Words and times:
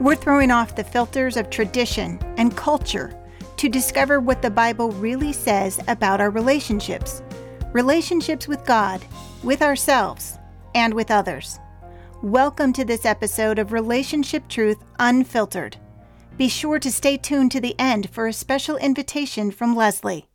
We're 0.00 0.16
throwing 0.16 0.50
off 0.50 0.74
the 0.74 0.82
filters 0.82 1.36
of 1.36 1.50
tradition 1.50 2.18
and 2.36 2.56
culture 2.56 3.16
to 3.56 3.68
discover 3.68 4.18
what 4.18 4.42
the 4.42 4.50
Bible 4.50 4.90
really 4.90 5.32
says 5.32 5.78
about 5.86 6.20
our 6.20 6.30
relationships 6.30 7.22
relationships 7.72 8.48
with 8.48 8.64
God, 8.64 9.04
with 9.44 9.62
ourselves, 9.62 10.36
and 10.74 10.92
with 10.94 11.12
others. 11.12 11.60
Welcome 12.22 12.72
to 12.72 12.84
this 12.84 13.04
episode 13.04 13.60
of 13.60 13.72
Relationship 13.72 14.48
Truth 14.48 14.78
Unfiltered. 14.98 15.76
Be 16.36 16.48
sure 16.48 16.80
to 16.80 16.90
stay 16.90 17.16
tuned 17.16 17.52
to 17.52 17.60
the 17.60 17.78
end 17.78 18.10
for 18.10 18.26
a 18.26 18.32
special 18.32 18.76
invitation 18.76 19.52
from 19.52 19.76
Leslie. 19.76 20.26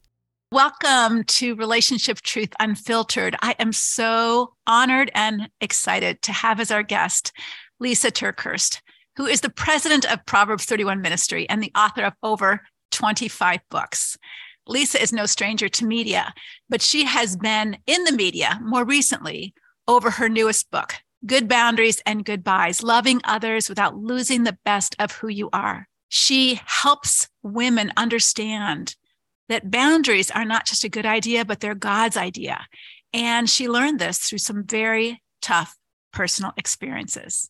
Welcome 0.54 1.26
to 1.26 1.56
Relationship 1.56 2.22
Truth 2.22 2.54
Unfiltered. 2.62 3.36
I 3.42 3.56
am 3.60 3.74
so 3.74 4.54
honored 4.66 5.12
and 5.14 5.50
excited 5.60 6.22
to 6.22 6.32
have 6.32 6.62
as 6.62 6.72
our 6.72 6.82
guest 6.82 7.34
Lysa 7.82 8.10
TerKeurst, 8.10 8.80
who 9.20 9.26
is 9.26 9.42
the 9.42 9.50
president 9.50 10.10
of 10.10 10.26
Proverbs 10.26 10.64
31 10.64 11.02
Ministry 11.02 11.48
and 11.50 11.62
the 11.62 11.74
author 11.76 12.04
of 12.04 12.14
over 12.24 12.62
25 12.92 13.60
books. 13.70 14.18
Lysa 14.66 14.96
is 15.02 15.12
no 15.12 15.26
stranger 15.26 15.68
to 15.68 15.86
media, 15.86 16.34
but 16.70 16.82
she 16.82 17.04
has 17.04 17.36
been 17.36 17.78
in 17.86 18.06
the 18.06 18.14
media 18.14 18.58
more 18.64 18.86
recently 18.86 19.54
over 19.90 20.10
her 20.12 20.30
newest 20.30 20.72
book, 20.72 20.94
Good 21.26 21.50
Boundaries 21.50 22.02
and 22.06 22.24
Goodbyes 22.24 22.82
Loving 22.82 23.20
Others 23.26 23.68
Without 23.68 23.98
Losing 23.98 24.46
the 24.46 24.58
Best 24.64 24.96
of 25.00 25.12
Who 25.12 25.28
You 25.28 25.50
Are. 25.52 25.90
She 26.08 26.62
helps 26.66 27.28
women 27.44 27.92
understand 27.98 28.96
that 29.50 29.70
boundaries 29.70 30.32
are 30.32 30.46
not 30.46 30.66
just 30.66 30.86
a 30.86 30.90
good 30.90 31.06
idea, 31.06 31.44
but 31.44 31.60
they're 31.60 31.76
God's 31.76 32.16
idea. 32.16 32.68
And 33.14 33.50
she 33.50 33.68
learned 33.68 34.00
this 34.00 34.20
through 34.20 34.38
some 34.38 34.64
very 34.64 35.22
tough 35.42 35.76
personal 36.14 36.54
experiences. 36.56 37.50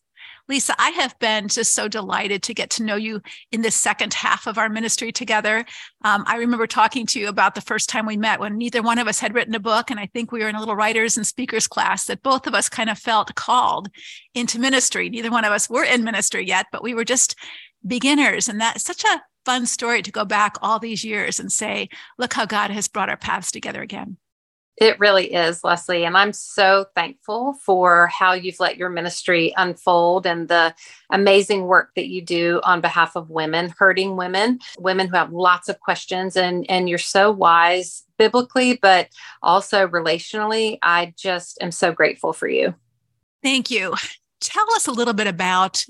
Lysa, 0.50 0.74
I 0.78 0.90
have 0.90 1.16
been 1.20 1.46
just 1.46 1.74
so 1.74 1.86
delighted 1.86 2.42
to 2.42 2.54
get 2.54 2.70
to 2.70 2.82
know 2.82 2.96
you 2.96 3.22
in 3.52 3.62
the 3.62 3.70
second 3.70 4.14
half 4.14 4.48
of 4.48 4.58
our 4.58 4.68
ministry 4.68 5.12
together. 5.12 5.64
Um, 6.02 6.24
I 6.26 6.36
remember 6.36 6.66
talking 6.66 7.06
to 7.06 7.20
you 7.20 7.28
about 7.28 7.54
the 7.54 7.60
first 7.60 7.88
time 7.88 8.04
we 8.04 8.16
met 8.16 8.40
when 8.40 8.58
neither 8.58 8.82
one 8.82 8.98
of 8.98 9.06
us 9.06 9.20
had 9.20 9.32
written 9.32 9.54
a 9.54 9.60
book. 9.60 9.90
And 9.90 10.00
I 10.00 10.06
think 10.06 10.32
we 10.32 10.40
were 10.40 10.48
in 10.48 10.56
a 10.56 10.58
little 10.58 10.74
writers 10.74 11.16
and 11.16 11.24
speakers 11.24 11.68
class 11.68 12.06
that 12.06 12.24
both 12.24 12.48
of 12.48 12.54
us 12.54 12.68
kind 12.68 12.90
of 12.90 12.98
felt 12.98 13.34
called 13.36 13.88
into 14.34 14.58
ministry. 14.58 15.08
Neither 15.08 15.30
one 15.30 15.44
of 15.44 15.52
us 15.52 15.70
were 15.70 15.84
in 15.84 16.02
ministry 16.02 16.44
yet, 16.46 16.66
but 16.72 16.82
we 16.82 16.94
were 16.94 17.04
just 17.04 17.36
beginners. 17.86 18.48
And 18.48 18.60
that's 18.60 18.82
such 18.82 19.04
a 19.04 19.22
fun 19.44 19.66
story 19.66 20.02
to 20.02 20.10
go 20.10 20.24
back 20.24 20.56
all 20.60 20.80
these 20.80 21.04
years 21.04 21.38
and 21.38 21.52
say, 21.52 21.88
look 22.18 22.32
how 22.32 22.44
God 22.44 22.72
has 22.72 22.88
brought 22.88 23.08
our 23.08 23.16
paths 23.16 23.52
together 23.52 23.82
again. 23.82 24.16
It 24.80 24.98
really 24.98 25.34
is, 25.34 25.62
Leslie. 25.62 26.06
And 26.06 26.16
I'm 26.16 26.32
so 26.32 26.86
thankful 26.94 27.52
for 27.52 28.06
how 28.06 28.32
you've 28.32 28.60
let 28.60 28.78
your 28.78 28.88
ministry 28.88 29.52
unfold 29.58 30.26
and 30.26 30.48
the 30.48 30.74
amazing 31.10 31.66
work 31.66 31.90
that 31.96 32.08
you 32.08 32.22
do 32.22 32.62
on 32.64 32.80
behalf 32.80 33.14
of 33.14 33.28
women, 33.28 33.74
hurting 33.78 34.16
women, 34.16 34.58
women 34.78 35.06
who 35.06 35.16
have 35.16 35.34
lots 35.34 35.68
of 35.68 35.80
questions. 35.80 36.34
And, 36.34 36.64
and 36.70 36.88
you're 36.88 36.96
so 36.96 37.30
wise 37.30 38.04
biblically, 38.16 38.78
but 38.80 39.10
also 39.42 39.86
relationally. 39.86 40.78
I 40.82 41.12
just 41.14 41.58
am 41.60 41.72
so 41.72 41.92
grateful 41.92 42.32
for 42.32 42.48
you. 42.48 42.74
Thank 43.42 43.70
you. 43.70 43.94
Tell 44.40 44.66
us 44.74 44.86
a 44.86 44.92
little 44.92 45.14
bit 45.14 45.26
about 45.26 45.84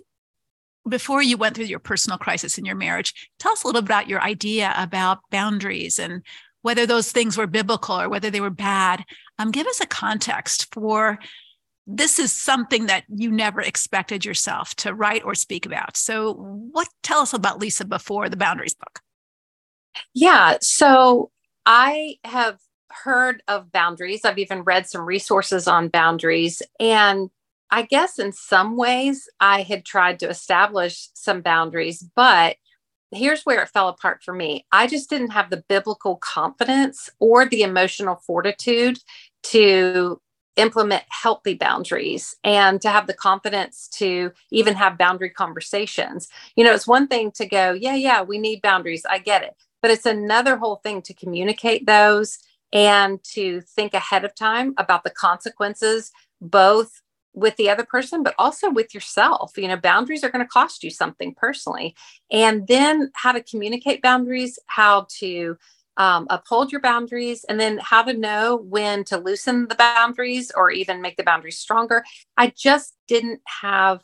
before 0.88 1.22
you 1.22 1.36
went 1.36 1.54
through 1.54 1.66
your 1.66 1.78
personal 1.78 2.18
crisis 2.18 2.58
in 2.58 2.64
your 2.64 2.74
marriage, 2.74 3.30
tell 3.38 3.52
us 3.52 3.62
a 3.62 3.66
little 3.66 3.82
bit 3.82 3.88
about 3.88 4.08
your 4.08 4.22
idea 4.22 4.74
about 4.76 5.18
boundaries 5.30 5.98
and 5.98 6.22
whether 6.62 6.86
those 6.86 7.12
things 7.12 7.36
were 7.36 7.46
biblical 7.46 8.00
or 8.00 8.08
whether 8.08 8.30
they 8.30 8.40
were 8.40 8.50
bad. 8.50 9.04
Um, 9.38 9.50
give 9.50 9.66
us 9.66 9.80
a 9.80 9.86
context 9.86 10.72
for 10.72 11.18
this 11.86 12.18
is 12.18 12.32
something 12.32 12.86
that 12.86 13.04
you 13.08 13.30
never 13.30 13.60
expected 13.60 14.24
yourself 14.24 14.74
to 14.76 14.94
write 14.94 15.24
or 15.24 15.34
speak 15.34 15.66
about. 15.66 15.96
So, 15.96 16.34
what 16.34 16.88
tell 17.02 17.20
us 17.20 17.32
about 17.32 17.60
Lysa 17.60 17.88
before 17.88 18.28
the 18.28 18.36
Boundaries 18.36 18.74
book? 18.74 19.00
Yeah, 20.14 20.58
so 20.60 21.30
I 21.66 22.16
have 22.24 22.58
heard 22.90 23.42
of 23.48 23.72
boundaries. 23.72 24.24
I've 24.24 24.38
even 24.38 24.62
read 24.62 24.88
some 24.88 25.02
resources 25.02 25.66
on 25.66 25.88
boundaries. 25.88 26.62
And 26.78 27.30
I 27.70 27.82
guess 27.82 28.18
in 28.18 28.32
some 28.32 28.76
ways 28.76 29.28
I 29.38 29.62
had 29.62 29.84
tried 29.84 30.18
to 30.20 30.28
establish 30.28 31.08
some 31.14 31.40
boundaries, 31.40 32.04
but 32.14 32.56
here's 33.12 33.42
where 33.42 33.62
it 33.62 33.68
fell 33.68 33.88
apart 33.88 34.22
for 34.22 34.34
me. 34.34 34.66
I 34.72 34.86
just 34.86 35.10
didn't 35.10 35.30
have 35.30 35.50
the 35.50 35.64
biblical 35.68 36.16
confidence 36.16 37.10
or 37.18 37.46
the 37.46 37.62
emotional 37.62 38.16
fortitude 38.16 38.98
to 39.44 40.20
implement 40.56 41.04
healthy 41.08 41.54
boundaries 41.54 42.36
and 42.44 42.80
to 42.82 42.90
have 42.90 43.06
the 43.06 43.14
confidence 43.14 43.88
to 43.88 44.32
even 44.50 44.74
have 44.74 44.98
boundary 44.98 45.30
conversations. 45.30 46.28
You 46.56 46.64
know, 46.64 46.74
it's 46.74 46.86
one 46.86 47.08
thing 47.08 47.30
to 47.32 47.46
go, 47.46 47.72
yeah, 47.72 47.94
yeah, 47.94 48.22
we 48.22 48.38
need 48.38 48.62
boundaries. 48.62 49.06
I 49.08 49.18
get 49.18 49.42
it. 49.42 49.54
But 49.80 49.90
it's 49.90 50.06
another 50.06 50.56
whole 50.56 50.76
thing 50.76 51.02
to 51.02 51.14
communicate 51.14 51.86
those 51.86 52.38
and 52.72 53.22
to 53.24 53.62
think 53.62 53.94
ahead 53.94 54.24
of 54.24 54.34
time 54.34 54.74
about 54.76 55.02
the 55.04 55.10
consequences, 55.10 56.12
both 56.40 57.00
with 57.32 57.56
the 57.56 57.70
other 57.70 57.84
person, 57.84 58.22
but 58.22 58.34
also 58.38 58.70
with 58.70 58.94
yourself. 58.94 59.52
You 59.56 59.68
know, 59.68 59.76
boundaries 59.76 60.24
are 60.24 60.30
going 60.30 60.44
to 60.44 60.48
cost 60.48 60.82
you 60.82 60.90
something 60.90 61.34
personally. 61.34 61.94
And 62.30 62.66
then 62.66 63.10
how 63.14 63.32
to 63.32 63.42
communicate 63.42 64.02
boundaries, 64.02 64.58
how 64.66 65.06
to 65.18 65.56
um, 65.96 66.26
uphold 66.30 66.72
your 66.72 66.80
boundaries, 66.80 67.44
and 67.44 67.60
then 67.60 67.78
how 67.82 68.02
to 68.02 68.12
know 68.12 68.56
when 68.56 69.04
to 69.04 69.18
loosen 69.18 69.68
the 69.68 69.74
boundaries 69.74 70.50
or 70.54 70.70
even 70.70 71.02
make 71.02 71.16
the 71.16 71.22
boundaries 71.22 71.58
stronger. 71.58 72.04
I 72.36 72.52
just 72.56 72.96
didn't 73.06 73.40
have, 73.62 74.02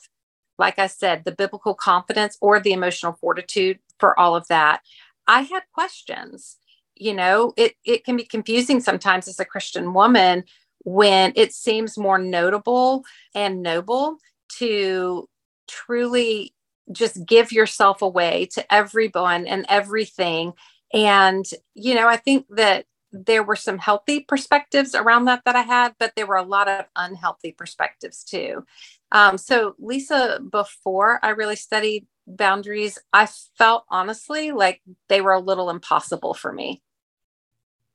like 0.58 0.78
I 0.78 0.86
said, 0.88 1.24
the 1.24 1.32
biblical 1.32 1.74
confidence 1.74 2.36
or 2.40 2.60
the 2.60 2.72
emotional 2.72 3.16
fortitude 3.20 3.78
for 3.98 4.18
all 4.18 4.36
of 4.36 4.46
that. 4.48 4.82
I 5.26 5.42
had 5.42 5.62
questions. 5.72 6.58
You 6.94 7.14
know, 7.14 7.52
it, 7.56 7.74
it 7.84 8.04
can 8.04 8.16
be 8.16 8.24
confusing 8.24 8.80
sometimes 8.80 9.28
as 9.28 9.40
a 9.40 9.44
Christian 9.44 9.92
woman 9.92 10.44
when 10.86 11.32
it 11.34 11.52
seems 11.52 11.98
more 11.98 12.16
notable 12.16 13.04
and 13.34 13.60
noble 13.60 14.18
to 14.48 15.28
truly 15.66 16.54
just 16.92 17.26
give 17.26 17.50
yourself 17.50 18.02
away 18.02 18.46
to 18.52 18.72
everyone 18.72 19.48
and 19.48 19.66
everything. 19.68 20.52
And, 20.94 21.44
you 21.74 21.96
know, 21.96 22.06
I 22.06 22.16
think 22.16 22.46
that 22.50 22.86
there 23.10 23.42
were 23.42 23.56
some 23.56 23.78
healthy 23.78 24.20
perspectives 24.20 24.94
around 24.94 25.24
that 25.24 25.42
that 25.44 25.56
I 25.56 25.62
had, 25.62 25.96
but 25.98 26.12
there 26.14 26.26
were 26.26 26.36
a 26.36 26.44
lot 26.44 26.68
of 26.68 26.84
unhealthy 26.94 27.50
perspectives 27.50 28.22
too. 28.22 28.64
Um, 29.10 29.38
so, 29.38 29.74
Lysa, 29.82 30.48
before 30.48 31.18
I 31.20 31.30
really 31.30 31.56
studied 31.56 32.06
boundaries, 32.28 32.96
I 33.12 33.26
felt 33.58 33.86
honestly 33.90 34.52
like 34.52 34.82
they 35.08 35.20
were 35.20 35.32
a 35.32 35.40
little 35.40 35.68
impossible 35.68 36.32
for 36.32 36.52
me. 36.52 36.80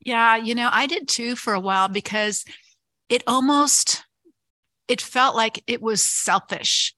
Yeah, 0.02 0.36
you 0.36 0.56
know, 0.56 0.70
I 0.70 0.88
did 0.88 1.08
too 1.08 1.38
for 1.38 1.54
a 1.54 1.60
while 1.60 1.88
because 1.88 2.44
it 3.12 3.24
almost 3.28 4.06
it 4.88 5.02
felt 5.02 5.36
like 5.36 5.64
it 5.68 5.82
was 5.82 6.02
selfish 6.02 6.96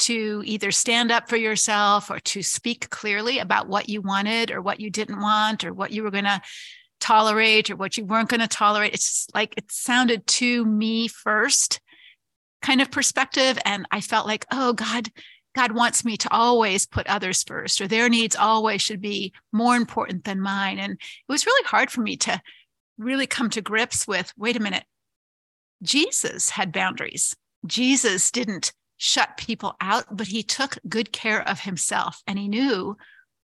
to 0.00 0.42
either 0.44 0.70
stand 0.70 1.10
up 1.10 1.28
for 1.28 1.36
yourself 1.36 2.10
or 2.10 2.18
to 2.20 2.42
speak 2.42 2.90
clearly 2.90 3.38
about 3.38 3.68
what 3.68 3.88
you 3.88 4.02
wanted 4.02 4.50
or 4.50 4.60
what 4.60 4.80
you 4.80 4.90
didn't 4.90 5.20
want 5.20 5.64
or 5.64 5.72
what 5.72 5.92
you 5.92 6.02
were 6.02 6.10
going 6.10 6.24
to 6.24 6.42
tolerate 7.00 7.70
or 7.70 7.76
what 7.76 7.96
you 7.96 8.04
weren't 8.04 8.28
going 8.28 8.40
to 8.40 8.48
tolerate. 8.48 8.92
It's 8.92 9.28
like 9.32 9.54
it 9.56 9.70
sounded 9.70 10.26
to 10.26 10.64
me 10.66 11.08
first 11.08 11.80
kind 12.60 12.80
of 12.80 12.90
perspective 12.90 13.58
and 13.66 13.86
i 13.90 14.00
felt 14.00 14.26
like 14.26 14.46
oh 14.50 14.72
god 14.72 15.10
god 15.54 15.72
wants 15.72 16.02
me 16.02 16.16
to 16.16 16.32
always 16.32 16.86
put 16.86 17.06
others 17.06 17.42
first 17.42 17.78
or 17.82 17.86
their 17.86 18.08
needs 18.08 18.34
always 18.34 18.80
should 18.80 19.02
be 19.02 19.34
more 19.52 19.76
important 19.76 20.24
than 20.24 20.40
mine. 20.40 20.78
And 20.78 20.94
it 20.94 20.98
was 21.28 21.44
really 21.44 21.66
hard 21.66 21.90
for 21.90 22.00
me 22.00 22.16
to 22.18 22.40
really 22.96 23.26
come 23.26 23.50
to 23.50 23.60
grips 23.60 24.08
with 24.08 24.32
wait 24.36 24.56
a 24.56 24.60
minute 24.60 24.84
Jesus 25.84 26.50
had 26.50 26.72
boundaries. 26.72 27.36
Jesus 27.66 28.30
didn't 28.30 28.72
shut 28.96 29.36
people 29.36 29.76
out, 29.80 30.04
but 30.10 30.26
he 30.26 30.42
took 30.42 30.78
good 30.88 31.12
care 31.12 31.46
of 31.46 31.60
himself. 31.60 32.22
And 32.26 32.38
he 32.38 32.48
knew 32.48 32.96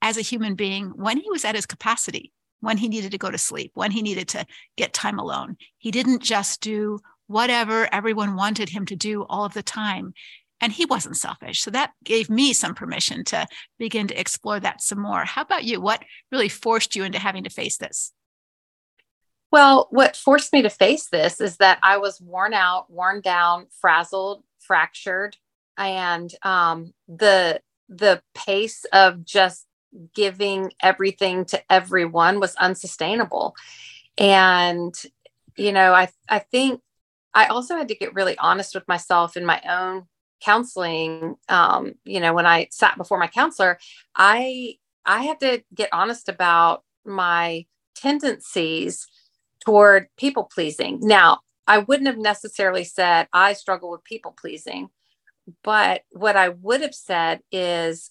as 0.01 0.17
a 0.17 0.23
human 0.23 0.55
being 0.55 0.89
when 0.97 1.19
he 1.19 1.31
was 1.31 1.45
at 1.45 1.55
his 1.55 1.67
capacity, 1.67 2.33
when 2.61 2.79
he 2.79 2.89
needed 2.89 3.13
to 3.13 3.19
go 3.19 3.31
to 3.31 3.39
sleep, 3.39 3.73
when 3.75 3.91
he 3.91 4.03
needed 4.03 4.29
to 4.29 4.47
get 4.77 4.93
time 4.93 5.19
alone. 5.19 5.57
He 5.79 5.91
didn't 5.91 6.23
just 6.23 6.61
do 6.61 6.99
whatever 7.27 7.89
everyone 7.93 8.35
wanted 8.35 8.69
him 8.69 8.87
to 8.87 8.97
do 8.97 9.25
all 9.25 9.45
of 9.45 9.55
the 9.55 9.63
time. 9.63 10.15
And 10.61 10.73
he 10.73 10.87
wasn't 10.87 11.17
selfish. 11.17 11.61
So 11.61 11.71
that 11.73 11.91
gave 12.05 12.31
me 12.31 12.53
some 12.53 12.75
permission 12.75 13.25
to 13.25 13.47
begin 13.79 14.07
to 14.07 14.19
explore 14.19 14.61
that 14.61 14.81
some 14.81 15.01
more. 15.01 15.25
How 15.25 15.43
about 15.43 15.65
you? 15.65 15.81
What 15.81 16.05
really 16.31 16.49
forced 16.49 16.95
you 16.95 17.03
into 17.03 17.19
having 17.19 17.45
to 17.45 17.51
face 17.51 17.79
this? 17.79 18.13
Well, 19.53 19.87
what 19.91 20.17
forced 20.17 20.53
me 20.55 20.63
to 20.63 20.71
face 20.71 21.09
this 21.11 21.39
is 21.41 21.59
that 21.59 21.79
I 21.83 21.99
was 21.99 22.21
worn 22.21 22.55
out, 22.55 22.91
worn 22.91 23.21
down, 23.21 23.67
frazzled, 23.81 24.43
fractured, 24.59 25.37
and 25.77 26.35
um, 26.43 26.95
the 27.07 27.61
the 27.89 28.23
pace 28.35 28.87
of 28.95 29.25
just 29.27 29.67
giving 30.15 30.73
everything 30.83 31.45
to 31.45 31.63
everyone 31.71 32.41
was 32.41 32.57
unsustainable. 32.57 33.55
And 34.17 34.95
you 35.59 35.73
know, 35.73 35.93
I 35.93 36.09
I 36.31 36.39
think 36.39 36.81
I 37.35 37.47
also 37.47 37.77
had 37.77 37.89
to 37.89 37.95
get 37.95 38.15
really 38.15 38.39
honest 38.39 38.75
with 38.75 38.89
myself 38.89 39.37
in 39.37 39.45
my 39.45 39.61
own 39.69 40.07
counseling, 40.43 41.37
um, 41.49 41.95
you 42.05 42.21
know, 42.21 42.33
when 42.35 42.47
I 42.47 42.69
sat 42.71 42.97
before 42.97 43.19
my 43.19 43.29
counselor, 43.29 43.79
I 44.17 44.77
I 45.05 45.25
had 45.25 45.41
to 45.41 45.63
get 45.75 45.91
honest 45.93 46.31
about 46.31 46.85
my 47.05 47.67
tendencies 47.95 49.07
toward 49.65 50.09
people 50.17 50.49
pleasing. 50.53 50.99
Now, 51.03 51.41
I 51.67 51.79
wouldn't 51.79 52.09
have 52.09 52.19
necessarily 52.19 52.85
said 52.85 53.29
I 53.33 53.53
struggle 53.53 53.91
with 53.91 54.05
people 54.05 54.33
pleasing, 54.33 54.91
but 55.63 56.03
what 56.11 56.37
I 56.37 56.51
would 56.51 56.81
have 56.81 56.95
said 56.95 57.41
is 57.51 58.11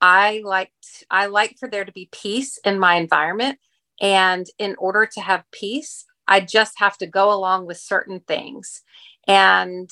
I 0.00 0.42
like 0.44 0.72
I 1.10 1.26
like 1.26 1.56
for 1.58 1.68
there 1.68 1.84
to 1.84 1.92
be 1.92 2.08
peace 2.12 2.58
in 2.64 2.78
my 2.78 2.96
environment 2.96 3.58
and 4.00 4.46
in 4.58 4.76
order 4.78 5.06
to 5.06 5.20
have 5.20 5.50
peace, 5.52 6.04
I 6.28 6.40
just 6.40 6.78
have 6.78 6.98
to 6.98 7.06
go 7.06 7.32
along 7.32 7.66
with 7.66 7.78
certain 7.78 8.20
things. 8.20 8.82
And 9.26 9.90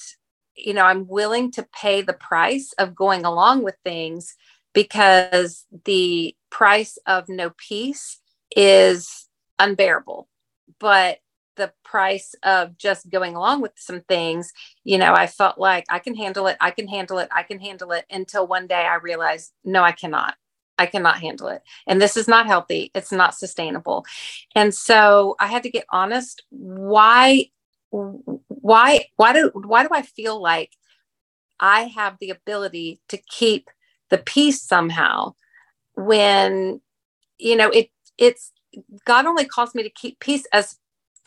you 0.56 0.72
know, 0.72 0.84
I'm 0.84 1.08
willing 1.08 1.50
to 1.52 1.66
pay 1.74 2.00
the 2.02 2.12
price 2.12 2.72
of 2.78 2.94
going 2.94 3.24
along 3.24 3.64
with 3.64 3.74
things 3.84 4.36
because 4.72 5.66
the 5.84 6.36
price 6.50 6.96
of 7.06 7.28
no 7.28 7.50
peace 7.56 8.20
is 8.54 9.28
unbearable. 9.58 10.28
But 10.78 11.18
the 11.56 11.72
price 11.84 12.34
of 12.42 12.76
just 12.76 13.10
going 13.10 13.36
along 13.36 13.62
with 13.62 13.72
some 13.76 14.00
things, 14.02 14.52
you 14.82 14.98
know, 14.98 15.14
I 15.14 15.26
felt 15.26 15.58
like 15.58 15.84
I 15.88 15.98
can 15.98 16.14
handle 16.14 16.46
it, 16.46 16.56
I 16.60 16.70
can 16.70 16.88
handle 16.88 17.18
it, 17.18 17.28
I 17.32 17.42
can 17.42 17.60
handle 17.60 17.92
it 17.92 18.04
until 18.10 18.46
one 18.46 18.66
day 18.66 18.86
I 18.86 18.96
realized, 18.96 19.52
no, 19.64 19.82
I 19.82 19.92
cannot. 19.92 20.34
I 20.76 20.86
cannot 20.86 21.20
handle 21.20 21.48
it. 21.48 21.62
And 21.86 22.02
this 22.02 22.16
is 22.16 22.26
not 22.26 22.46
healthy. 22.46 22.90
It's 22.94 23.12
not 23.12 23.36
sustainable. 23.36 24.04
And 24.56 24.74
so 24.74 25.36
I 25.38 25.46
had 25.46 25.62
to 25.62 25.70
get 25.70 25.86
honest. 25.90 26.42
Why, 26.50 27.50
why, 27.90 29.06
why 29.14 29.32
do, 29.32 29.52
why 29.54 29.84
do 29.84 29.90
I 29.92 30.02
feel 30.02 30.42
like 30.42 30.72
I 31.60 31.82
have 31.82 32.16
the 32.18 32.30
ability 32.30 33.00
to 33.08 33.16
keep 33.16 33.70
the 34.10 34.18
peace 34.18 34.60
somehow 34.60 35.34
when, 35.94 36.80
you 37.38 37.54
know, 37.54 37.70
it, 37.70 37.90
it's, 38.18 38.50
God 39.04 39.26
only 39.26 39.44
calls 39.44 39.74
me 39.74 39.82
to 39.82 39.90
keep 39.90 40.20
peace 40.20 40.46
as 40.52 40.78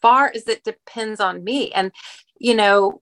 far 0.02 0.32
as 0.34 0.48
it 0.48 0.64
depends 0.64 1.20
on 1.20 1.44
me. 1.44 1.72
And, 1.72 1.92
you 2.40 2.56
know, 2.56 3.02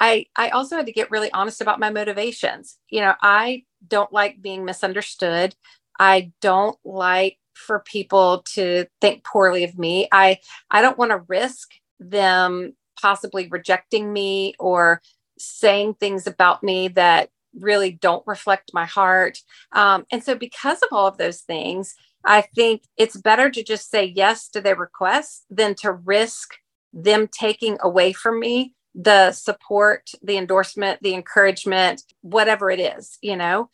I 0.00 0.26
I 0.36 0.50
also 0.50 0.76
had 0.76 0.86
to 0.86 0.92
get 0.92 1.10
really 1.10 1.32
honest 1.32 1.60
about 1.60 1.80
my 1.80 1.90
motivations. 1.90 2.78
You 2.88 3.00
know, 3.02 3.14
I 3.22 3.64
don't 3.86 4.12
like 4.12 4.42
being 4.42 4.64
misunderstood. 4.64 5.54
I 5.98 6.32
don't 6.40 6.78
like 6.84 7.38
for 7.54 7.80
people 7.80 8.42
to 8.54 8.86
think 9.00 9.24
poorly 9.24 9.64
of 9.64 9.78
me. 9.78 10.08
I 10.12 10.38
I 10.70 10.82
don't 10.82 10.98
want 10.98 11.10
to 11.12 11.24
risk 11.28 11.70
them 12.00 12.74
possibly 13.00 13.48
rejecting 13.48 14.12
me 14.12 14.54
or 14.58 15.00
saying 15.38 15.94
things 15.94 16.26
about 16.26 16.62
me 16.62 16.88
that 16.88 17.30
really 17.58 17.92
don't 17.92 18.26
reflect 18.26 18.72
my 18.74 18.84
heart. 18.84 19.38
Um, 19.72 20.06
and 20.10 20.22
so, 20.22 20.34
because 20.34 20.82
of 20.82 20.88
all 20.92 21.06
of 21.06 21.18
those 21.18 21.40
things, 21.40 21.94
I 22.24 22.42
think 22.42 22.82
it's 22.96 23.16
better 23.16 23.50
to 23.50 23.62
just 23.62 23.90
say 23.90 24.04
yes 24.04 24.48
to 24.50 24.60
their 24.60 24.76
request 24.76 25.44
than 25.50 25.74
to 25.76 25.92
risk 25.92 26.54
them 26.92 27.28
taking 27.28 27.76
away 27.82 28.12
from 28.12 28.40
me 28.40 28.74
the 28.94 29.32
support, 29.32 30.10
the 30.22 30.38
endorsement, 30.38 31.02
the 31.02 31.14
encouragement, 31.14 32.02
whatever 32.20 32.70
it 32.70 32.78
is, 32.78 33.18
you 33.22 33.36
know. 33.36 33.68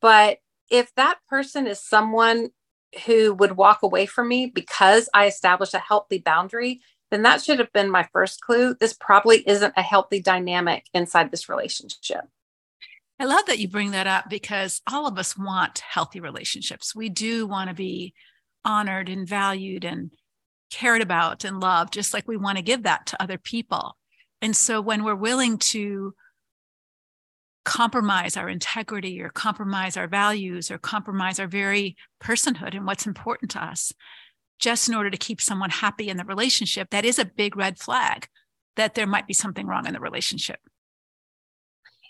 But 0.00 0.38
if 0.70 0.92
that 0.96 1.18
person 1.28 1.66
is 1.66 1.80
someone 1.80 2.50
who 3.06 3.34
would 3.34 3.52
walk 3.52 3.82
away 3.82 4.06
from 4.06 4.28
me 4.28 4.46
because 4.46 5.08
I 5.14 5.26
established 5.26 5.74
a 5.74 5.78
healthy 5.78 6.18
boundary, 6.18 6.80
then 7.10 7.22
that 7.22 7.42
should 7.42 7.60
have 7.60 7.72
been 7.72 7.90
my 7.90 8.08
first 8.12 8.40
clue. 8.40 8.74
This 8.74 8.92
probably 8.92 9.48
isn't 9.48 9.74
a 9.76 9.82
healthy 9.82 10.20
dynamic 10.20 10.86
inside 10.92 11.30
this 11.30 11.48
relationship. 11.48 12.24
I 13.18 13.24
love 13.24 13.46
that 13.46 13.58
you 13.58 13.68
bring 13.68 13.92
that 13.92 14.06
up 14.06 14.28
because 14.28 14.82
all 14.90 15.06
of 15.06 15.18
us 15.18 15.38
want 15.38 15.78
healthy 15.78 16.20
relationships. 16.20 16.94
We 16.94 17.08
do 17.08 17.46
want 17.46 17.70
to 17.70 17.74
be 17.74 18.12
honored 18.64 19.08
and 19.08 19.26
valued 19.26 19.84
and 19.84 20.10
cared 20.70 21.00
about 21.00 21.44
and 21.44 21.60
loved, 21.60 21.94
just 21.94 22.12
like 22.12 22.28
we 22.28 22.36
want 22.36 22.58
to 22.58 22.62
give 22.62 22.82
that 22.82 23.06
to 23.06 23.22
other 23.22 23.38
people. 23.38 23.96
And 24.42 24.54
so 24.54 24.80
when 24.80 25.02
we're 25.02 25.14
willing 25.14 25.58
to 25.58 26.14
compromise 27.64 28.36
our 28.36 28.48
integrity 28.48 29.20
or 29.20 29.30
compromise 29.30 29.96
our 29.96 30.06
values 30.06 30.70
or 30.70 30.78
compromise 30.78 31.40
our 31.40 31.48
very 31.48 31.96
personhood 32.22 32.74
and 32.74 32.86
what's 32.86 33.06
important 33.06 33.50
to 33.52 33.64
us, 33.64 33.92
just 34.58 34.88
in 34.88 34.94
order 34.94 35.10
to 35.10 35.16
keep 35.16 35.40
someone 35.40 35.70
happy 35.70 36.08
in 36.08 36.16
the 36.16 36.24
relationship, 36.24 36.90
that 36.90 37.04
is 37.04 37.18
a 37.18 37.24
big 37.24 37.56
red 37.56 37.78
flag 37.78 38.28
that 38.76 38.94
there 38.94 39.06
might 39.06 39.26
be 39.26 39.34
something 39.34 39.66
wrong 39.66 39.86
in 39.86 39.94
the 39.94 40.00
relationship. 40.00 40.60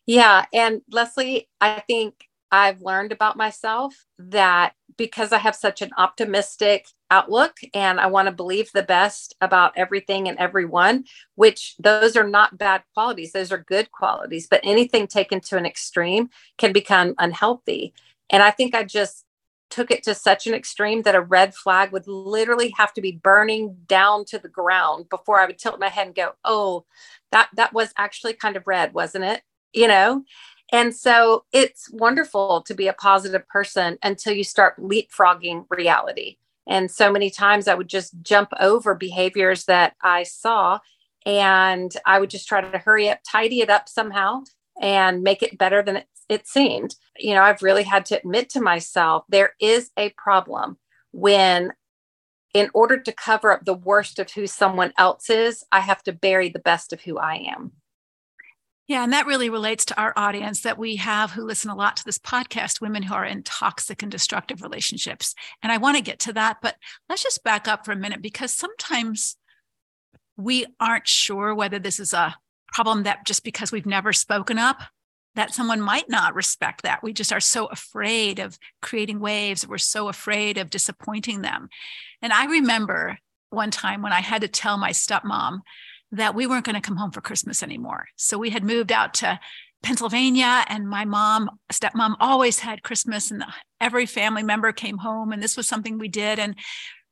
Yeah. 0.06 0.46
And 0.52 0.82
Leslie, 0.90 1.48
I 1.60 1.80
think 1.86 2.28
I've 2.52 2.80
learned 2.80 3.10
about 3.10 3.36
myself 3.36 4.06
that 4.18 4.72
because 4.96 5.32
I 5.32 5.38
have 5.38 5.56
such 5.56 5.82
an 5.82 5.90
optimistic 5.98 6.86
outlook 7.10 7.56
and 7.74 8.00
I 8.00 8.06
want 8.06 8.26
to 8.26 8.32
believe 8.32 8.70
the 8.72 8.82
best 8.84 9.34
about 9.40 9.72
everything 9.76 10.28
and 10.28 10.38
everyone, 10.38 11.04
which 11.34 11.74
those 11.80 12.16
are 12.16 12.26
not 12.26 12.56
bad 12.56 12.82
qualities, 12.94 13.32
those 13.32 13.50
are 13.52 13.58
good 13.58 13.90
qualities, 13.90 14.46
but 14.48 14.60
anything 14.62 15.06
taken 15.08 15.40
to 15.42 15.56
an 15.56 15.66
extreme 15.66 16.30
can 16.56 16.72
become 16.72 17.14
unhealthy. 17.18 17.92
And 18.30 18.42
I 18.42 18.52
think 18.52 18.74
I 18.74 18.84
just 18.84 19.24
took 19.70 19.90
it 19.90 20.04
to 20.04 20.14
such 20.14 20.46
an 20.46 20.54
extreme 20.54 21.02
that 21.02 21.16
a 21.16 21.20
red 21.20 21.52
flag 21.54 21.90
would 21.92 22.06
literally 22.06 22.72
have 22.78 22.92
to 22.94 23.00
be 23.00 23.10
burning 23.12 23.76
down 23.88 24.24
to 24.26 24.38
the 24.38 24.48
ground 24.48 25.08
before 25.10 25.40
I 25.40 25.46
would 25.46 25.58
tilt 25.58 25.80
my 25.80 25.88
head 25.88 26.06
and 26.06 26.14
go, 26.14 26.32
"Oh, 26.44 26.84
that 27.32 27.48
that 27.56 27.72
was 27.72 27.92
actually 27.98 28.34
kind 28.34 28.56
of 28.56 28.66
red, 28.68 28.94
wasn't 28.94 29.24
it?" 29.24 29.42
You 29.76 29.86
know? 29.86 30.24
And 30.72 30.94
so 30.94 31.44
it's 31.52 31.88
wonderful 31.92 32.62
to 32.62 32.74
be 32.74 32.88
a 32.88 32.92
positive 32.92 33.46
person 33.46 33.98
until 34.02 34.32
you 34.32 34.42
start 34.42 34.80
leapfrogging 34.80 35.66
reality. 35.70 36.38
And 36.66 36.90
so 36.90 37.12
many 37.12 37.30
times 37.30 37.68
I 37.68 37.74
would 37.74 37.88
just 37.88 38.20
jump 38.22 38.50
over 38.58 38.96
behaviors 38.96 39.66
that 39.66 39.94
I 40.02 40.24
saw 40.24 40.80
and 41.24 41.96
I 42.04 42.18
would 42.18 42.30
just 42.30 42.48
try 42.48 42.60
to 42.60 42.78
hurry 42.78 43.08
up, 43.08 43.20
tidy 43.30 43.60
it 43.60 43.70
up 43.70 43.88
somehow 43.88 44.42
and 44.80 45.22
make 45.22 45.42
it 45.42 45.58
better 45.58 45.82
than 45.82 45.98
it, 45.98 46.06
it 46.28 46.48
seemed. 46.48 46.96
You 47.16 47.34
know, 47.34 47.42
I've 47.42 47.62
really 47.62 47.84
had 47.84 48.04
to 48.06 48.18
admit 48.18 48.50
to 48.50 48.60
myself 48.60 49.24
there 49.28 49.52
is 49.60 49.90
a 49.96 50.10
problem 50.10 50.78
when 51.12 51.72
in 52.54 52.70
order 52.74 52.98
to 52.98 53.12
cover 53.12 53.52
up 53.52 53.64
the 53.64 53.74
worst 53.74 54.18
of 54.18 54.30
who 54.32 54.46
someone 54.46 54.92
else 54.98 55.30
is, 55.30 55.62
I 55.70 55.80
have 55.80 56.02
to 56.04 56.12
bury 56.12 56.48
the 56.48 56.58
best 56.58 56.92
of 56.92 57.02
who 57.02 57.18
I 57.18 57.34
am. 57.34 57.72
Yeah, 58.88 59.02
and 59.02 59.12
that 59.12 59.26
really 59.26 59.50
relates 59.50 59.84
to 59.86 60.00
our 60.00 60.12
audience 60.16 60.60
that 60.60 60.78
we 60.78 60.96
have 60.96 61.32
who 61.32 61.42
listen 61.42 61.70
a 61.70 61.74
lot 61.74 61.96
to 61.96 62.04
this 62.04 62.18
podcast, 62.18 62.80
women 62.80 63.02
who 63.02 63.14
are 63.14 63.24
in 63.24 63.42
toxic 63.42 64.00
and 64.02 64.12
destructive 64.12 64.62
relationships. 64.62 65.34
And 65.60 65.72
I 65.72 65.78
want 65.78 65.96
to 65.96 66.02
get 66.02 66.20
to 66.20 66.32
that, 66.34 66.58
but 66.62 66.76
let's 67.08 67.22
just 67.22 67.42
back 67.42 67.66
up 67.66 67.84
for 67.84 67.90
a 67.90 67.96
minute 67.96 68.22
because 68.22 68.52
sometimes 68.52 69.36
we 70.36 70.66
aren't 70.78 71.08
sure 71.08 71.52
whether 71.52 71.80
this 71.80 71.98
is 71.98 72.12
a 72.12 72.36
problem 72.68 73.02
that 73.02 73.26
just 73.26 73.42
because 73.42 73.72
we've 73.72 73.86
never 73.86 74.12
spoken 74.12 74.56
up, 74.56 74.82
that 75.34 75.52
someone 75.52 75.80
might 75.80 76.08
not 76.08 76.34
respect 76.34 76.82
that. 76.82 77.02
We 77.02 77.12
just 77.12 77.32
are 77.32 77.40
so 77.40 77.66
afraid 77.66 78.38
of 78.38 78.56
creating 78.82 79.18
waves. 79.18 79.66
We're 79.66 79.78
so 79.78 80.08
afraid 80.08 80.58
of 80.58 80.70
disappointing 80.70 81.42
them. 81.42 81.68
And 82.22 82.32
I 82.32 82.46
remember 82.46 83.18
one 83.50 83.70
time 83.70 84.02
when 84.02 84.12
I 84.12 84.20
had 84.20 84.42
to 84.42 84.48
tell 84.48 84.78
my 84.78 84.90
stepmom 84.90 85.60
that 86.12 86.34
we 86.34 86.46
weren't 86.46 86.64
going 86.64 86.74
to 86.74 86.80
come 86.80 86.96
home 86.96 87.10
for 87.10 87.20
Christmas 87.20 87.62
anymore. 87.62 88.06
So 88.16 88.38
we 88.38 88.50
had 88.50 88.64
moved 88.64 88.92
out 88.92 89.14
to 89.14 89.38
Pennsylvania, 89.82 90.64
and 90.68 90.88
my 90.88 91.04
mom, 91.04 91.50
stepmom, 91.72 92.16
always 92.18 92.58
had 92.58 92.82
Christmas, 92.82 93.30
and 93.30 93.44
every 93.80 94.06
family 94.06 94.42
member 94.42 94.72
came 94.72 94.98
home, 94.98 95.32
and 95.32 95.42
this 95.42 95.56
was 95.56 95.68
something 95.68 95.98
we 95.98 96.08
did. 96.08 96.38
And 96.38 96.56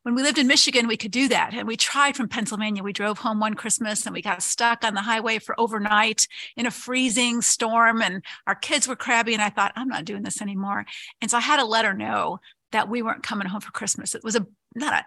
when 0.05 0.13
we 0.13 0.21
lived 0.21 0.37
in 0.37 0.45
Michigan, 0.45 0.87
we 0.87 0.97
could 0.97 1.11
do 1.11 1.27
that. 1.29 1.55
And 1.55 1.67
we 1.67 1.77
tried 1.77 2.15
from 2.15 2.27
Pennsylvania. 2.29 2.83
We 2.83 2.93
drove 2.93 3.17
home 3.17 3.39
one 3.39 3.55
Christmas 3.55 4.05
and 4.05 4.13
we 4.13 4.21
got 4.21 4.43
stuck 4.43 4.83
on 4.85 4.93
the 4.93 5.01
highway 5.01 5.39
for 5.39 5.59
overnight 5.59 6.27
in 6.55 6.67
a 6.67 6.71
freezing 6.71 7.41
storm. 7.41 8.03
And 8.03 8.23
our 8.45 8.53
kids 8.53 8.87
were 8.87 8.95
crabby. 8.95 9.33
And 9.33 9.41
I 9.41 9.49
thought, 9.49 9.73
I'm 9.75 9.87
not 9.87 10.05
doing 10.05 10.21
this 10.21 10.43
anymore. 10.43 10.85
And 11.21 11.31
so 11.31 11.37
I 11.37 11.41
had 11.41 11.57
to 11.57 11.65
let 11.65 11.85
her 11.85 11.95
know 11.95 12.39
that 12.71 12.87
we 12.87 13.01
weren't 13.01 13.23
coming 13.23 13.47
home 13.47 13.61
for 13.61 13.71
Christmas. 13.71 14.13
It 14.13 14.23
was 14.23 14.35
a 14.35 14.45
not 14.75 14.93
a 14.93 15.05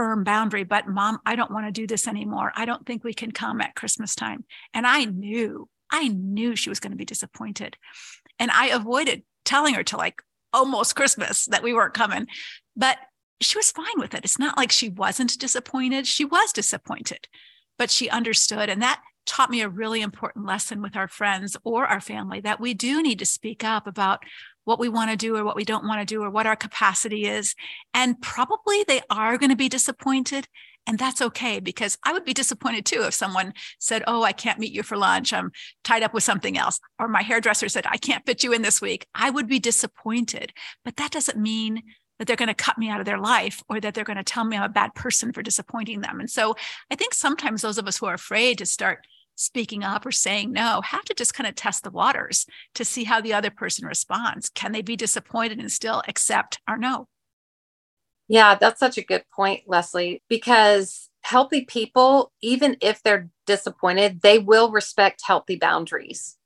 firm 0.00 0.24
boundary, 0.24 0.64
but 0.64 0.88
mom, 0.88 1.18
I 1.26 1.36
don't 1.36 1.50
want 1.50 1.66
to 1.66 1.72
do 1.72 1.86
this 1.86 2.08
anymore. 2.08 2.52
I 2.56 2.64
don't 2.64 2.86
think 2.86 3.04
we 3.04 3.12
can 3.12 3.32
come 3.32 3.60
at 3.60 3.74
Christmas 3.74 4.14
time. 4.14 4.46
And 4.72 4.86
I 4.86 5.04
knew, 5.04 5.68
I 5.92 6.08
knew 6.08 6.56
she 6.56 6.70
was 6.70 6.80
going 6.80 6.92
to 6.92 6.96
be 6.96 7.04
disappointed. 7.04 7.76
And 8.38 8.50
I 8.50 8.68
avoided 8.68 9.24
telling 9.44 9.74
her 9.74 9.84
to 9.84 9.98
like 9.98 10.22
almost 10.54 10.96
Christmas 10.96 11.44
that 11.50 11.62
we 11.62 11.74
weren't 11.74 11.92
coming. 11.92 12.28
But 12.74 12.96
she 13.42 13.58
was 13.58 13.72
fine 13.72 13.98
with 13.98 14.14
it. 14.14 14.24
It's 14.24 14.38
not 14.38 14.56
like 14.56 14.72
she 14.72 14.88
wasn't 14.88 15.38
disappointed. 15.38 16.06
She 16.06 16.24
was 16.24 16.50
disappointed, 16.50 17.28
but 17.76 17.90
she 17.90 18.08
understood. 18.08 18.70
And 18.70 18.80
that 18.80 19.02
taught 19.26 19.50
me 19.50 19.60
a 19.60 19.68
really 19.68 20.00
important 20.00 20.46
lesson 20.46 20.80
with 20.80 20.96
our 20.96 21.08
friends 21.08 21.58
or 21.62 21.86
our 21.86 22.00
family 22.00 22.40
that 22.40 22.58
we 22.58 22.72
do 22.72 23.02
need 23.02 23.18
to 23.18 23.26
speak 23.26 23.62
up 23.62 23.86
about 23.86 24.22
what 24.70 24.78
we 24.78 24.88
want 24.88 25.10
to 25.10 25.16
do 25.16 25.36
or 25.36 25.42
what 25.42 25.56
we 25.56 25.64
don't 25.64 25.84
want 25.84 26.00
to 26.00 26.14
do 26.14 26.22
or 26.22 26.30
what 26.30 26.46
our 26.46 26.54
capacity 26.54 27.26
is. 27.26 27.56
And 27.92 28.22
probably 28.22 28.84
they 28.84 29.00
are 29.10 29.36
going 29.36 29.50
to 29.50 29.56
be 29.56 29.68
disappointed. 29.68 30.46
And 30.86 30.96
that's 30.96 31.20
okay 31.20 31.58
because 31.58 31.98
I 32.04 32.12
would 32.12 32.24
be 32.24 32.32
disappointed 32.32 32.86
too 32.86 33.02
if 33.02 33.12
someone 33.12 33.52
said, 33.80 34.04
Oh, 34.06 34.22
I 34.22 34.30
can't 34.30 34.60
meet 34.60 34.72
you 34.72 34.84
for 34.84 34.96
lunch. 34.96 35.32
I'm 35.32 35.50
tied 35.82 36.04
up 36.04 36.14
with 36.14 36.22
something 36.22 36.56
else. 36.56 36.78
Or 37.00 37.08
my 37.08 37.22
hairdresser 37.22 37.68
said, 37.68 37.84
I 37.88 37.96
can't 37.96 38.24
fit 38.24 38.44
you 38.44 38.52
in 38.52 38.62
this 38.62 38.80
week. 38.80 39.08
I 39.12 39.30
would 39.30 39.48
be 39.48 39.58
disappointed. 39.58 40.52
But 40.84 40.96
that 40.96 41.10
doesn't 41.10 41.36
mean 41.36 41.82
that 42.20 42.28
they're 42.28 42.36
going 42.36 42.46
to 42.46 42.54
cut 42.54 42.78
me 42.78 42.88
out 42.88 43.00
of 43.00 43.06
their 43.06 43.18
life 43.18 43.64
or 43.68 43.80
that 43.80 43.94
they're 43.94 44.04
going 44.04 44.18
to 44.18 44.22
tell 44.22 44.44
me 44.44 44.56
I'm 44.56 44.62
a 44.62 44.68
bad 44.68 44.94
person 44.94 45.32
for 45.32 45.42
disappointing 45.42 46.00
them. 46.00 46.20
And 46.20 46.30
so 46.30 46.54
I 46.92 46.94
think 46.94 47.12
sometimes 47.12 47.62
those 47.62 47.78
of 47.78 47.88
us 47.88 47.98
who 47.98 48.06
are 48.06 48.14
afraid 48.14 48.58
to 48.58 48.66
start 48.66 49.04
speaking 49.40 49.82
up 49.82 50.04
or 50.04 50.12
saying 50.12 50.52
no 50.52 50.82
have 50.82 51.04
to 51.04 51.14
just 51.14 51.34
kind 51.34 51.48
of 51.48 51.54
test 51.54 51.82
the 51.82 51.90
waters 51.90 52.46
to 52.74 52.84
see 52.84 53.04
how 53.04 53.20
the 53.20 53.32
other 53.32 53.50
person 53.50 53.86
responds. 53.86 54.50
Can 54.50 54.72
they 54.72 54.82
be 54.82 54.96
disappointed 54.96 55.58
and 55.58 55.72
still 55.72 56.02
accept 56.06 56.60
our 56.68 56.76
no? 56.76 57.08
Yeah, 58.28 58.54
that's 58.54 58.78
such 58.78 58.98
a 58.98 59.04
good 59.04 59.24
point, 59.34 59.62
Leslie, 59.66 60.22
because 60.28 61.08
healthy 61.22 61.64
people, 61.64 62.32
even 62.40 62.76
if 62.80 63.02
they're 63.02 63.28
disappointed, 63.46 64.20
they 64.22 64.38
will 64.38 64.70
respect 64.70 65.22
healthy 65.24 65.56
boundaries. 65.56 66.36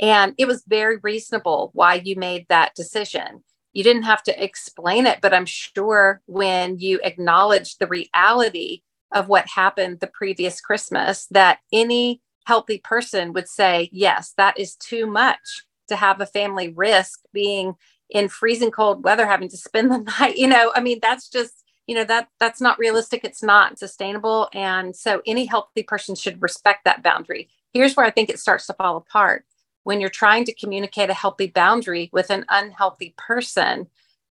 And 0.00 0.34
it 0.38 0.46
was 0.46 0.64
very 0.66 0.98
reasonable 1.02 1.70
why 1.74 1.94
you 1.96 2.16
made 2.16 2.46
that 2.48 2.74
decision. 2.74 3.44
You 3.72 3.84
didn't 3.84 4.04
have 4.04 4.22
to 4.24 4.42
explain 4.44 5.06
it, 5.06 5.18
but 5.20 5.34
I'm 5.34 5.46
sure 5.46 6.22
when 6.26 6.78
you 6.78 7.00
acknowledge 7.02 7.76
the 7.76 7.88
reality 7.88 8.82
of 9.12 9.28
what 9.28 9.48
happened 9.48 10.00
the 10.00 10.06
previous 10.06 10.60
Christmas, 10.60 11.26
that 11.30 11.58
any 11.72 12.20
healthy 12.44 12.78
person 12.78 13.32
would 13.32 13.48
say, 13.48 13.88
Yes, 13.92 14.32
that 14.36 14.58
is 14.58 14.76
too 14.76 15.06
much 15.06 15.64
to 15.88 15.96
have 15.96 16.20
a 16.20 16.26
family 16.26 16.68
risk 16.68 17.20
being 17.32 17.74
in 18.10 18.28
freezing 18.28 18.70
cold 18.70 19.04
weather 19.04 19.26
having 19.26 19.48
to 19.48 19.56
spend 19.56 19.90
the 19.90 19.98
night 20.20 20.36
you 20.36 20.46
know? 20.46 20.72
I 20.74 20.80
mean 20.80 20.98
that's 21.02 21.28
just 21.28 21.64
you 21.86 21.94
know 21.94 22.04
that 22.04 22.28
that's 22.40 22.60
not 22.60 22.78
realistic 22.78 23.24
it's 23.24 23.42
not 23.42 23.78
sustainable 23.78 24.48
and 24.54 24.96
so 24.96 25.20
any 25.26 25.44
healthy 25.46 25.82
person 25.82 26.14
should 26.14 26.40
respect 26.40 26.84
that 26.84 27.02
boundary. 27.02 27.48
Here's 27.72 27.96
where 27.96 28.06
i 28.06 28.10
think 28.10 28.30
it 28.30 28.38
starts 28.38 28.66
to 28.66 28.74
fall 28.74 28.96
apart. 28.96 29.44
When 29.82 30.00
you're 30.00 30.10
trying 30.10 30.44
to 30.46 30.54
communicate 30.54 31.10
a 31.10 31.14
healthy 31.14 31.48
boundary 31.48 32.08
with 32.12 32.30
an 32.30 32.44
unhealthy 32.48 33.14
person 33.18 33.88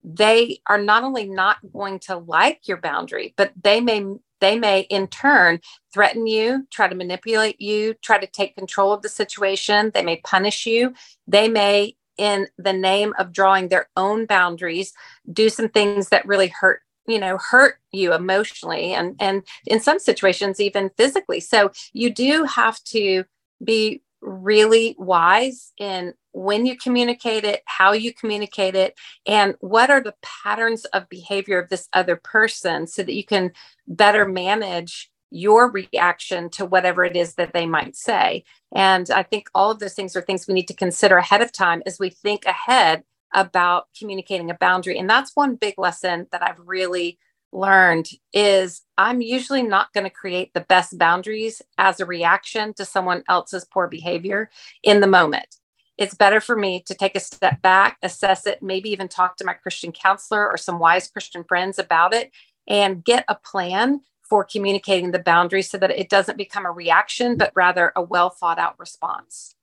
they 0.03 0.59
are 0.67 0.77
not 0.81 1.03
only 1.03 1.25
not 1.27 1.57
going 1.73 1.99
to 1.99 2.17
like 2.17 2.67
your 2.67 2.77
boundary 2.77 3.33
but 3.37 3.51
they 3.61 3.81
may 3.81 4.05
they 4.39 4.57
may 4.57 4.81
in 4.81 5.07
turn 5.07 5.59
threaten 5.93 6.27
you 6.27 6.67
try 6.71 6.87
to 6.87 6.95
manipulate 6.95 7.59
you 7.61 7.93
try 7.95 8.17
to 8.17 8.27
take 8.27 8.55
control 8.55 8.93
of 8.93 9.01
the 9.01 9.09
situation. 9.09 9.91
They 9.93 10.03
may 10.03 10.17
punish 10.23 10.65
you. 10.65 10.93
They 11.27 11.47
may 11.47 11.95
in 12.17 12.47
the 12.57 12.73
name 12.73 13.13
of 13.19 13.31
drawing 13.31 13.67
their 13.67 13.89
own 13.95 14.25
boundaries 14.25 14.91
do 15.31 15.49
some 15.49 15.69
things 15.69 16.09
that 16.09 16.25
really 16.25 16.47
hurt 16.47 16.81
you 17.07 17.19
know 17.19 17.37
hurt 17.37 17.75
you 17.91 18.13
emotionally 18.13 18.93
and 18.93 19.15
and 19.19 19.43
in 19.65 19.79
some 19.79 19.99
situations 19.99 20.59
even 20.59 20.89
physically. 20.97 21.39
So 21.39 21.71
you 21.93 22.09
do 22.09 22.43
have 22.43 22.83
to 22.85 23.23
be 23.63 24.01
really 24.21 24.95
wise 24.97 25.71
in 25.77 26.13
when 26.37 26.67
you 26.67 26.77
communicate 26.77 27.43
it 27.43 27.63
how 27.65 27.93
you 27.93 28.13
communicate 28.13 28.75
it 28.75 28.95
and 29.25 29.55
what 29.59 29.89
are 29.89 30.01
the 30.01 30.13
patterns 30.21 30.85
of 30.85 31.09
behavior 31.09 31.59
of 31.59 31.67
this 31.69 31.89
other 31.93 32.15
person 32.15 32.85
so 32.85 33.01
that 33.01 33.15
you 33.15 33.25
can 33.25 33.51
better 33.87 34.23
manage 34.23 35.09
your 35.31 35.71
reaction 35.71 36.49
to 36.49 36.63
whatever 36.63 37.03
it 37.03 37.17
is 37.17 37.35
that 37.35 37.53
they 37.53 37.65
might 37.65 37.95
say. 37.95 38.43
And 38.73 39.09
I 39.09 39.23
think 39.23 39.49
all 39.53 39.71
of 39.71 39.79
those 39.79 39.93
things 39.93 40.15
are 40.15 40.21
things 40.21 40.47
we 40.47 40.53
need 40.53 40.67
to 40.69 40.73
consider 40.73 41.17
ahead 41.17 41.41
of 41.41 41.51
time 41.51 41.81
as 41.85 41.99
we 41.99 42.09
think 42.09 42.45
ahead 42.45 43.03
about 43.33 43.87
communicating 43.97 44.49
a 44.49 44.53
boundary. 44.53 44.97
And 44.97 45.09
that's 45.09 45.35
one 45.35 45.55
big 45.55 45.73
lesson 45.77 46.27
that 46.31 46.43
I've 46.43 46.59
really 46.65 47.17
learned 47.51 48.07
is 48.31 48.83
I'm 48.97 49.21
usually 49.21 49.63
not 49.63 49.91
going 49.91 50.05
to 50.05 50.09
create 50.09 50.53
the 50.53 50.61
best 50.61 50.97
boundaries 50.97 51.61
as 51.77 51.99
a 51.99 52.05
reaction 52.05 52.73
to 52.75 52.85
someone 52.85 53.23
else's 53.27 53.65
poor 53.65 53.87
behavior 53.87 54.49
in 54.83 55.01
the 55.01 55.07
moment. 55.07 55.57
It's 55.97 56.13
better 56.13 56.39
for 56.39 56.55
me 56.55 56.81
to 56.85 56.93
take 56.93 57.15
a 57.15 57.19
step 57.19 57.61
back, 57.61 57.97
assess 58.03 58.45
it, 58.45 58.61
maybe 58.61 58.89
even 58.91 59.07
talk 59.07 59.35
to 59.37 59.45
my 59.45 59.53
Christian 59.53 59.91
counselor 59.91 60.47
or 60.47 60.57
some 60.57 60.79
wise 60.79 61.07
Christian 61.07 61.43
friends 61.43 61.79
about 61.79 62.13
it 62.13 62.31
and 62.67 63.03
get 63.03 63.25
a 63.27 63.35
plan 63.35 64.01
for 64.21 64.43
communicating 64.43 65.11
the 65.11 65.19
boundaries 65.19 65.69
so 65.69 65.77
that 65.77 65.91
it 65.91 66.09
doesn't 66.09 66.37
become 66.37 66.65
a 66.65 66.71
reaction, 66.71 67.37
but 67.37 67.51
rather 67.55 67.91
a 67.95 68.01
well 68.01 68.29
thought 68.29 68.59
out 68.59 68.77
response. 68.77 69.55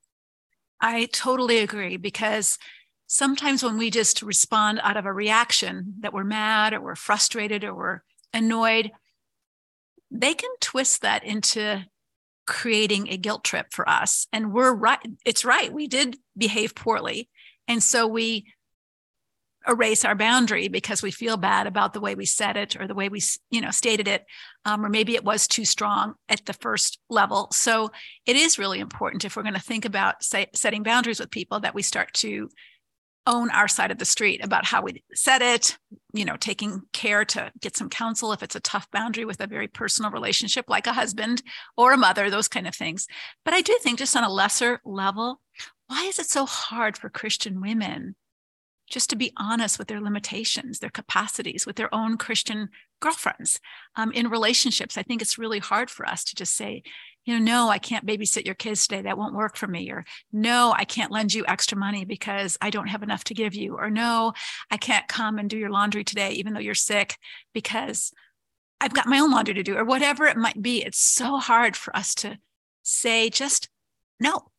I 0.81 1.05
totally 1.13 1.59
agree 1.59 1.97
because 1.97 2.57
sometimes 3.07 3.63
when 3.63 3.77
we 3.77 3.89
just 3.89 4.21
respond 4.21 4.79
out 4.83 4.97
of 4.97 5.05
a 5.05 5.13
reaction 5.13 5.95
that 5.99 6.13
we're 6.13 6.23
mad 6.23 6.73
or 6.73 6.81
we're 6.81 6.95
frustrated 6.95 7.63
or 7.63 7.73
we're 7.73 8.01
annoyed, 8.33 8.91
they 10.11 10.33
can 10.33 10.49
twist 10.59 11.01
that 11.01 11.23
into 11.23 11.85
creating 12.45 13.09
a 13.09 13.17
guilt 13.17 13.43
trip 13.43 13.67
for 13.71 13.87
us. 13.89 14.27
And 14.31 14.53
we're 14.53 14.73
right. 14.73 14.99
It's 15.25 15.45
right. 15.45 15.71
We 15.71 15.87
did 15.87 16.17
behave 16.37 16.75
poorly. 16.75 17.29
And 17.67 17.81
so 17.81 18.07
we 18.07 18.45
erase 19.67 20.05
our 20.05 20.15
boundary 20.15 20.67
because 20.67 21.01
we 21.01 21.11
feel 21.11 21.37
bad 21.37 21.67
about 21.67 21.93
the 21.93 21.99
way 21.99 22.15
we 22.15 22.25
said 22.25 22.55
it 22.55 22.79
or 22.79 22.87
the 22.87 22.93
way 22.93 23.09
we 23.09 23.19
you 23.49 23.61
know 23.61 23.71
stated 23.71 24.07
it 24.07 24.23
um, 24.65 24.85
or 24.85 24.89
maybe 24.89 25.15
it 25.15 25.23
was 25.23 25.47
too 25.47 25.65
strong 25.65 26.13
at 26.29 26.45
the 26.45 26.53
first 26.53 26.99
level 27.09 27.47
so 27.51 27.91
it 28.25 28.35
is 28.35 28.59
really 28.59 28.79
important 28.79 29.25
if 29.25 29.35
we're 29.35 29.43
going 29.43 29.55
to 29.55 29.59
think 29.59 29.85
about 29.85 30.23
say, 30.23 30.45
setting 30.53 30.83
boundaries 30.83 31.19
with 31.19 31.31
people 31.31 31.59
that 31.59 31.73
we 31.73 31.81
start 31.81 32.13
to 32.13 32.49
own 33.27 33.49
our 33.51 33.67
side 33.67 33.91
of 33.91 33.97
the 33.97 34.05
street 34.05 34.43
about 34.43 34.65
how 34.65 34.81
we 34.81 35.03
said 35.13 35.41
it 35.41 35.77
you 36.13 36.25
know 36.25 36.37
taking 36.37 36.81
care 36.93 37.25
to 37.25 37.51
get 37.61 37.75
some 37.75 37.89
counsel 37.89 38.31
if 38.31 38.43
it's 38.43 38.55
a 38.55 38.59
tough 38.59 38.89
boundary 38.91 39.25
with 39.25 39.41
a 39.41 39.47
very 39.47 39.67
personal 39.67 40.11
relationship 40.11 40.65
like 40.67 40.87
a 40.87 40.93
husband 40.93 41.41
or 41.77 41.93
a 41.93 41.97
mother 41.97 42.29
those 42.29 42.47
kind 42.47 42.67
of 42.67 42.75
things 42.75 43.07
but 43.43 43.53
i 43.53 43.61
do 43.61 43.77
think 43.81 43.99
just 43.99 44.15
on 44.15 44.23
a 44.23 44.31
lesser 44.31 44.79
level 44.85 45.41
why 45.87 46.05
is 46.05 46.19
it 46.19 46.27
so 46.27 46.45
hard 46.45 46.97
for 46.97 47.09
christian 47.09 47.61
women 47.61 48.15
just 48.89 49.09
to 49.09 49.15
be 49.15 49.33
honest 49.37 49.79
with 49.79 49.87
their 49.87 50.01
limitations, 50.01 50.79
their 50.79 50.89
capacities, 50.89 51.65
with 51.65 51.75
their 51.75 51.93
own 51.93 52.17
Christian 52.17 52.69
girlfriends 53.01 53.59
um, 53.95 54.11
in 54.11 54.29
relationships. 54.29 54.97
I 54.97 55.03
think 55.03 55.21
it's 55.21 55.37
really 55.37 55.59
hard 55.59 55.89
for 55.89 56.07
us 56.07 56.23
to 56.25 56.35
just 56.35 56.55
say, 56.55 56.83
you 57.25 57.37
know, 57.37 57.43
no, 57.43 57.69
I 57.69 57.79
can't 57.79 58.05
babysit 58.05 58.45
your 58.45 58.55
kids 58.55 58.87
today. 58.87 59.01
That 59.01 59.17
won't 59.17 59.35
work 59.35 59.57
for 59.57 59.67
me. 59.67 59.91
Or 59.91 60.05
no, 60.31 60.73
I 60.75 60.85
can't 60.85 61.11
lend 61.11 61.33
you 61.33 61.43
extra 61.47 61.77
money 61.77 62.05
because 62.05 62.57
I 62.61 62.69
don't 62.69 62.87
have 62.87 63.03
enough 63.03 63.23
to 63.25 63.33
give 63.33 63.55
you. 63.55 63.75
Or 63.77 63.89
no, 63.89 64.33
I 64.71 64.77
can't 64.77 65.07
come 65.07 65.37
and 65.37 65.49
do 65.49 65.57
your 65.57 65.71
laundry 65.71 66.03
today, 66.03 66.31
even 66.31 66.53
though 66.53 66.59
you're 66.59 66.75
sick, 66.75 67.17
because 67.53 68.11
I've 68.79 68.93
got 68.93 69.07
my 69.07 69.19
own 69.19 69.31
laundry 69.31 69.55
to 69.55 69.63
do, 69.63 69.75
or 69.75 69.85
whatever 69.85 70.25
it 70.25 70.37
might 70.37 70.61
be. 70.61 70.83
It's 70.83 70.99
so 70.99 71.37
hard 71.37 71.75
for 71.75 71.95
us 71.95 72.13
to 72.15 72.37
say 72.83 73.29
just 73.29 73.69
no 74.19 74.51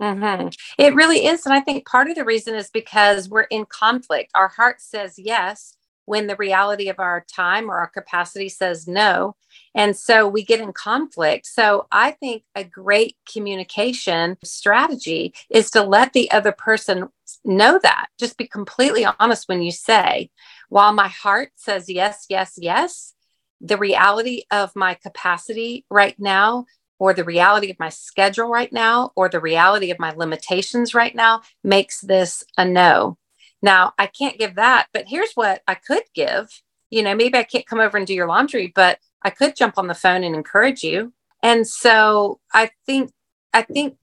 Mm-hmm. 0.00 0.48
It 0.78 0.94
really 0.94 1.26
is. 1.26 1.44
And 1.46 1.54
I 1.54 1.60
think 1.60 1.86
part 1.86 2.08
of 2.08 2.16
the 2.16 2.24
reason 2.24 2.54
is 2.54 2.70
because 2.70 3.28
we're 3.28 3.42
in 3.42 3.66
conflict. 3.66 4.30
Our 4.34 4.48
heart 4.48 4.80
says 4.80 5.14
yes 5.16 5.76
when 6.04 6.26
the 6.26 6.36
reality 6.36 6.88
of 6.88 6.98
our 6.98 7.24
time 7.32 7.70
or 7.70 7.78
our 7.78 7.88
capacity 7.88 8.48
says 8.48 8.86
no. 8.86 9.36
And 9.74 9.96
so 9.96 10.28
we 10.28 10.44
get 10.44 10.60
in 10.60 10.72
conflict. 10.72 11.46
So 11.46 11.86
I 11.90 12.12
think 12.12 12.44
a 12.54 12.64
great 12.64 13.16
communication 13.30 14.36
strategy 14.44 15.34
is 15.50 15.70
to 15.72 15.82
let 15.82 16.12
the 16.12 16.30
other 16.30 16.52
person 16.52 17.08
know 17.44 17.78
that. 17.82 18.06
Just 18.18 18.36
be 18.36 18.46
completely 18.46 19.06
honest 19.18 19.48
when 19.48 19.62
you 19.62 19.72
say, 19.72 20.30
while 20.68 20.92
my 20.92 21.08
heart 21.08 21.50
says 21.56 21.88
yes, 21.88 22.26
yes, 22.28 22.54
yes, 22.58 23.14
the 23.60 23.78
reality 23.78 24.42
of 24.50 24.74
my 24.74 24.94
capacity 24.94 25.84
right 25.88 26.18
now 26.18 26.66
or 26.98 27.14
the 27.14 27.24
reality 27.24 27.70
of 27.70 27.78
my 27.78 27.88
schedule 27.88 28.48
right 28.48 28.72
now 28.72 29.12
or 29.16 29.28
the 29.28 29.40
reality 29.40 29.90
of 29.90 29.98
my 29.98 30.12
limitations 30.14 30.94
right 30.94 31.14
now 31.14 31.42
makes 31.64 32.00
this 32.00 32.44
a 32.56 32.64
no. 32.64 33.16
Now, 33.62 33.92
I 33.98 34.06
can't 34.06 34.38
give 34.38 34.56
that, 34.56 34.88
but 34.92 35.06
here's 35.08 35.32
what 35.34 35.62
I 35.68 35.74
could 35.74 36.02
give. 36.14 36.48
You 36.90 37.02
know, 37.02 37.14
maybe 37.14 37.38
I 37.38 37.44
can't 37.44 37.66
come 37.66 37.80
over 37.80 37.96
and 37.96 38.06
do 38.06 38.14
your 38.14 38.26
laundry, 38.26 38.72
but 38.74 38.98
I 39.22 39.30
could 39.30 39.56
jump 39.56 39.78
on 39.78 39.86
the 39.86 39.94
phone 39.94 40.24
and 40.24 40.34
encourage 40.34 40.82
you. 40.82 41.12
And 41.42 41.66
so 41.66 42.40
I 42.52 42.70
think, 42.86 43.10
I 43.54 43.62
think 43.62 43.96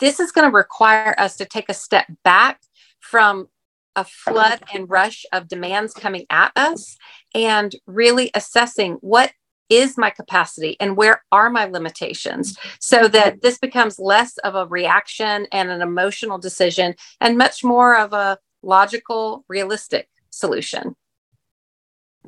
this 0.00 0.20
is 0.20 0.32
going 0.32 0.50
to 0.50 0.54
require 0.54 1.14
us 1.18 1.36
to 1.36 1.44
take 1.44 1.68
a 1.68 1.74
step 1.74 2.06
back 2.24 2.60
from 3.00 3.48
a 3.96 4.04
flood 4.04 4.62
and 4.72 4.88
rush 4.88 5.24
of 5.32 5.48
demands 5.48 5.92
coming 5.92 6.24
at 6.30 6.52
us 6.56 6.96
and 7.34 7.74
really 7.86 8.30
assessing 8.34 8.94
what 9.00 9.32
is 9.68 9.98
my 9.98 10.08
capacity 10.08 10.76
and 10.80 10.96
where 10.96 11.22
are 11.30 11.50
my 11.50 11.66
limitations 11.66 12.56
so 12.80 13.06
that 13.08 13.42
this 13.42 13.58
becomes 13.58 13.98
less 13.98 14.38
of 14.38 14.54
a 14.54 14.66
reaction 14.66 15.46
and 15.52 15.70
an 15.70 15.82
emotional 15.82 16.38
decision 16.38 16.94
and 17.20 17.36
much 17.36 17.62
more 17.62 17.98
of 17.98 18.12
a 18.12 18.38
logical 18.62 19.44
realistic 19.48 20.08
solution 20.30 20.94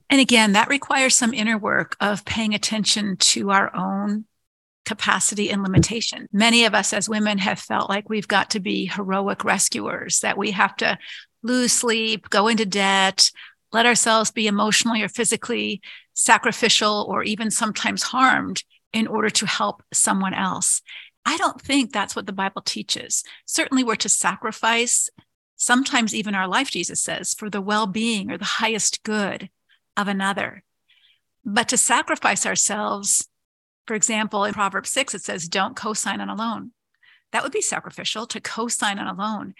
and 0.09 0.21
again 0.21 0.53
that 0.53 0.69
requires 0.69 1.17
some 1.17 1.35
inner 1.35 1.59
work 1.59 1.97
of 2.01 2.25
paying 2.25 2.55
attention 2.55 3.17
to 3.17 3.51
our 3.51 3.75
own 3.75 4.25
capacity 4.85 5.51
and 5.51 5.63
limitation 5.63 6.29
many 6.33 6.65
of 6.65 6.75
us 6.75 6.93
as 6.93 7.09
women 7.09 7.39
have 7.39 7.59
felt 7.59 7.89
like 7.89 8.09
we've 8.09 8.29
got 8.29 8.51
to 8.51 8.61
be 8.61 8.87
heroic 8.87 9.45
rescuers 9.45 10.21
that 10.21 10.39
we 10.39 10.51
have 10.51 10.75
to 10.77 10.99
lose 11.43 11.73
sleep 11.73 12.31
go 12.31 12.49
into 12.49 12.67
debt 12.67 13.31
let 13.73 13.87
ourselves 13.87 14.31
be 14.31 14.47
emotionally 14.47 15.03
or 15.03 15.09
physically 15.09 15.81
sacrificial 16.15 17.07
or 17.09 17.23
even 17.23 17.51
sometimes 17.51 18.03
harmed 18.03 18.65
in 18.93 19.07
order 19.07 19.31
to 19.31 19.47
help 19.47 19.83
someone 19.93 20.35
else. 20.35 20.83
I 21.25 21.37
don't 21.37 21.61
think 21.61 21.93
that's 21.93 22.17
what 22.17 22.27
the 22.27 22.33
Bible 22.33 22.63
teaches. 22.63 23.23
Certainly, 23.47 23.85
we're 23.85 23.97
to 23.97 24.09
sacrifice, 24.09 25.09
sometimes 25.61 26.15
even 26.15 26.35
our 26.35 26.49
life, 26.49 26.71
Jesus 26.71 27.01
says, 27.01 27.35
for 27.35 27.51
the 27.51 27.61
well 27.61 27.87
being 27.87 28.31
or 28.31 28.39
the 28.39 28.45
highest 28.45 29.03
good 29.05 29.51
of 29.97 30.09
another. 30.09 30.65
But 31.45 31.69
to 31.69 31.77
sacrifice 31.77 32.47
ourselves, 32.47 33.29
for 33.87 33.95
example, 33.95 34.45
in 34.45 34.55
Proverbs 34.55 34.91
6, 34.91 35.15
it 35.15 35.23
says, 35.23 35.49
don't 35.49 35.77
co 35.77 35.93
sign 35.93 36.21
on 36.21 36.31
a 36.31 36.35
loan. 36.35 36.73
That 37.33 37.43
would 37.43 37.53
be 37.53 37.61
sacrificial 37.61 38.27
to 38.27 38.41
co 38.41 38.69
sign 38.69 38.99
on 38.99 39.07
a 39.07 39.19
loan. 39.19 39.55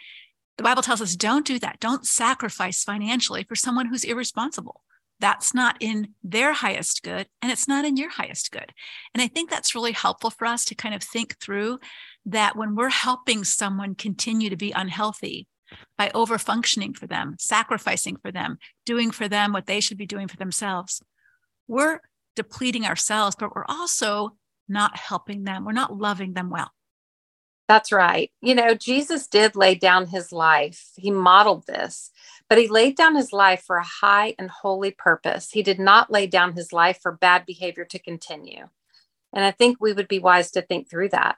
The 0.57 0.65
Bible 0.65 0.83
tells 0.83 1.03
us 1.03 1.17
don't 1.17 1.47
do 1.47 1.59
that. 1.59 1.81
Don't 1.81 2.07
sacrifice 2.07 2.83
financially 2.83 3.45
for 3.45 3.55
someone 3.55 3.87
who's 3.87 4.05
irresponsible. 4.05 4.83
That's 5.21 5.53
not 5.53 5.77
in 5.81 6.15
their 6.23 6.55
highest 6.55 7.03
good, 7.03 7.27
and 7.43 7.53
it's 7.53 7.69
not 7.69 7.85
in 7.85 7.99
your 7.99 8.09
highest 8.09 8.51
good. 8.51 8.73
And 9.13 9.23
I 9.23 9.29
think 9.29 9.51
that's 9.51 9.75
really 9.75 9.93
helpful 9.93 10.31
for 10.31 10.47
us 10.47 10.65
to 10.67 10.75
kind 10.75 10.95
of 10.95 11.03
think 11.03 11.39
through 11.39 11.79
that 12.25 12.57
when 12.57 12.75
we're 12.75 12.89
helping 12.89 13.45
someone 13.45 13.95
continue 13.95 14.49
to 14.49 14.57
be 14.57 14.73
unhealthy 14.73 15.47
by 15.97 16.11
over 16.15 16.39
functioning 16.39 16.95
for 16.95 17.07
them, 17.07 17.37
sacrificing 17.39 18.17
for 18.17 18.33
them, 18.33 18.59
doing 18.87 19.11
for 19.11 19.29
them 19.29 19.53
what 19.53 19.67
they 19.67 19.81
should 19.81 19.99
be 19.99 20.07
doing 20.07 20.29
for 20.29 20.37
themselves, 20.37 21.03
we're 21.69 22.01
depleting 22.37 22.87
ourselves, 22.87 23.37
but 23.39 23.55
we're 23.55 23.65
also 23.69 24.37
not 24.69 24.97
helping 24.97 25.45
them. 25.45 25.65
We're 25.65 25.73
not 25.73 25.97
loving 25.97 26.33
them 26.33 26.51
well. 26.51 26.71
That's 27.69 27.93
right. 27.93 28.33
You 28.41 28.57
know, 28.57 28.75
Jesus 28.75 29.29
did 29.29 29.55
lay 29.55 29.77
down 29.77 30.09
his 30.09 30.33
life. 30.33 30.91
He 30.97 31.13
modeled 31.13 31.69
this, 31.69 32.11
but 32.49 32.59
he 32.59 32.67
laid 32.67 32.97
down 32.97 33.15
his 33.15 33.33
life 33.33 33.63
for 33.63 33.77
a 33.77 33.85
high 33.85 34.35
and 34.41 34.51
holy 34.51 34.91
purpose. 34.91 35.53
He 35.53 35.63
did 35.63 35.79
not 35.79 36.11
lay 36.11 36.27
down 36.27 36.55
his 36.55 36.73
life 36.73 36.99
for 37.01 37.13
bad 37.13 37.47
behavior 37.47 37.85
to 37.85 37.99
continue. 38.01 38.69
And 39.33 39.45
I 39.45 39.53
think 39.53 39.77
we 39.79 39.93
would 39.93 40.09
be 40.09 40.19
wise 40.19 40.51
to 40.53 40.63
think 40.63 40.91
through 40.91 41.11
that. 41.11 41.37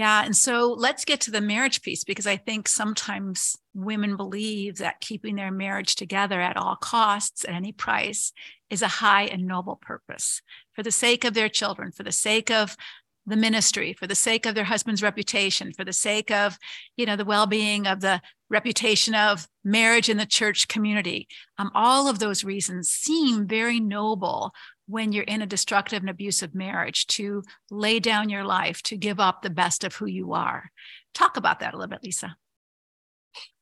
Yeah. 0.00 0.24
And 0.24 0.34
so 0.34 0.72
let's 0.72 1.04
get 1.04 1.20
to 1.20 1.30
the 1.30 1.42
marriage 1.42 1.82
piece 1.82 2.04
because 2.04 2.26
I 2.26 2.38
think 2.38 2.68
sometimes 2.68 3.54
women 3.74 4.16
believe 4.16 4.78
that 4.78 5.02
keeping 5.02 5.36
their 5.36 5.50
marriage 5.50 5.94
together 5.94 6.40
at 6.40 6.56
all 6.56 6.76
costs, 6.76 7.44
at 7.44 7.54
any 7.54 7.72
price, 7.72 8.32
is 8.70 8.80
a 8.80 8.88
high 8.88 9.24
and 9.24 9.46
noble 9.46 9.76
purpose 9.76 10.40
for 10.72 10.82
the 10.82 10.90
sake 10.90 11.26
of 11.26 11.34
their 11.34 11.50
children, 11.50 11.92
for 11.92 12.02
the 12.02 12.12
sake 12.12 12.50
of 12.50 12.78
the 13.26 13.36
ministry 13.36 13.92
for 13.92 14.06
the 14.06 14.14
sake 14.14 14.46
of 14.46 14.54
their 14.54 14.64
husband's 14.64 15.02
reputation 15.02 15.74
for 15.74 15.84
the 15.84 15.92
sake 15.92 16.30
of 16.30 16.58
you 16.96 17.04
know 17.04 17.16
the 17.16 17.24
well-being 17.24 17.86
of 17.86 18.00
the 18.00 18.20
reputation 18.48 19.14
of 19.14 19.46
marriage 19.62 20.08
in 20.08 20.16
the 20.16 20.24
church 20.24 20.66
community 20.68 21.28
um, 21.58 21.70
all 21.74 22.08
of 22.08 22.18
those 22.18 22.44
reasons 22.44 22.88
seem 22.88 23.46
very 23.46 23.78
noble 23.78 24.52
when 24.90 25.12
you're 25.12 25.24
in 25.24 25.42
a 25.42 25.46
destructive 25.46 26.00
and 26.00 26.10
abusive 26.10 26.54
marriage 26.54 27.06
to 27.06 27.42
lay 27.70 28.00
down 28.00 28.28
your 28.28 28.44
life 28.44 28.82
to 28.82 28.96
give 28.96 29.20
up 29.20 29.42
the 29.42 29.50
best 29.50 29.84
of 29.84 29.94
who 29.94 30.06
you 30.06 30.32
are 30.32 30.70
talk 31.14 31.36
about 31.36 31.60
that 31.60 31.74
a 31.74 31.76
little 31.76 31.90
bit 31.90 32.02
lysa 32.02 32.34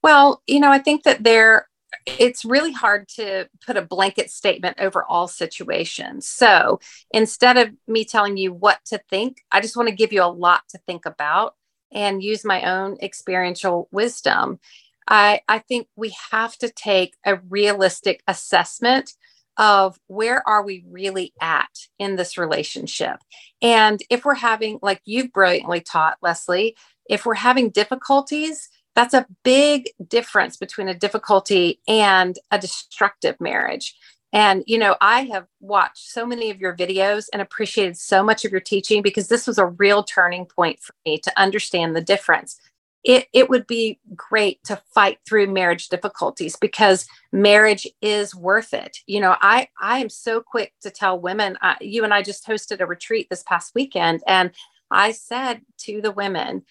well 0.02 0.42
you 0.46 0.60
know 0.60 0.70
i 0.70 0.78
think 0.78 1.02
that 1.04 1.22
there 1.22 1.68
it's 2.06 2.44
really 2.44 2.72
hard 2.72 3.08
to 3.08 3.48
put 3.66 3.76
a 3.76 3.82
blanket 3.82 4.30
statement 4.30 4.78
over 4.80 5.04
all 5.04 5.28
situations. 5.28 6.28
So 6.28 6.80
instead 7.10 7.56
of 7.56 7.70
me 7.86 8.04
telling 8.04 8.36
you 8.36 8.52
what 8.52 8.80
to 8.86 9.00
think, 9.10 9.42
I 9.50 9.60
just 9.60 9.76
want 9.76 9.88
to 9.88 9.94
give 9.94 10.12
you 10.12 10.22
a 10.22 10.26
lot 10.26 10.62
to 10.70 10.78
think 10.86 11.06
about 11.06 11.54
and 11.90 12.22
use 12.22 12.44
my 12.44 12.62
own 12.62 12.98
experiential 13.00 13.88
wisdom. 13.90 14.58
I, 15.06 15.40
I 15.48 15.60
think 15.60 15.88
we 15.96 16.14
have 16.30 16.56
to 16.58 16.68
take 16.68 17.14
a 17.24 17.36
realistic 17.36 18.22
assessment 18.28 19.14
of 19.58 19.98
where 20.06 20.46
are 20.48 20.62
we 20.62 20.84
really 20.88 21.32
at 21.40 21.68
in 21.98 22.16
this 22.16 22.38
relationship. 22.38 23.18
And 23.60 24.00
if 24.08 24.24
we're 24.24 24.34
having, 24.34 24.78
like 24.80 25.02
you've 25.04 25.32
brilliantly 25.32 25.80
taught, 25.80 26.18
Leslie, 26.22 26.76
if 27.10 27.26
we're 27.26 27.34
having 27.34 27.70
difficulties, 27.70 28.68
that's 28.94 29.14
a 29.14 29.26
big 29.44 29.90
difference 30.06 30.56
between 30.56 30.88
a 30.88 30.94
difficulty 30.94 31.80
and 31.88 32.38
a 32.50 32.58
destructive 32.58 33.36
marriage. 33.40 33.96
And, 34.32 34.62
you 34.66 34.78
know, 34.78 34.96
I 35.00 35.22
have 35.32 35.46
watched 35.60 36.10
so 36.10 36.26
many 36.26 36.50
of 36.50 36.60
your 36.60 36.76
videos 36.76 37.26
and 37.32 37.40
appreciated 37.40 37.96
so 37.96 38.22
much 38.22 38.44
of 38.44 38.52
your 38.52 38.60
teaching 38.60 39.02
because 39.02 39.28
this 39.28 39.46
was 39.46 39.58
a 39.58 39.66
real 39.66 40.02
turning 40.02 40.44
point 40.44 40.80
for 40.80 40.94
me 41.06 41.18
to 41.18 41.40
understand 41.40 41.96
the 41.96 42.00
difference. 42.00 42.60
It, 43.08 43.26
it 43.32 43.48
would 43.48 43.66
be 43.66 43.98
great 44.14 44.62
to 44.64 44.82
fight 44.94 45.18
through 45.26 45.46
marriage 45.46 45.88
difficulties 45.88 46.56
because 46.56 47.06
marriage 47.32 47.88
is 48.02 48.34
worth 48.34 48.74
it. 48.74 48.98
You 49.06 49.20
know, 49.20 49.34
I, 49.40 49.68
I 49.80 50.00
am 50.00 50.10
so 50.10 50.42
quick 50.42 50.74
to 50.82 50.90
tell 50.90 51.18
women, 51.18 51.56
you 51.80 52.04
and 52.04 52.12
I 52.12 52.20
just 52.20 52.46
hosted 52.46 52.80
a 52.80 52.86
retreat 52.86 53.28
this 53.30 53.42
past 53.44 53.74
weekend, 53.74 54.22
and 54.26 54.50
I 54.90 55.12
said 55.12 55.62
to 55.78 56.02
the 56.02 56.10
women, 56.10 56.64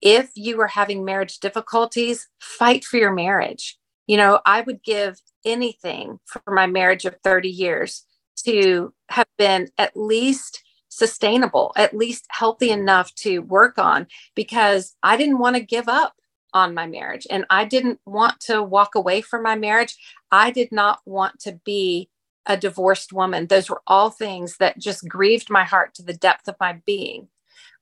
if 0.00 0.30
you 0.34 0.58
are 0.62 0.66
having 0.66 1.04
marriage 1.04 1.40
difficulties, 1.40 2.26
fight 2.40 2.84
for 2.84 2.96
your 2.96 3.12
marriage. 3.12 3.78
You 4.06 4.16
know, 4.16 4.40
I 4.46 4.62
would 4.62 4.82
give 4.82 5.20
anything 5.44 6.20
for 6.24 6.42
my 6.48 6.66
marriage 6.66 7.04
of 7.04 7.16
30 7.22 7.50
years 7.50 8.06
to 8.44 8.94
have 9.10 9.28
been 9.36 9.68
at 9.76 9.94
least 9.94 10.62
sustainable, 10.92 11.72
at 11.74 11.96
least 11.96 12.26
healthy 12.28 12.70
enough 12.70 13.14
to 13.14 13.38
work 13.38 13.78
on 13.78 14.06
because 14.34 14.94
I 15.02 15.16
didn't 15.16 15.38
want 15.38 15.56
to 15.56 15.62
give 15.62 15.88
up 15.88 16.12
on 16.52 16.74
my 16.74 16.86
marriage 16.86 17.26
and 17.30 17.46
I 17.48 17.64
didn't 17.64 17.98
want 18.04 18.40
to 18.40 18.62
walk 18.62 18.94
away 18.94 19.22
from 19.22 19.42
my 19.42 19.56
marriage. 19.56 19.96
I 20.30 20.50
did 20.50 20.70
not 20.70 21.00
want 21.06 21.40
to 21.40 21.58
be 21.64 22.10
a 22.44 22.58
divorced 22.58 23.10
woman. 23.10 23.46
Those 23.46 23.70
were 23.70 23.80
all 23.86 24.10
things 24.10 24.58
that 24.58 24.78
just 24.78 25.08
grieved 25.08 25.48
my 25.48 25.64
heart 25.64 25.94
to 25.94 26.02
the 26.02 26.12
depth 26.12 26.46
of 26.46 26.56
my 26.60 26.78
being. 26.84 27.28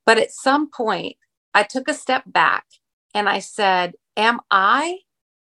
But 0.06 0.18
at 0.18 0.30
some 0.30 0.70
point, 0.70 1.16
I 1.52 1.64
took 1.64 1.88
a 1.88 1.94
step 1.94 2.22
back 2.26 2.64
and 3.12 3.28
I 3.28 3.40
said, 3.40 3.94
Am 4.16 4.38
I 4.52 4.98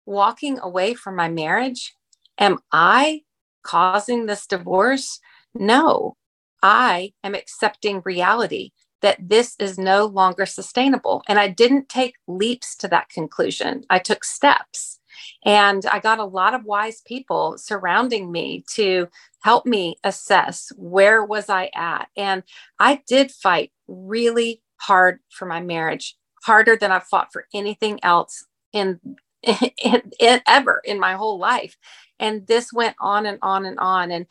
walking 0.07 0.59
away 0.61 0.95
from 0.95 1.17
my 1.17 1.29
marriage? 1.29 1.93
Am 2.39 2.61
I 2.73 3.23
causing 3.63 4.25
this 4.25 4.47
divorce? 4.47 5.21
No, 5.55 6.17
I 6.63 7.13
am 7.23 7.35
accepting 7.35 8.03
reality 8.05 8.71
that 9.01 9.29
this 9.29 9.55
is 9.59 9.79
no 9.79 10.07
longer 10.07 10.47
sustainable. 10.47 11.23
And 11.29 11.39
I 11.39 11.49
didn't 11.49 11.89
take 11.89 12.17
leaps 12.27 12.77
to 12.77 12.89
that 12.89 13.09
conclusion, 13.09 13.85
I 13.91 13.99
took 13.99 14.25
steps. 14.25 14.99
And 15.45 15.85
I 15.87 15.99
got 15.99 16.21
a 16.21 16.25
lot 16.25 16.55
of 16.55 16.65
wise 16.65 17.01
people 17.05 17.59
surrounding 17.59 18.31
me 18.31 18.65
to 18.75 19.09
help 19.41 19.67
me 19.67 19.97
assess 20.05 20.71
where 20.77 21.25
was 21.25 21.49
I 21.49 21.71
at. 21.75 22.09
And 22.17 22.43
I 22.79 23.03
did 23.07 23.33
fight 23.33 23.73
really 23.89 24.63
hard 24.77 25.19
for 25.31 25.47
my 25.47 25.61
marriage, 25.61 26.17
harder 26.45 26.77
than 26.77 26.93
I've 26.93 27.05
fought 27.05 27.33
for 27.33 27.47
anything 27.53 27.99
else 28.05 28.47
in, 28.73 29.01
in, 29.43 30.03
in, 30.21 30.41
ever 30.47 30.81
in 30.85 31.01
my 31.01 31.15
whole 31.15 31.39
life. 31.39 31.77
And 32.21 32.47
this 32.47 32.73
went 32.73 32.97
on 33.01 33.27
and 33.27 33.39
on 33.43 33.67
and 33.67 33.79
on. 33.79 34.11
And, 34.13 34.27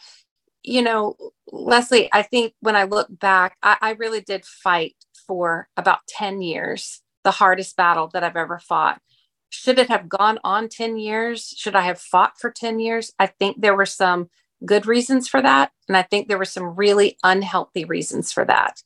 you 0.68 0.82
know, 0.82 1.16
Leslie, 1.50 2.10
I 2.12 2.24
think 2.24 2.54
when 2.60 2.76
I 2.76 2.84
look 2.84 3.08
back, 3.10 3.56
I, 3.64 3.78
I 3.82 3.92
really 3.92 4.20
did 4.20 4.44
fight 4.44 4.96
for 5.26 5.70
about 5.78 6.00
10 6.10 6.42
years, 6.42 7.02
the 7.24 7.32
hardest 7.32 7.78
battle 7.78 8.10
that 8.14 8.24
I've 8.24 8.36
ever 8.36 8.60
fought. 8.60 9.02
Should 9.50 9.80
it 9.80 9.88
have 9.88 10.10
gone 10.10 10.40
on 10.44 10.68
10 10.68 10.98
years? 10.98 11.54
Should 11.58 11.76
I 11.76 11.84
have 11.84 12.02
fought 12.02 12.34
for 12.38 12.52
10 12.52 12.82
years? 12.82 13.14
I 13.18 13.28
think 13.28 13.62
there 13.62 13.78
were 13.78 13.86
some 13.86 14.30
good 14.66 14.86
reasons 14.86 15.30
for 15.30 15.42
that. 15.42 15.72
And 15.88 15.96
I 15.96 16.02
think 16.02 16.28
there 16.28 16.38
were 16.38 16.44
some 16.44 16.76
really 16.76 17.18
unhealthy 17.24 17.86
reasons 17.86 18.34
for 18.34 18.44
that. 18.44 18.82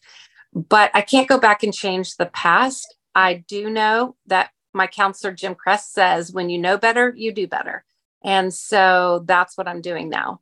But 0.54 0.92
I 0.94 1.02
can't 1.02 1.28
go 1.28 1.40
back 1.40 1.64
and 1.64 1.74
change 1.74 2.16
the 2.16 2.28
past. 2.28 2.96
I 3.16 3.44
do 3.48 3.72
know 3.72 4.16
that 4.28 4.52
my 4.72 4.86
counselor, 4.86 5.34
Jim 5.34 5.56
Cress, 5.56 5.90
says 5.90 6.32
when 6.32 6.52
you 6.52 6.60
know 6.60 6.78
better, 6.78 7.12
you 7.18 7.34
do 7.34 7.48
better. 7.48 7.86
And 8.24 8.54
so 8.54 9.24
that's 9.26 9.58
what 9.58 9.68
I'm 9.68 9.82
doing 9.82 10.08
now. 10.08 10.42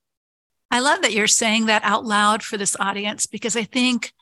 I 0.72 0.80
love 0.80 1.02
that 1.02 1.14
you're 1.14 1.28
saying 1.28 1.66
that 1.66 1.84
out 1.84 2.06
loud 2.06 2.44
for 2.44 2.58
this 2.58 2.76
audience 2.80 3.26
because 3.26 3.56
I 3.56 3.64
think 3.64 4.14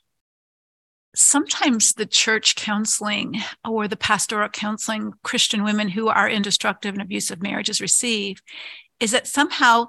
sometimes 1.16 1.94
the 1.94 2.06
church 2.06 2.56
counseling 2.56 3.42
or 3.68 3.88
the 3.88 3.98
pastoral 3.98 4.50
counseling 4.50 5.14
Christian 5.24 5.64
women 5.64 5.90
who 5.90 6.08
are 6.08 6.28
in 6.28 6.42
destructive 6.42 6.94
and 6.94 7.02
abusive 7.02 7.42
marriages 7.42 7.82
receive 7.82 8.42
is 9.00 9.12
that 9.12 9.28
somehow 9.28 9.88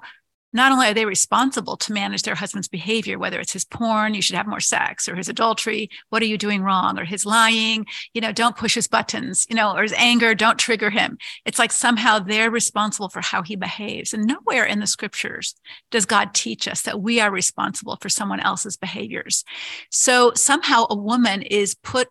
not 0.51 0.71
only 0.71 0.87
are 0.87 0.93
they 0.93 1.05
responsible 1.05 1.77
to 1.77 1.93
manage 1.93 2.23
their 2.23 2.35
husband's 2.35 2.67
behavior, 2.67 3.19
whether 3.19 3.39
it's 3.39 3.53
his 3.53 3.65
porn, 3.65 4.13
you 4.13 4.21
should 4.21 4.35
have 4.35 4.47
more 4.47 4.59
sex, 4.59 5.07
or 5.07 5.15
his 5.15 5.29
adultery, 5.29 5.89
what 6.09 6.21
are 6.21 6.27
you 6.27 6.37
doing 6.37 6.61
wrong, 6.61 6.97
or 6.97 7.05
his 7.05 7.25
lying, 7.25 7.85
you 8.13 8.21
know, 8.21 8.31
don't 8.31 8.57
push 8.57 8.75
his 8.75 8.87
buttons, 8.87 9.45
you 9.49 9.55
know, 9.55 9.75
or 9.75 9.83
his 9.83 9.93
anger, 9.93 10.33
don't 10.33 10.57
trigger 10.57 10.89
him. 10.89 11.17
It's 11.45 11.59
like 11.59 11.71
somehow 11.71 12.19
they're 12.19 12.51
responsible 12.51 13.09
for 13.09 13.21
how 13.21 13.43
he 13.43 13.55
behaves. 13.55 14.13
And 14.13 14.25
nowhere 14.25 14.65
in 14.65 14.79
the 14.79 14.87
scriptures 14.87 15.55
does 15.91 16.05
God 16.05 16.33
teach 16.33 16.67
us 16.67 16.81
that 16.83 17.01
we 17.01 17.19
are 17.19 17.31
responsible 17.31 17.97
for 18.01 18.09
someone 18.09 18.39
else's 18.39 18.77
behaviors. 18.77 19.43
So 19.91 20.33
somehow 20.35 20.85
a 20.89 20.95
woman 20.95 21.43
is 21.43 21.75
put 21.75 22.07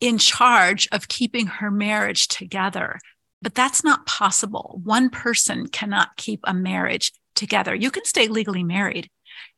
in 0.00 0.18
charge 0.18 0.88
of 0.92 1.08
keeping 1.08 1.46
her 1.46 1.70
marriage 1.70 2.28
together 2.28 3.00
but 3.42 3.54
that's 3.54 3.84
not 3.84 4.06
possible. 4.06 4.80
One 4.84 5.10
person 5.10 5.68
cannot 5.68 6.16
keep 6.16 6.40
a 6.44 6.54
marriage 6.54 7.12
together. 7.34 7.74
You 7.74 7.90
can 7.90 8.04
stay 8.04 8.28
legally 8.28 8.64
married, 8.64 9.10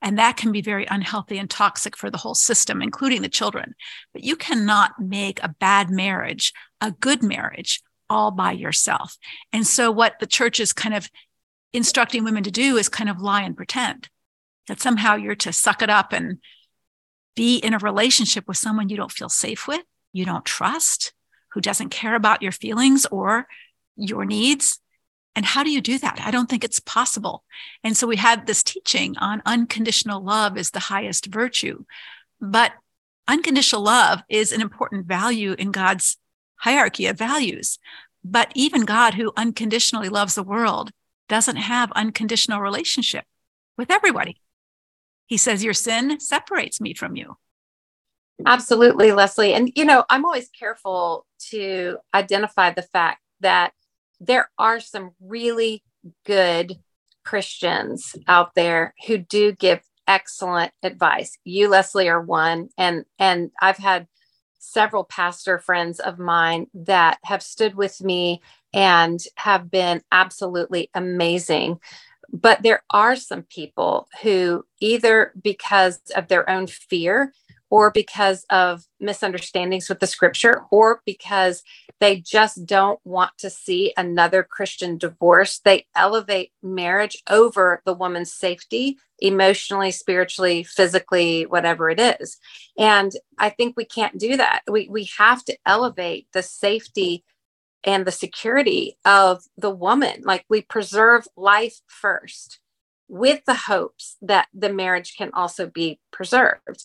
and 0.02 0.18
that 0.18 0.36
can 0.36 0.52
be 0.52 0.60
very 0.60 0.86
unhealthy 0.90 1.38
and 1.38 1.48
toxic 1.48 1.96
for 1.96 2.10
the 2.10 2.18
whole 2.18 2.34
system, 2.34 2.82
including 2.82 3.22
the 3.22 3.28
children. 3.28 3.74
But 4.12 4.22
you 4.22 4.36
cannot 4.36 5.00
make 5.00 5.42
a 5.42 5.54
bad 5.58 5.90
marriage 5.90 6.52
a 6.80 6.92
good 6.92 7.22
marriage 7.22 7.82
all 8.08 8.30
by 8.30 8.52
yourself. 8.52 9.16
And 9.52 9.66
so, 9.66 9.90
what 9.90 10.18
the 10.18 10.26
church 10.26 10.60
is 10.60 10.72
kind 10.72 10.94
of 10.94 11.10
instructing 11.72 12.24
women 12.24 12.42
to 12.42 12.50
do 12.50 12.76
is 12.76 12.88
kind 12.88 13.08
of 13.08 13.20
lie 13.20 13.42
and 13.42 13.56
pretend 13.56 14.08
that 14.66 14.80
somehow 14.80 15.14
you're 15.14 15.36
to 15.36 15.52
suck 15.52 15.82
it 15.82 15.90
up 15.90 16.12
and 16.12 16.38
be 17.36 17.58
in 17.58 17.74
a 17.74 17.78
relationship 17.78 18.46
with 18.48 18.56
someone 18.56 18.88
you 18.88 18.96
don't 18.96 19.12
feel 19.12 19.28
safe 19.28 19.68
with, 19.68 19.82
you 20.12 20.24
don't 20.24 20.44
trust, 20.44 21.12
who 21.52 21.60
doesn't 21.60 21.90
care 21.90 22.14
about 22.14 22.42
your 22.42 22.52
feelings 22.52 23.06
or 23.06 23.46
your 24.00 24.24
needs. 24.24 24.78
And 25.36 25.46
how 25.46 25.62
do 25.62 25.70
you 25.70 25.80
do 25.80 25.98
that? 25.98 26.20
I 26.20 26.30
don't 26.30 26.50
think 26.50 26.64
it's 26.64 26.80
possible. 26.80 27.44
And 27.84 27.96
so 27.96 28.06
we 28.06 28.16
had 28.16 28.46
this 28.46 28.62
teaching 28.62 29.16
on 29.18 29.42
unconditional 29.46 30.22
love 30.22 30.56
is 30.56 30.70
the 30.70 30.80
highest 30.80 31.26
virtue. 31.26 31.84
But 32.40 32.72
unconditional 33.28 33.82
love 33.82 34.22
is 34.28 34.52
an 34.52 34.60
important 34.60 35.06
value 35.06 35.54
in 35.58 35.70
God's 35.70 36.16
hierarchy 36.56 37.06
of 37.06 37.16
values. 37.16 37.78
But 38.24 38.50
even 38.54 38.84
God, 38.84 39.14
who 39.14 39.32
unconditionally 39.36 40.08
loves 40.08 40.34
the 40.34 40.42
world, 40.42 40.90
doesn't 41.28 41.56
have 41.56 41.92
unconditional 41.92 42.60
relationship 42.60 43.24
with 43.78 43.90
everybody. 43.90 44.40
He 45.26 45.36
says, 45.36 45.64
Your 45.64 45.74
sin 45.74 46.18
separates 46.20 46.80
me 46.80 46.92
from 46.92 47.16
you. 47.16 47.36
Absolutely, 48.44 49.12
Leslie. 49.12 49.54
And, 49.54 49.70
you 49.76 49.84
know, 49.84 50.04
I'm 50.10 50.24
always 50.24 50.48
careful 50.48 51.26
to 51.50 51.98
identify 52.14 52.72
the 52.72 52.82
fact 52.82 53.20
that 53.40 53.72
there 54.20 54.50
are 54.58 54.80
some 54.80 55.12
really 55.20 55.82
good 56.24 56.78
Christians 57.24 58.14
out 58.28 58.54
there 58.54 58.94
who 59.06 59.18
do 59.18 59.52
give 59.52 59.80
excellent 60.06 60.72
advice. 60.82 61.38
You, 61.44 61.68
Leslie, 61.68 62.08
are 62.08 62.20
one. 62.20 62.68
And, 62.76 63.04
and 63.18 63.50
I've 63.60 63.76
had 63.78 64.06
several 64.58 65.04
pastor 65.04 65.58
friends 65.58 66.00
of 66.00 66.18
mine 66.18 66.66
that 66.74 67.18
have 67.24 67.42
stood 67.42 67.74
with 67.74 68.02
me 68.02 68.42
and 68.74 69.20
have 69.36 69.70
been 69.70 70.02
absolutely 70.12 70.90
amazing. 70.94 71.80
But 72.32 72.62
there 72.62 72.82
are 72.90 73.16
some 73.16 73.42
people 73.42 74.08
who, 74.22 74.64
either 74.80 75.32
because 75.40 76.00
of 76.14 76.28
their 76.28 76.48
own 76.48 76.66
fear 76.66 77.32
or 77.70 77.90
because 77.90 78.44
of 78.50 78.84
misunderstandings 78.98 79.88
with 79.88 80.00
the 80.00 80.06
scripture, 80.06 80.64
or 80.70 81.00
because 81.06 81.62
they 82.00 82.20
just 82.20 82.66
don't 82.66 82.98
want 83.04 83.30
to 83.38 83.48
see 83.48 83.92
another 83.96 84.42
Christian 84.42 84.98
divorce. 84.98 85.60
They 85.64 85.86
elevate 85.94 86.52
marriage 86.62 87.22
over 87.28 87.80
the 87.84 87.94
woman's 87.94 88.32
safety, 88.32 88.98
emotionally, 89.20 89.92
spiritually, 89.92 90.64
physically, 90.64 91.46
whatever 91.46 91.90
it 91.90 92.00
is. 92.00 92.38
And 92.76 93.12
I 93.38 93.50
think 93.50 93.76
we 93.76 93.84
can't 93.84 94.18
do 94.18 94.36
that. 94.36 94.62
We, 94.68 94.88
we 94.88 95.08
have 95.18 95.44
to 95.44 95.56
elevate 95.64 96.26
the 96.32 96.42
safety 96.42 97.24
and 97.84 98.04
the 98.04 98.12
security 98.12 98.96
of 99.04 99.44
the 99.56 99.70
woman. 99.70 100.22
Like 100.24 100.44
we 100.48 100.62
preserve 100.62 101.26
life 101.36 101.80
first 101.86 102.58
with 103.08 103.44
the 103.44 103.54
hopes 103.54 104.16
that 104.22 104.48
the 104.54 104.72
marriage 104.72 105.16
can 105.16 105.30
also 105.34 105.66
be 105.66 105.98
preserved 106.12 106.84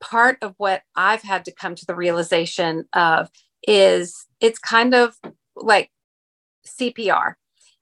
part 0.00 0.38
of 0.42 0.54
what 0.56 0.82
I've 0.96 1.22
had 1.22 1.44
to 1.44 1.52
come 1.52 1.74
to 1.74 1.86
the 1.86 1.94
realization 1.94 2.86
of 2.92 3.30
is 3.66 4.26
it's 4.40 4.58
kind 4.58 4.94
of 4.94 5.16
like 5.54 5.90
CPR. 6.66 7.34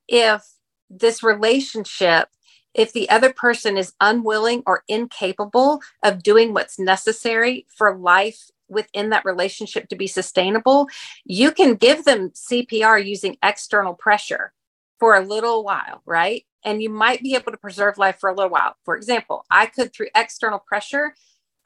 If 0.08 0.44
this 0.90 1.22
relationship, 1.22 2.28
if 2.74 2.92
the 2.92 3.08
other 3.10 3.32
person 3.32 3.76
is 3.76 3.92
unwilling 4.00 4.62
or 4.66 4.82
incapable 4.88 5.80
of 6.02 6.22
doing 6.22 6.52
what's 6.52 6.78
necessary 6.78 7.66
for 7.68 7.96
life 7.96 8.50
within 8.68 9.10
that 9.10 9.24
relationship 9.24 9.88
to 9.88 9.96
be 9.96 10.06
sustainable, 10.06 10.88
you 11.24 11.50
can 11.50 11.74
give 11.74 12.04
them 12.04 12.30
CPR 12.30 13.04
using 13.04 13.36
external 13.42 13.94
pressure 13.94 14.52
for 14.98 15.14
a 15.14 15.24
little 15.24 15.64
while, 15.64 16.02
right? 16.04 16.44
And 16.64 16.82
you 16.82 16.90
might 16.90 17.22
be 17.22 17.34
able 17.34 17.52
to 17.52 17.58
preserve 17.58 17.98
life 17.98 18.18
for 18.18 18.28
a 18.28 18.34
little 18.34 18.50
while. 18.50 18.74
For 18.84 18.96
example, 18.96 19.44
I 19.50 19.66
could, 19.66 19.92
through 19.92 20.08
external 20.14 20.58
pressure, 20.58 21.14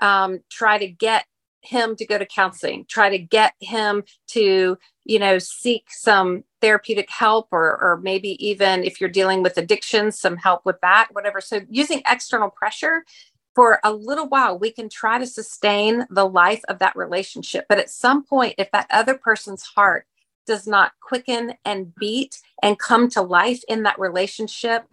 um, 0.03 0.41
try 0.51 0.77
to 0.77 0.87
get 0.87 1.25
him 1.63 1.95
to 1.95 2.05
go 2.05 2.19
to 2.19 2.27
counseling 2.27 2.85
try 2.89 3.09
to 3.09 3.19
get 3.19 3.55
him 3.61 4.03
to 4.27 4.77
you 5.05 5.19
know 5.19 5.39
seek 5.39 5.85
some 5.91 6.43
therapeutic 6.61 7.11
help 7.11 7.49
or 7.53 7.79
or 7.83 8.01
maybe 8.03 8.45
even 8.45 8.83
if 8.85 9.01
you're 9.01 9.11
dealing 9.11 9.43
with 9.43 9.59
addiction 9.59 10.11
some 10.11 10.37
help 10.37 10.65
with 10.65 10.81
that 10.81 11.09
whatever. 11.13 11.41
So 11.41 11.61
using 11.69 12.03
external 12.07 12.51
pressure 12.51 13.05
for 13.55 13.81
a 13.85 13.93
little 13.93 14.29
while 14.29 14.59
we 14.59 14.71
can 14.71 14.89
try 14.89 15.19
to 15.19 15.27
sustain 15.27 16.07
the 16.09 16.27
life 16.27 16.63
of 16.69 16.79
that 16.79 16.97
relationship. 16.97 17.67
But 17.69 17.79
at 17.79 17.91
some 17.91 18.25
point 18.25 18.55
if 18.59 18.71
that 18.71 18.87
other 18.91 19.15
person's 19.15 19.63
heart 19.63 20.07
does 20.47 20.67
not 20.67 20.93
quicken 21.01 21.55
and 21.65 21.95
beat 21.95 22.41
and 22.63 22.79
come 22.79 23.09
to 23.11 23.23
life 23.23 23.63
in 23.69 23.83
that 23.83 23.99
relationship 23.99 24.87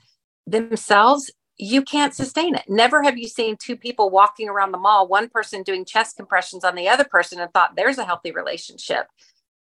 themselves 0.46 1.32
you 1.60 1.82
can't 1.82 2.16
sustain 2.16 2.56
it. 2.56 2.64
Never 2.70 3.04
have 3.04 3.18
you 3.18 3.28
seen 3.28 3.58
two 3.58 3.76
people 3.76 4.10
walking 4.10 4.48
around 4.48 4.72
the 4.72 4.78
mall, 4.78 5.08
one 5.08 5.28
person 5.28 5.62
doing 5.62 5.84
chest 5.84 6.16
compressions 6.16 6.64
on 6.64 6.74
the 6.74 6.88
other 6.88 7.04
person 7.04 7.40
and 7.40 7.52
thought 7.52 7.76
there's 7.76 7.98
a 7.98 8.06
healthy 8.06 8.32
relationship. 8.32 9.08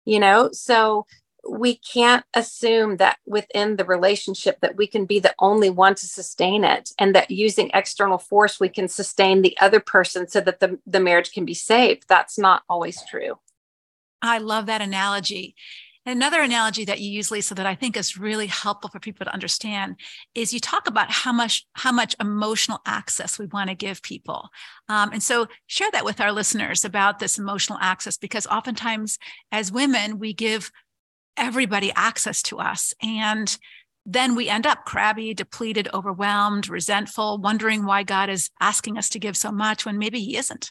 You 0.04 0.20
know, 0.20 0.50
so 0.52 1.06
we 1.48 1.76
can't 1.76 2.24
assume 2.34 2.98
that 2.98 3.18
within 3.26 3.76
the 3.76 3.84
relationship 3.84 4.60
that 4.60 4.76
we 4.76 4.86
can 4.86 5.06
be 5.06 5.18
the 5.20 5.34
only 5.38 5.70
one 5.70 5.94
to 5.94 6.06
sustain 6.06 6.64
it 6.64 6.90
and 6.98 7.14
that 7.14 7.30
using 7.30 7.70
external 7.72 8.18
force 8.18 8.60
we 8.60 8.68
can 8.68 8.88
sustain 8.88 9.42
the 9.42 9.56
other 9.58 9.80
person 9.80 10.28
so 10.28 10.40
that 10.40 10.60
the, 10.60 10.78
the 10.86 11.00
marriage 11.00 11.32
can 11.32 11.44
be 11.44 11.54
saved. 11.54 12.04
That's 12.08 12.38
not 12.38 12.62
always 12.68 13.02
true. 13.08 13.38
I 14.20 14.38
love 14.38 14.66
that 14.66 14.82
analogy. 14.82 15.54
Another 16.08 16.40
analogy 16.40 16.84
that 16.84 17.00
you 17.00 17.10
use, 17.10 17.30
Lysa, 17.30 17.56
that 17.56 17.66
I 17.66 17.74
think 17.74 17.96
is 17.96 18.16
really 18.16 18.46
helpful 18.46 18.88
for 18.88 19.00
people 19.00 19.26
to 19.26 19.32
understand 19.32 19.96
is 20.36 20.52
you 20.52 20.60
talk 20.60 20.86
about 20.86 21.10
how 21.10 21.32
much 21.32 21.66
how 21.72 21.90
much 21.90 22.14
emotional 22.20 22.78
access 22.86 23.40
we 23.40 23.46
want 23.46 23.70
to 23.70 23.74
give 23.74 24.00
people, 24.02 24.48
um, 24.88 25.10
and 25.12 25.20
so 25.20 25.48
share 25.66 25.90
that 25.90 26.04
with 26.04 26.20
our 26.20 26.30
listeners 26.30 26.84
about 26.84 27.18
this 27.18 27.38
emotional 27.38 27.78
access 27.82 28.16
because 28.16 28.46
oftentimes 28.46 29.18
as 29.50 29.72
women 29.72 30.20
we 30.20 30.32
give 30.32 30.70
everybody 31.36 31.92
access 31.96 32.40
to 32.42 32.60
us 32.60 32.94
and 33.02 33.58
then 34.06 34.36
we 34.36 34.48
end 34.48 34.64
up 34.64 34.84
crabby, 34.84 35.34
depleted, 35.34 35.88
overwhelmed, 35.92 36.68
resentful, 36.68 37.38
wondering 37.38 37.84
why 37.84 38.04
God 38.04 38.30
is 38.30 38.50
asking 38.60 38.96
us 38.96 39.08
to 39.08 39.18
give 39.18 39.36
so 39.36 39.50
much 39.50 39.84
when 39.84 39.98
maybe 39.98 40.20
He 40.20 40.36
isn't. 40.36 40.70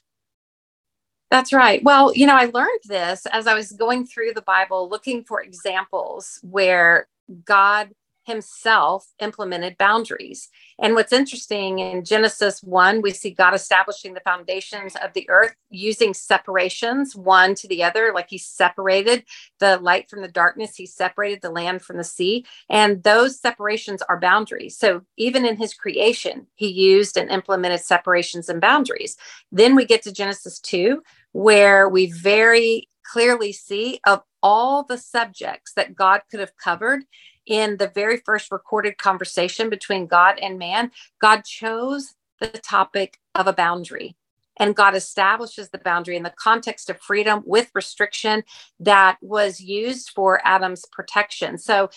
That's 1.31 1.51
right. 1.51 1.83
Well, 1.83 2.13
you 2.15 2.27
know, 2.27 2.35
I 2.35 2.45
learned 2.45 2.81
this 2.85 3.25
as 3.27 3.47
I 3.47 3.55
was 3.55 3.71
going 3.71 4.05
through 4.05 4.33
the 4.33 4.41
Bible 4.41 4.87
looking 4.89 5.23
for 5.23 5.41
examples 5.41 6.39
where 6.43 7.07
God 7.45 7.89
himself 8.25 9.07
implemented 9.19 9.77
boundaries. 9.77 10.49
And 10.79 10.95
what's 10.95 11.13
interesting 11.13 11.79
in 11.79 12.03
Genesis 12.03 12.61
1, 12.63 13.01
we 13.01 13.11
see 13.11 13.31
God 13.31 13.53
establishing 13.53 14.13
the 14.13 14.19
foundations 14.21 14.95
of 14.95 15.13
the 15.13 15.29
earth 15.29 15.55
using 15.69 16.13
separations 16.13 17.15
one 17.15 17.55
to 17.55 17.67
the 17.67 17.83
other, 17.83 18.11
like 18.13 18.29
he 18.29 18.37
separated 18.37 19.23
the 19.59 19.77
light 19.77 20.09
from 20.09 20.21
the 20.21 20.27
darkness, 20.27 20.75
he 20.75 20.85
separated 20.85 21.41
the 21.41 21.51
land 21.51 21.81
from 21.81 21.97
the 21.97 22.03
sea. 22.03 22.45
And 22.69 23.03
those 23.03 23.39
separations 23.39 24.01
are 24.09 24.19
boundaries. 24.19 24.77
So 24.77 25.01
even 25.17 25.45
in 25.45 25.57
his 25.57 25.73
creation, 25.73 26.47
he 26.55 26.67
used 26.67 27.17
and 27.17 27.29
implemented 27.29 27.81
separations 27.81 28.49
and 28.49 28.59
boundaries. 28.59 29.17
Then 29.51 29.75
we 29.75 29.85
get 29.85 30.01
to 30.03 30.11
Genesis 30.11 30.59
2, 30.59 31.01
where 31.31 31.87
we 31.87 32.11
very 32.11 32.89
clearly 33.05 33.51
see 33.51 33.99
of 34.05 34.21
all 34.41 34.83
the 34.83 34.97
subjects 34.97 35.73
that 35.73 35.95
God 35.95 36.21
could 36.29 36.39
have 36.39 36.57
covered 36.57 37.03
in 37.45 37.77
the 37.77 37.91
very 37.93 38.17
first 38.17 38.51
recorded 38.51 38.97
conversation 38.97 39.69
between 39.69 40.07
God 40.07 40.39
and 40.41 40.57
man, 40.57 40.91
God 41.19 41.43
chose 41.43 42.15
the 42.39 42.47
topic 42.47 43.19
of 43.33 43.47
a 43.47 43.53
boundary. 43.53 44.15
And 44.57 44.75
God 44.75 44.95
establishes 44.95 45.69
the 45.69 45.79
boundary 45.79 46.15
in 46.15 46.23
the 46.23 46.33
context 46.37 46.89
of 46.89 47.01
freedom 47.01 47.43
with 47.45 47.69
restriction 47.73 48.43
that 48.79 49.17
was 49.21 49.59
used 49.59 50.11
for 50.11 50.39
Adam's 50.45 50.85
protection. 50.93 51.57
So, 51.57 51.89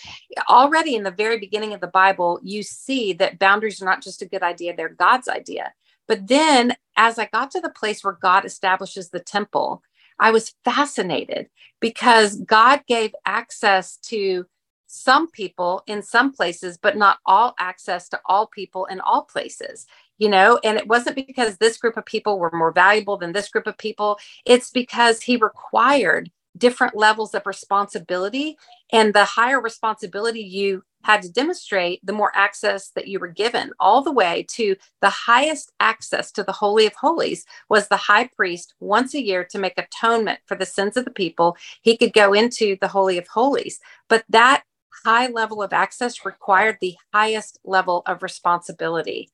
already 0.49 0.95
in 0.95 1.03
the 1.03 1.11
very 1.11 1.39
beginning 1.39 1.73
of 1.73 1.79
the 1.79 1.87
Bible, 1.87 2.39
you 2.43 2.63
see 2.63 3.13
that 3.13 3.39
boundaries 3.39 3.81
are 3.81 3.85
not 3.85 4.03
just 4.03 4.21
a 4.21 4.27
good 4.27 4.43
idea, 4.43 4.75
they're 4.75 4.89
God's 4.89 5.29
idea. 5.29 5.73
But 6.05 6.27
then, 6.27 6.75
as 6.97 7.17
I 7.17 7.29
got 7.31 7.51
to 7.51 7.61
the 7.61 7.69
place 7.69 8.03
where 8.03 8.17
God 8.21 8.43
establishes 8.43 9.09
the 9.09 9.21
temple, 9.21 9.81
I 10.19 10.31
was 10.31 10.53
fascinated 10.65 11.47
because 11.79 12.35
God 12.41 12.81
gave 12.87 13.15
access 13.25 13.95
to 14.07 14.45
some 14.91 15.29
people 15.29 15.83
in 15.85 16.01
some 16.01 16.33
places, 16.33 16.77
but 16.77 16.97
not 16.97 17.19
all 17.25 17.53
access 17.59 18.09
to 18.09 18.19
all 18.25 18.47
people 18.47 18.85
in 18.85 18.99
all 18.99 19.23
places. 19.23 19.85
You 20.17 20.29
know, 20.29 20.59
and 20.63 20.77
it 20.77 20.87
wasn't 20.87 21.15
because 21.15 21.57
this 21.57 21.77
group 21.77 21.95
of 21.95 22.05
people 22.05 22.39
were 22.39 22.51
more 22.51 22.73
valuable 22.73 23.15
than 23.15 23.31
this 23.31 23.49
group 23.49 23.67
of 23.67 23.77
people. 23.77 24.17
It's 24.45 24.71
because 24.71 25.21
he 25.21 25.37
required 25.37 26.31
different 26.57 26.97
levels 26.97 27.33
of 27.33 27.45
responsibility. 27.45 28.57
And 28.91 29.13
the 29.13 29.25
higher 29.25 29.61
responsibility 29.61 30.41
you 30.41 30.83
had 31.03 31.21
to 31.21 31.31
demonstrate, 31.31 32.05
the 32.05 32.11
more 32.11 32.31
access 32.35 32.89
that 32.89 33.07
you 33.07 33.19
were 33.19 33.27
given, 33.27 33.71
all 33.79 34.01
the 34.01 34.11
way 34.11 34.45
to 34.49 34.75
the 35.01 35.09
highest 35.09 35.71
access 35.79 36.31
to 36.33 36.43
the 36.43 36.51
Holy 36.51 36.85
of 36.85 36.93
Holies 36.95 37.45
was 37.69 37.87
the 37.87 37.95
high 37.95 38.27
priest 38.35 38.73
once 38.79 39.13
a 39.13 39.23
year 39.23 39.45
to 39.45 39.59
make 39.59 39.77
atonement 39.77 40.39
for 40.45 40.55
the 40.55 40.65
sins 40.65 40.97
of 40.97 41.05
the 41.05 41.11
people. 41.11 41.55
He 41.81 41.95
could 41.95 42.11
go 42.11 42.33
into 42.33 42.75
the 42.81 42.89
Holy 42.89 43.17
of 43.17 43.27
Holies. 43.27 43.79
But 44.09 44.25
that 44.29 44.63
high 45.03 45.27
level 45.27 45.61
of 45.61 45.73
access 45.73 46.25
required 46.25 46.77
the 46.79 46.95
highest 47.13 47.59
level 47.63 48.03
of 48.05 48.23
responsibility. 48.23 49.29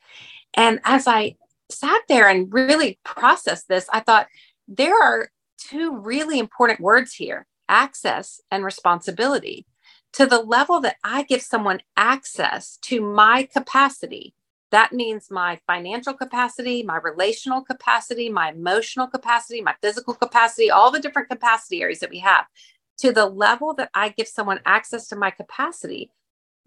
And 0.54 0.80
as 0.84 1.08
I 1.08 1.36
sat 1.70 2.02
there 2.08 2.30
and 2.30 2.52
really 2.54 3.00
processed 3.04 3.68
this, 3.68 3.88
I 3.92 4.00
thought 4.00 4.28
there 4.68 5.02
are 5.02 5.30
two 5.58 5.98
really 5.98 6.40
important 6.40 6.80
words 6.80 7.14
here 7.14 7.46
access 7.68 8.40
and 8.52 8.64
responsibility. 8.64 9.66
To 10.14 10.26
the 10.26 10.42
level 10.42 10.80
that 10.82 10.96
I 11.04 11.24
give 11.24 11.42
someone 11.42 11.82
access 11.98 12.78
to 12.84 13.02
my 13.02 13.50
capacity, 13.52 14.34
that 14.72 14.94
means 14.94 15.30
my 15.30 15.60
financial 15.68 16.14
capacity, 16.14 16.84
my 16.84 16.98
relational 16.98 17.62
capacity, 17.62 18.30
my 18.30 18.52
emotional 18.52 19.08
capacity, 19.08 19.62
my 19.62 19.76
physical 19.82 20.14
capacity, 20.14 20.70
all 20.70 20.92
the 20.92 21.00
different 21.00 21.30
capacity 21.30 21.82
areas 21.82 22.00
that 22.00 22.10
we 22.10 22.20
have. 22.20 22.46
To 23.00 23.12
the 23.12 23.26
level 23.26 23.74
that 23.76 23.90
I 23.94 24.10
give 24.10 24.28
someone 24.28 24.62
access 24.66 25.08
to 25.10 25.16
my 25.16 25.32
capacity, 25.32 26.12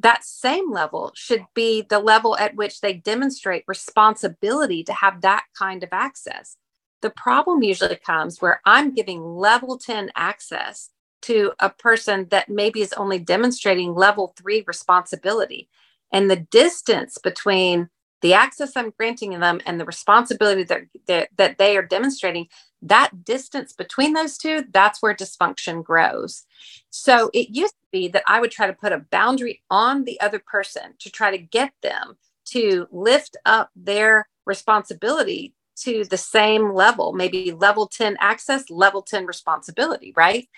that 0.00 0.24
same 0.24 0.70
level 0.70 1.10
should 1.14 1.44
be 1.54 1.82
the 1.82 1.98
level 1.98 2.36
at 2.36 2.54
which 2.54 2.80
they 2.80 2.92
demonstrate 2.92 3.64
responsibility 3.66 4.84
to 4.84 4.92
have 4.92 5.22
that 5.22 5.44
kind 5.58 5.82
of 5.82 5.88
access. 5.92 6.56
The 7.00 7.10
problem 7.10 7.62
usually 7.62 7.96
comes 7.96 8.40
where 8.40 8.60
I'm 8.64 8.94
giving 8.94 9.24
level 9.24 9.78
10 9.78 10.10
access 10.14 10.90
to 11.22 11.52
a 11.58 11.70
person 11.70 12.28
that 12.30 12.48
maybe 12.48 12.80
is 12.80 12.92
only 12.92 13.18
demonstrating 13.18 13.94
level 13.94 14.34
three 14.36 14.64
responsibility. 14.66 15.68
And 16.12 16.30
the 16.30 16.36
distance 16.36 17.18
between 17.18 17.88
the 18.20 18.34
access 18.34 18.76
I'm 18.76 18.92
granting 18.98 19.38
them 19.38 19.60
and 19.66 19.80
the 19.80 19.84
responsibility 19.84 20.64
that, 20.64 20.82
that, 21.06 21.28
that 21.36 21.58
they 21.58 21.76
are 21.76 21.82
demonstrating, 21.82 22.48
that 22.82 23.24
distance 23.24 23.72
between 23.72 24.12
those 24.12 24.38
two, 24.38 24.64
that's 24.72 25.02
where 25.02 25.14
dysfunction 25.14 25.82
grows. 25.82 26.44
So 26.90 27.30
it 27.34 27.50
used 27.50 27.74
to 27.74 27.86
be 27.90 28.08
that 28.08 28.24
I 28.26 28.40
would 28.40 28.50
try 28.50 28.66
to 28.66 28.72
put 28.72 28.92
a 28.92 29.04
boundary 29.10 29.62
on 29.70 30.04
the 30.04 30.20
other 30.20 30.38
person 30.38 30.94
to 31.00 31.10
try 31.10 31.30
to 31.30 31.38
get 31.38 31.72
them 31.82 32.16
to 32.46 32.86
lift 32.90 33.36
up 33.44 33.70
their 33.74 34.28
responsibility 34.46 35.54
to 35.82 36.04
the 36.04 36.16
same 36.16 36.72
level, 36.72 37.12
maybe 37.12 37.52
level 37.52 37.86
10 37.86 38.16
access, 38.20 38.68
level 38.70 39.02
10 39.02 39.26
responsibility, 39.26 40.12
right? 40.16 40.48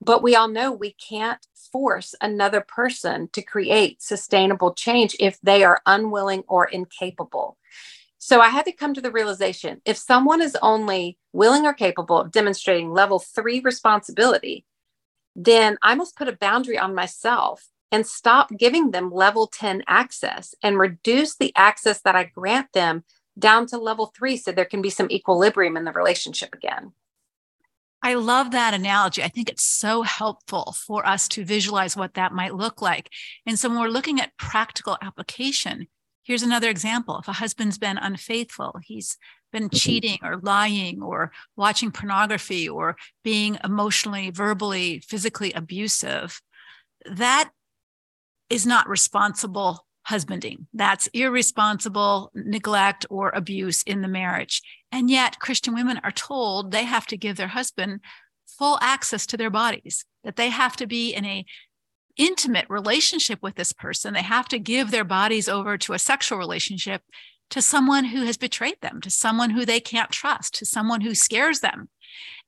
But 0.00 0.22
we 0.22 0.36
all 0.36 0.48
know 0.48 0.70
we 0.72 0.92
can't 0.92 1.44
force 1.72 2.14
another 2.20 2.60
person 2.60 3.28
to 3.32 3.42
create 3.42 4.00
sustainable 4.00 4.72
change 4.74 5.16
if 5.18 5.40
they 5.42 5.64
are 5.64 5.80
unwilling 5.86 6.44
or 6.46 6.66
incapable. 6.66 7.56
So 8.28 8.42
I 8.42 8.50
had 8.50 8.66
to 8.66 8.72
come 8.72 8.92
to 8.92 9.00
the 9.00 9.10
realization 9.10 9.80
if 9.86 9.96
someone 9.96 10.42
is 10.42 10.54
only 10.60 11.16
willing 11.32 11.64
or 11.64 11.72
capable 11.72 12.20
of 12.20 12.30
demonstrating 12.30 12.92
level 12.92 13.18
three 13.18 13.60
responsibility, 13.60 14.66
then 15.34 15.78
I 15.80 15.94
must 15.94 16.14
put 16.14 16.28
a 16.28 16.36
boundary 16.36 16.76
on 16.76 16.94
myself 16.94 17.68
and 17.90 18.06
stop 18.06 18.50
giving 18.54 18.90
them 18.90 19.10
level 19.10 19.46
10 19.46 19.82
access 19.86 20.54
and 20.62 20.78
reduce 20.78 21.36
the 21.36 21.54
access 21.56 22.02
that 22.02 22.16
I 22.16 22.24
grant 22.24 22.70
them 22.74 23.04
down 23.38 23.66
to 23.68 23.78
level 23.78 24.12
three 24.14 24.36
so 24.36 24.52
there 24.52 24.66
can 24.66 24.82
be 24.82 24.90
some 24.90 25.10
equilibrium 25.10 25.78
in 25.78 25.86
the 25.86 25.92
relationship 25.92 26.54
again. 26.54 26.92
I 28.02 28.12
love 28.12 28.50
that 28.50 28.74
analogy. 28.74 29.22
I 29.22 29.28
think 29.28 29.48
it's 29.48 29.64
so 29.64 30.02
helpful 30.02 30.76
for 30.86 31.06
us 31.06 31.28
to 31.28 31.46
visualize 31.46 31.96
what 31.96 32.12
that 32.14 32.34
might 32.34 32.54
look 32.54 32.82
like. 32.82 33.08
And 33.46 33.58
so 33.58 33.70
when 33.70 33.80
we're 33.80 33.88
looking 33.88 34.20
at 34.20 34.36
practical 34.36 34.98
application, 35.00 35.88
here's 36.28 36.42
another 36.42 36.68
example. 36.68 37.18
If 37.18 37.26
a 37.26 37.32
husband's 37.32 37.78
been 37.78 37.96
unfaithful, 37.96 38.78
he's 38.84 39.16
been 39.50 39.64
mm-hmm. 39.64 39.76
cheating 39.76 40.18
or 40.22 40.36
lying 40.36 41.02
or 41.02 41.32
watching 41.56 41.90
pornography 41.90 42.68
or 42.68 42.96
being 43.24 43.58
emotionally, 43.64 44.30
verbally, 44.30 45.00
physically 45.00 45.52
abusive, 45.54 46.40
that 47.10 47.50
is 48.50 48.66
not 48.66 48.88
responsible 48.88 49.86
husbanding. 50.02 50.66
That's 50.74 51.06
irresponsible 51.08 52.30
neglect 52.34 53.06
or 53.08 53.30
abuse 53.30 53.82
in 53.82 54.02
the 54.02 54.08
marriage. 54.08 54.60
And 54.92 55.10
yet, 55.10 55.38
Christian 55.38 55.74
women 55.74 55.98
are 56.04 56.10
told 56.10 56.70
they 56.70 56.84
have 56.84 57.06
to 57.06 57.16
give 57.16 57.36
their 57.36 57.48
husband 57.48 58.00
full 58.46 58.78
access 58.82 59.24
to 59.26 59.36
their 59.38 59.50
bodies, 59.50 60.04
that 60.24 60.36
they 60.36 60.50
have 60.50 60.76
to 60.76 60.86
be 60.86 61.14
in 61.14 61.24
a 61.24 61.44
intimate 62.18 62.66
relationship 62.68 63.38
with 63.40 63.54
this 63.54 63.72
person. 63.72 64.12
They 64.12 64.22
have 64.22 64.48
to 64.48 64.58
give 64.58 64.90
their 64.90 65.04
bodies 65.04 65.48
over 65.48 65.78
to 65.78 65.94
a 65.94 65.98
sexual 65.98 66.38
relationship 66.38 67.02
to 67.50 67.62
someone 67.62 68.06
who 68.06 68.24
has 68.24 68.36
betrayed 68.36 68.80
them, 68.82 69.00
to 69.00 69.10
someone 69.10 69.50
who 69.50 69.64
they 69.64 69.80
can't 69.80 70.10
trust, 70.10 70.54
to 70.56 70.66
someone 70.66 71.00
who 71.00 71.14
scares 71.14 71.60
them 71.60 71.88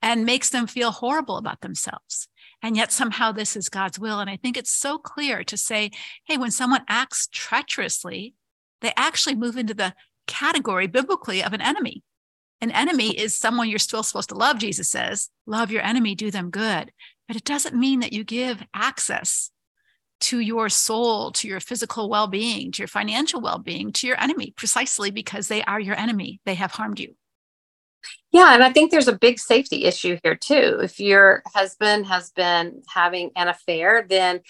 and 0.03 0.27
makes 0.27 0.51
them 0.51 0.67
feel 0.67 0.91
horrible 0.91 1.39
about 1.39 1.63
themselves. 1.63 2.29
And 2.63 2.77
yet 2.77 2.93
somehow 2.93 3.33
this 3.33 3.57
is 3.57 3.71
God's 3.71 3.99
will. 3.99 4.21
And 4.21 4.29
I 4.29 4.37
think 4.37 4.57
it's 4.57 4.71
so 4.71 4.99
clear 4.99 5.43
to 5.45 5.57
say, 5.57 5.91
hey, 6.27 6.37
when 6.37 6.51
someone 6.51 6.83
acts 6.89 7.29
treacherously, 7.33 8.35
they 8.83 8.93
actually 8.97 9.35
move 9.35 9.57
into 9.57 9.73
the 9.73 9.95
category 10.27 10.87
biblically 10.87 11.43
of 11.43 11.55
an 11.55 11.63
enemy. 11.63 12.03
An 12.61 12.71
enemy 12.71 13.19
is 13.19 13.39
someone 13.39 13.71
you're 13.71 13.79
still 13.79 14.03
supposed 14.03 14.29
to 14.29 14.35
love, 14.35 14.59
Jesus 14.59 14.91
says. 14.91 15.31
Love 15.47 15.71
your 15.71 15.83
enemy, 15.83 16.15
do 16.15 16.31
them 16.31 16.51
good. 16.51 16.93
But 17.27 17.37
it 17.37 17.45
doesn't 17.45 17.75
mean 17.75 18.01
that 18.01 18.13
you 18.13 18.23
give 18.23 18.63
access 18.75 19.51
to 20.21 20.41
your 20.41 20.69
soul, 20.69 21.33
to 21.33 21.49
your 21.49 21.61
physical 21.61 22.09
well 22.09 22.27
being, 22.27 22.73
to 22.73 22.83
your 22.83 22.89
financial 22.89 23.41
well 23.41 23.59
being, 23.59 23.93
to 23.93 24.07
your 24.07 24.21
enemy, 24.21 24.53
precisely 24.57 25.11
because 25.11 25.49
they 25.49 25.63
are 25.65 25.81
your 25.81 25.97
enemy. 25.97 26.41
They 26.45 26.55
have 26.55 26.73
harmed 26.73 27.01
you. 27.01 27.15
Yeah, 28.33 28.55
and 28.55 28.63
I 28.63 28.73
think 28.73 28.91
there's 28.91 29.09
a 29.09 29.19
big 29.19 29.39
safety 29.39 29.85
issue 29.85 30.19
here 30.23 30.37
too. 30.37 30.79
If 30.83 31.01
your 31.01 31.43
husband 31.47 32.07
has 32.07 32.31
been 32.31 32.83
having 32.89 33.31
an 33.37 33.49
affair, 33.49 34.07
then 34.09 34.41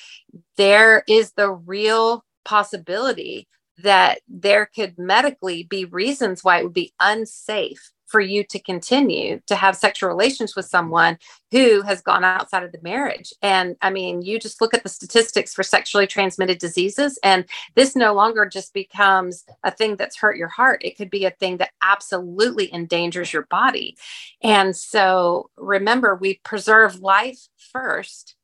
there 0.56 1.02
is 1.08 1.32
the 1.32 1.50
real 1.50 2.24
possibility 2.44 3.48
that 3.78 4.20
there 4.28 4.66
could 4.66 4.98
medically 4.98 5.62
be 5.62 5.86
reasons 5.86 6.44
why 6.44 6.58
it 6.58 6.64
would 6.64 6.74
be 6.74 6.92
unsafe 7.00 7.90
for 8.10 8.20
you 8.20 8.42
to 8.44 8.58
continue 8.58 9.40
to 9.46 9.54
have 9.54 9.76
sexual 9.76 10.08
relations 10.08 10.56
with 10.56 10.66
someone 10.66 11.18
who 11.50 11.82
has 11.82 12.02
gone 12.02 12.24
outside 12.24 12.62
of 12.62 12.72
the 12.72 12.80
marriage. 12.82 13.32
And 13.40 13.76
I 13.82 13.90
mean, 13.90 14.22
you 14.22 14.38
just 14.38 14.60
look 14.60 14.74
at 14.74 14.82
the 14.82 14.88
statistics 14.88 15.54
for 15.54 15.62
sexually 15.62 16.06
transmitted 16.06 16.58
diseases, 16.58 17.18
and 17.22 17.44
this 17.76 17.94
no 17.94 18.12
longer 18.12 18.46
just 18.46 18.74
becomes 18.74 19.44
a 19.62 19.70
thing 19.70 19.96
that's 19.96 20.16
hurt 20.16 20.36
your 20.36 20.48
heart. 20.48 20.84
It 20.84 20.96
could 20.96 21.10
be 21.10 21.24
a 21.24 21.30
thing 21.30 21.58
that 21.58 21.70
absolutely 21.82 22.72
endangers 22.72 23.32
your 23.32 23.46
body. 23.46 23.96
And 24.42 24.76
so 24.76 25.50
remember, 25.56 26.14
we 26.14 26.40
preserve 26.44 27.00
life 27.00 27.48
first, 27.72 28.34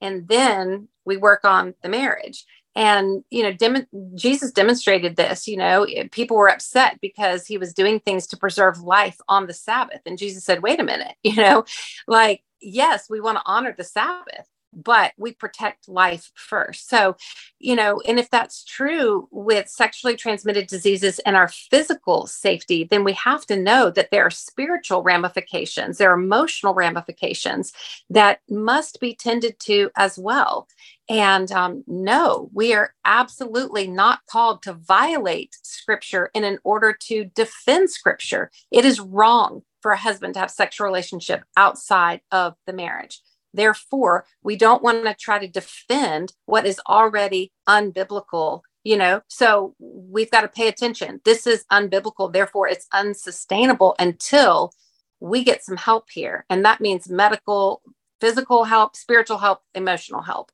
and 0.00 0.28
then 0.28 0.88
we 1.04 1.16
work 1.16 1.44
on 1.44 1.74
the 1.82 1.88
marriage 1.88 2.44
and 2.74 3.22
you 3.30 3.42
know 3.42 3.52
dem- 3.52 3.86
jesus 4.14 4.50
demonstrated 4.50 5.16
this 5.16 5.46
you 5.46 5.56
know 5.56 5.84
eh, 5.84 6.08
people 6.10 6.36
were 6.36 6.50
upset 6.50 6.98
because 7.00 7.46
he 7.46 7.58
was 7.58 7.72
doing 7.72 8.00
things 8.00 8.26
to 8.26 8.36
preserve 8.36 8.78
life 8.80 9.18
on 9.28 9.46
the 9.46 9.52
sabbath. 9.52 10.00
And 10.06 10.18
jesus 10.18 10.44
said 10.44 10.62
wait 10.62 10.80
a 10.80 10.84
minute 10.84 11.14
you 11.22 11.36
know 11.36 11.64
like 12.06 12.42
yes 12.60 13.08
we 13.08 13.20
want 13.20 13.38
to 13.38 13.42
honor 13.46 13.74
the 13.76 13.84
sabbath 13.84 14.46
but 14.74 15.12
we 15.16 15.32
protect 15.32 15.88
life 15.88 16.30
first. 16.34 16.88
So, 16.88 17.16
you 17.58 17.76
know, 17.76 18.00
and 18.06 18.18
if 18.18 18.30
that's 18.30 18.64
true 18.64 19.28
with 19.30 19.68
sexually 19.68 20.16
transmitted 20.16 20.66
diseases 20.66 21.18
and 21.20 21.36
our 21.36 21.48
physical 21.48 22.26
safety, 22.26 22.84
then 22.84 23.04
we 23.04 23.12
have 23.12 23.46
to 23.46 23.56
know 23.56 23.90
that 23.90 24.10
there 24.10 24.24
are 24.26 24.30
spiritual 24.30 25.02
ramifications, 25.02 25.98
there 25.98 26.10
are 26.10 26.18
emotional 26.18 26.74
ramifications 26.74 27.72
that 28.10 28.40
must 28.48 29.00
be 29.00 29.14
tended 29.14 29.58
to 29.60 29.90
as 29.96 30.18
well. 30.18 30.68
And 31.08 31.52
um, 31.52 31.84
no, 31.86 32.48
we 32.52 32.72
are 32.72 32.94
absolutely 33.04 33.86
not 33.86 34.20
called 34.30 34.62
to 34.62 34.72
violate 34.72 35.56
scripture 35.62 36.30
in 36.34 36.44
an 36.44 36.58
order 36.64 36.96
to 37.08 37.26
defend 37.34 37.90
scripture. 37.90 38.50
It 38.70 38.84
is 38.84 39.00
wrong 39.00 39.62
for 39.82 39.92
a 39.92 39.98
husband 39.98 40.32
to 40.34 40.40
have 40.40 40.50
sexual 40.50 40.86
relationship 40.86 41.42
outside 41.58 42.22
of 42.32 42.54
the 42.66 42.72
marriage. 42.72 43.20
Therefore, 43.54 44.26
we 44.42 44.56
don't 44.56 44.82
want 44.82 45.04
to 45.04 45.14
try 45.14 45.38
to 45.38 45.48
defend 45.48 46.32
what 46.44 46.66
is 46.66 46.80
already 46.88 47.52
unbiblical, 47.68 48.60
you 48.82 48.96
know? 48.96 49.22
So 49.28 49.74
we've 49.78 50.30
got 50.30 50.42
to 50.42 50.48
pay 50.48 50.68
attention. 50.68 51.20
This 51.24 51.46
is 51.46 51.64
unbiblical. 51.72 52.32
Therefore, 52.32 52.68
it's 52.68 52.86
unsustainable 52.92 53.94
until 53.98 54.72
we 55.20 55.44
get 55.44 55.64
some 55.64 55.76
help 55.76 56.10
here. 56.10 56.44
And 56.50 56.64
that 56.64 56.80
means 56.80 57.08
medical, 57.08 57.80
physical 58.20 58.64
help, 58.64 58.96
spiritual 58.96 59.38
help, 59.38 59.60
emotional 59.74 60.22
help. 60.22 60.50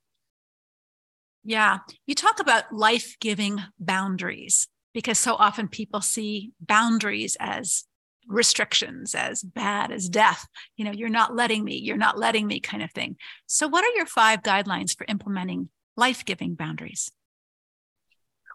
Yeah. 1.43 1.79
You 2.05 2.15
talk 2.15 2.39
about 2.39 2.71
life 2.71 3.17
giving 3.19 3.59
boundaries 3.79 4.67
because 4.93 5.17
so 5.17 5.35
often 5.35 5.67
people 5.67 6.01
see 6.01 6.51
boundaries 6.59 7.35
as 7.39 7.85
restrictions 8.31 9.13
as 9.13 9.41
bad 9.43 9.91
as 9.91 10.09
death 10.09 10.47
you 10.77 10.85
know 10.85 10.91
you're 10.91 11.09
not 11.09 11.35
letting 11.35 11.63
me 11.63 11.75
you're 11.75 11.97
not 11.97 12.17
letting 12.17 12.47
me 12.47 12.59
kind 12.59 12.83
of 12.83 12.91
thing 12.91 13.15
so 13.45 13.67
what 13.67 13.83
are 13.83 13.95
your 13.95 14.05
five 14.05 14.41
guidelines 14.41 14.95
for 14.95 15.05
implementing 15.09 15.69
life-giving 15.97 16.55
boundaries 16.55 17.11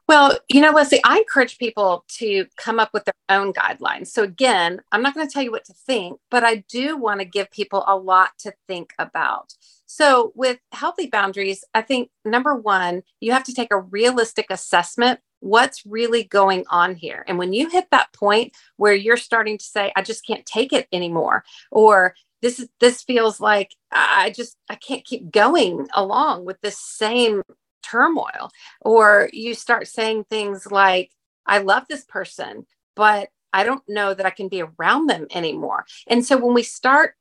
Well, 0.08 0.38
you 0.48 0.60
know, 0.60 0.70
Leslie, 0.70 1.00
I 1.04 1.18
encourage 1.18 1.58
people 1.58 2.04
to 2.18 2.46
come 2.56 2.78
up 2.78 2.90
with 2.94 3.04
their 3.06 3.14
own 3.28 3.52
guidelines. 3.52 4.06
So, 4.08 4.22
again, 4.22 4.80
I'm 4.92 5.02
not 5.02 5.14
going 5.14 5.26
to 5.26 5.32
tell 5.32 5.42
you 5.42 5.50
what 5.50 5.64
to 5.64 5.74
think, 5.74 6.20
but 6.30 6.44
I 6.44 6.64
do 6.68 6.96
want 6.96 7.18
to 7.20 7.26
give 7.26 7.50
people 7.50 7.82
a 7.88 7.96
lot 7.96 8.30
to 8.40 8.52
think 8.68 8.92
about. 9.00 9.52
So, 9.86 10.32
with 10.36 10.58
healthy 10.70 11.08
boundaries, 11.08 11.64
I 11.74 11.82
think 11.82 12.10
number 12.24 12.54
one, 12.54 13.02
you 13.20 13.32
have 13.32 13.44
to 13.44 13.54
take 13.54 13.72
a 13.72 13.80
realistic 13.80 14.46
assessment. 14.50 15.18
What's 15.40 15.84
really 15.86 16.24
going 16.24 16.64
on 16.70 16.94
here? 16.94 17.24
And 17.28 17.38
when 17.38 17.52
you 17.52 17.68
hit 17.68 17.88
that 17.90 18.12
point 18.12 18.54
where 18.76 18.94
you're 18.94 19.16
starting 19.16 19.58
to 19.58 19.64
say, 19.64 19.92
I 19.94 20.02
just 20.02 20.26
can't 20.26 20.46
take 20.46 20.72
it 20.72 20.88
anymore, 20.92 21.44
or 21.70 22.14
this 22.42 22.58
is 22.60 22.68
this 22.80 23.02
feels 23.02 23.40
like 23.40 23.74
I 23.90 24.30
just 24.30 24.56
I 24.68 24.74
can't 24.74 25.04
keep 25.04 25.30
going 25.30 25.88
along 25.94 26.44
with 26.44 26.60
this 26.60 26.78
same 26.78 27.42
turmoil. 27.82 28.50
Or 28.80 29.30
you 29.32 29.54
start 29.54 29.88
saying 29.88 30.24
things 30.24 30.70
like, 30.70 31.10
I 31.46 31.58
love 31.58 31.84
this 31.88 32.04
person, 32.04 32.66
but 32.94 33.28
I 33.52 33.64
don't 33.64 33.82
know 33.88 34.12
that 34.12 34.26
I 34.26 34.30
can 34.30 34.48
be 34.48 34.62
around 34.62 35.06
them 35.06 35.26
anymore. 35.34 35.86
And 36.06 36.24
so 36.24 36.36
when 36.36 36.54
we 36.54 36.62
start 36.62 37.14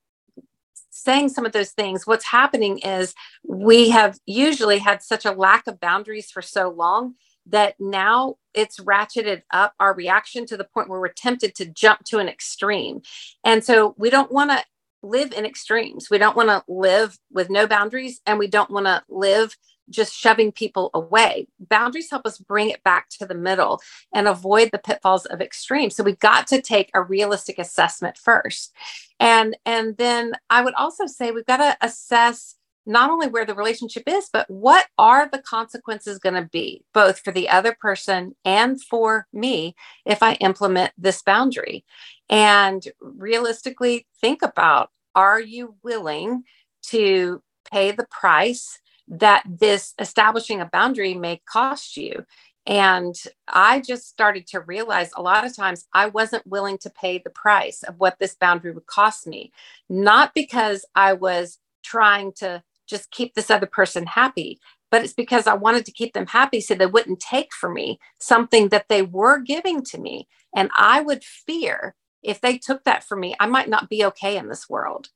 saying 0.89 1.29
some 1.29 1.45
of 1.45 1.51
those 1.51 1.71
things, 1.71 2.07
what's 2.07 2.25
happening 2.25 2.79
is 2.79 3.13
we 3.47 3.89
have 3.89 4.17
usually 4.25 4.79
had 4.79 5.01
such 5.01 5.25
a 5.25 5.31
lack 5.31 5.67
of 5.67 5.79
boundaries 5.79 6.31
for 6.31 6.41
so 6.41 6.69
long 6.69 7.15
that 7.47 7.75
now 7.79 8.35
it's 8.53 8.79
ratcheted 8.79 9.43
up 9.51 9.73
our 9.79 9.93
reaction 9.93 10.45
to 10.47 10.57
the 10.57 10.63
point 10.63 10.89
where 10.89 10.99
we're 10.99 11.09
tempted 11.09 11.55
to 11.55 11.65
jump 11.65 12.03
to 12.05 12.19
an 12.19 12.27
extreme. 12.27 13.01
And 13.43 13.63
so 13.63 13.93
we 13.97 14.09
don't 14.09 14.31
want 14.31 14.51
to 14.51 14.63
live 15.03 15.33
in 15.33 15.45
extremes. 15.45 16.09
We 16.09 16.17
don't 16.17 16.35
want 16.35 16.49
to 16.49 16.63
live 16.67 17.17
with 17.31 17.49
no 17.49 17.67
boundaries 17.67 18.21
and 18.25 18.39
we 18.39 18.47
don't 18.47 18.71
want 18.71 18.87
to 18.87 19.03
live 19.09 19.55
just 19.89 20.15
shoving 20.15 20.51
people 20.51 20.89
away. 20.93 21.47
Boundaries 21.59 22.09
help 22.09 22.25
us 22.25 22.39
bring 22.39 22.69
it 22.69 22.83
back 22.83 23.07
to 23.09 23.25
the 23.25 23.35
middle 23.35 23.81
and 24.13 24.27
avoid 24.27 24.71
the 24.71 24.79
pitfalls 24.79 25.25
of 25.27 25.41
extreme. 25.41 25.89
So 25.89 26.03
we've 26.03 26.19
got 26.19 26.47
to 26.47 26.61
take 26.61 26.89
a 26.93 27.03
realistic 27.03 27.59
assessment 27.59 28.17
first. 28.17 28.73
And 29.19 29.55
and 29.65 29.95
then 29.97 30.33
I 30.49 30.63
would 30.63 30.73
also 30.73 31.05
say 31.05 31.31
we've 31.31 31.45
got 31.45 31.57
to 31.57 31.77
assess 31.81 32.55
not 32.85 33.09
only 33.09 33.27
where 33.27 33.45
the 33.45 33.55
relationship 33.55 34.03
is, 34.07 34.29
but 34.31 34.49
what 34.49 34.87
are 34.97 35.29
the 35.31 35.39
consequences 35.39 36.19
going 36.19 36.35
to 36.35 36.49
be, 36.51 36.83
both 36.93 37.19
for 37.19 37.31
the 37.31 37.49
other 37.49 37.75
person 37.79 38.35
and 38.45 38.81
for 38.81 39.27
me, 39.33 39.75
if 40.05 40.21
I 40.21 40.33
implement 40.35 40.91
this 40.97 41.21
boundary? 41.21 41.85
And 42.29 42.87
realistically, 42.99 44.07
think 44.21 44.41
about 44.41 44.91
are 45.15 45.39
you 45.39 45.75
willing 45.83 46.43
to 46.87 47.41
pay 47.71 47.91
the 47.91 48.07
price 48.09 48.79
that 49.07 49.43
this 49.47 49.93
establishing 49.99 50.61
a 50.61 50.65
boundary 50.65 51.13
may 51.13 51.41
cost 51.45 51.97
you. 51.97 52.25
And 52.67 53.15
I 53.47 53.79
just 53.81 54.07
started 54.07 54.47
to 54.47 54.61
realize 54.61 55.11
a 55.15 55.21
lot 55.21 55.45
of 55.45 55.55
times 55.55 55.85
I 55.93 56.07
wasn't 56.07 56.47
willing 56.47 56.79
to 56.79 56.89
pay 56.89 57.19
the 57.19 57.29
price 57.29 57.83
of 57.83 57.99
what 57.99 58.17
this 58.17 58.35
boundary 58.35 58.71
would 58.71 58.87
cost 58.87 59.27
me, 59.27 59.51
not 59.87 60.33
because 60.33 60.83
I 60.95 61.13
was 61.13 61.59
trying 61.83 62.33
to 62.37 62.63
just 62.87 63.11
keep 63.11 63.33
this 63.33 63.49
other 63.49 63.65
person 63.67 64.05
happy, 64.05 64.59
but 64.91 65.03
it's 65.03 65.13
because 65.13 65.47
I 65.47 65.53
wanted 65.53 65.85
to 65.85 65.91
keep 65.91 66.13
them 66.13 66.27
happy 66.27 66.61
so 66.61 66.75
they 66.75 66.85
wouldn't 66.85 67.19
take 67.19 67.53
from 67.53 67.73
me 67.73 67.99
something 68.19 68.69
that 68.69 68.89
they 68.89 69.01
were 69.01 69.39
giving 69.39 69.83
to 69.85 69.99
me. 69.99 70.27
And 70.55 70.69
I 70.77 71.01
would 71.01 71.23
fear 71.23 71.95
if 72.23 72.41
they 72.41 72.57
took 72.57 72.83
that 72.85 73.03
from 73.03 73.19
me, 73.19 73.35
I 73.39 73.45
might 73.45 73.69
not 73.69 73.89
be 73.89 74.03
okay 74.05 74.37
in 74.37 74.49
this 74.49 74.69
world 74.69 75.09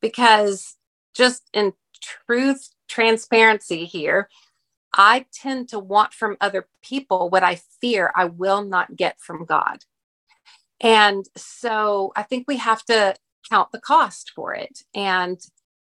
because 0.00 0.76
just 1.14 1.48
in 1.52 1.72
truth 2.26 2.70
transparency 2.88 3.84
here. 3.84 4.28
I 4.96 5.26
tend 5.32 5.68
to 5.70 5.78
want 5.78 6.14
from 6.14 6.36
other 6.40 6.68
people 6.82 7.28
what 7.28 7.42
I 7.42 7.56
fear 7.80 8.12
I 8.14 8.26
will 8.26 8.64
not 8.64 8.94
get 8.96 9.20
from 9.20 9.44
God. 9.44 9.84
And 10.80 11.24
so 11.36 12.12
I 12.14 12.22
think 12.22 12.44
we 12.46 12.58
have 12.58 12.84
to 12.84 13.16
count 13.50 13.72
the 13.72 13.80
cost 13.80 14.32
for 14.34 14.54
it. 14.54 14.80
And 14.94 15.40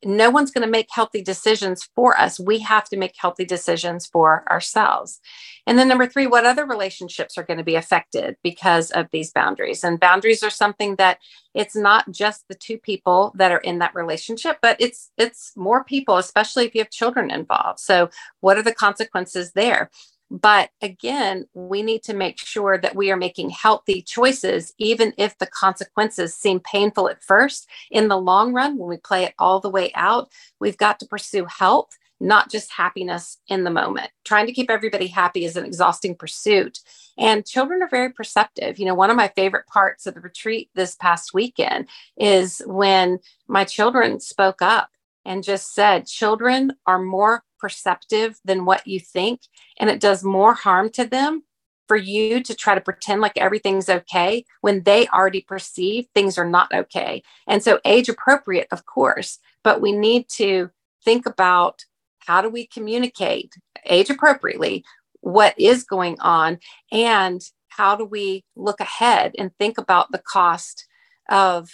no 0.05 0.29
one's 0.29 0.51
going 0.51 0.65
to 0.65 0.71
make 0.71 0.87
healthy 0.91 1.21
decisions 1.21 1.89
for 1.95 2.17
us. 2.19 2.39
We 2.39 2.59
have 2.59 2.85
to 2.89 2.97
make 2.97 3.15
healthy 3.17 3.45
decisions 3.45 4.05
for 4.05 4.45
ourselves. 4.49 5.19
And 5.65 5.77
then, 5.77 5.87
number 5.87 6.07
three, 6.07 6.27
what 6.27 6.45
other 6.45 6.65
relationships 6.65 7.37
are 7.37 7.43
going 7.43 7.57
to 7.57 7.63
be 7.63 7.75
affected 7.75 8.37
because 8.43 8.91
of 8.91 9.07
these 9.11 9.31
boundaries? 9.31 9.83
And 9.83 9.99
boundaries 9.99 10.43
are 10.43 10.49
something 10.49 10.95
that 10.97 11.17
it's 11.53 11.75
not 11.75 12.09
just 12.11 12.47
the 12.47 12.55
two 12.55 12.77
people 12.77 13.33
that 13.35 13.51
are 13.51 13.57
in 13.57 13.79
that 13.79 13.95
relationship, 13.95 14.59
but 14.61 14.77
it's 14.79 15.11
it's 15.17 15.53
more 15.55 15.83
people, 15.83 16.17
especially 16.17 16.65
if 16.65 16.75
you 16.75 16.81
have 16.81 16.91
children 16.91 17.31
involved. 17.31 17.79
So, 17.79 18.09
what 18.41 18.57
are 18.57 18.63
the 18.63 18.73
consequences 18.73 19.53
there? 19.53 19.89
But 20.29 20.71
again, 20.81 21.45
we 21.53 21.81
need 21.81 22.03
to 22.03 22.13
make 22.13 22.37
sure 22.37 22.77
that 22.77 22.95
we 22.95 23.11
are 23.11 23.17
making 23.17 23.51
healthy 23.51 24.01
choices, 24.01 24.73
even 24.77 25.13
if 25.17 25.37
the 25.37 25.47
consequences 25.47 26.35
seem 26.35 26.59
painful 26.59 27.09
at 27.09 27.23
first. 27.23 27.67
In 27.91 28.07
the 28.09 28.17
long 28.17 28.53
run, 28.53 28.77
when 28.77 28.89
we 28.89 28.97
play 28.97 29.23
it 29.23 29.33
all 29.39 29.59
the 29.59 29.69
way 29.69 29.91
out, 29.95 30.29
we've 30.59 30.77
got 30.77 30.99
to 30.99 31.07
pursue 31.07 31.45
health, 31.45 31.97
not 32.19 32.51
just 32.51 32.73
happiness 32.73 33.37
in 33.47 33.63
the 33.63 33.69
moment. 33.69 34.09
Trying 34.25 34.47
to 34.47 34.53
keep 34.53 34.69
everybody 34.69 35.07
happy 35.07 35.45
is 35.45 35.55
an 35.55 35.65
exhausting 35.65 36.15
pursuit. 36.15 36.79
And 37.17 37.45
children 37.45 37.81
are 37.81 37.89
very 37.89 38.11
perceptive. 38.11 38.79
You 38.79 38.85
know, 38.85 38.95
one 38.95 39.09
of 39.09 39.15
my 39.15 39.29
favorite 39.29 39.67
parts 39.67 40.05
of 40.07 40.13
the 40.13 40.21
retreat 40.21 40.69
this 40.75 40.95
past 40.95 41.33
weekend 41.33 41.87
is 42.17 42.61
when 42.65 43.19
my 43.47 43.63
children 43.63 44.19
spoke 44.19 44.61
up 44.61 44.89
and 45.23 45.43
just 45.43 45.73
said, 45.73 46.07
Children 46.07 46.73
are 46.85 46.99
more 46.99 47.43
perceptive 47.59 48.39
than 48.45 48.65
what 48.65 48.87
you 48.87 48.99
think, 48.99 49.41
and 49.79 49.89
it 49.89 49.99
does 49.99 50.23
more 50.23 50.53
harm 50.53 50.89
to 50.91 51.05
them 51.05 51.43
for 51.87 51.97
you 51.97 52.43
to 52.43 52.53
try 52.53 52.75
to 52.75 52.81
pretend 52.81 53.21
like 53.21 53.37
everything's 53.37 53.89
okay 53.89 54.43
when 54.61 54.83
they 54.83 55.07
already 55.07 55.41
perceive 55.41 56.05
things 56.13 56.37
are 56.37 56.47
not 56.47 56.73
okay. 56.73 57.23
And 57.47 57.63
so, 57.63 57.79
age 57.85 58.09
appropriate, 58.09 58.67
of 58.71 58.85
course, 58.85 59.39
but 59.63 59.81
we 59.81 59.91
need 59.91 60.27
to 60.35 60.69
think 61.03 61.25
about 61.25 61.85
how 62.19 62.41
do 62.41 62.49
we 62.49 62.67
communicate 62.67 63.53
age 63.85 64.09
appropriately 64.09 64.83
what 65.21 65.57
is 65.57 65.83
going 65.83 66.19
on 66.19 66.59
and 66.91 67.41
how 67.69 67.95
do 67.95 68.05
we 68.05 68.43
look 68.55 68.79
ahead 68.79 69.33
and 69.37 69.51
think 69.57 69.77
about 69.77 70.11
the 70.11 70.17
cost 70.19 70.85
of 71.29 71.69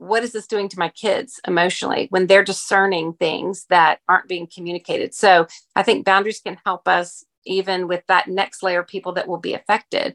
what 0.00 0.24
is 0.24 0.32
this 0.32 0.46
doing 0.46 0.68
to 0.70 0.78
my 0.78 0.88
kids 0.88 1.40
emotionally 1.46 2.06
when 2.10 2.26
they're 2.26 2.42
discerning 2.42 3.12
things 3.12 3.66
that 3.68 4.00
aren't 4.08 4.28
being 4.28 4.46
communicated? 4.46 5.14
So 5.14 5.46
i 5.76 5.82
think 5.82 6.04
boundaries 6.04 6.40
can 6.40 6.56
help 6.64 6.88
us 6.88 7.24
even 7.44 7.88
with 7.88 8.02
that 8.06 8.28
next 8.28 8.62
layer 8.62 8.80
of 8.80 8.86
people 8.86 9.12
that 9.12 9.26
will 9.26 9.38
be 9.38 9.54
affected. 9.54 10.14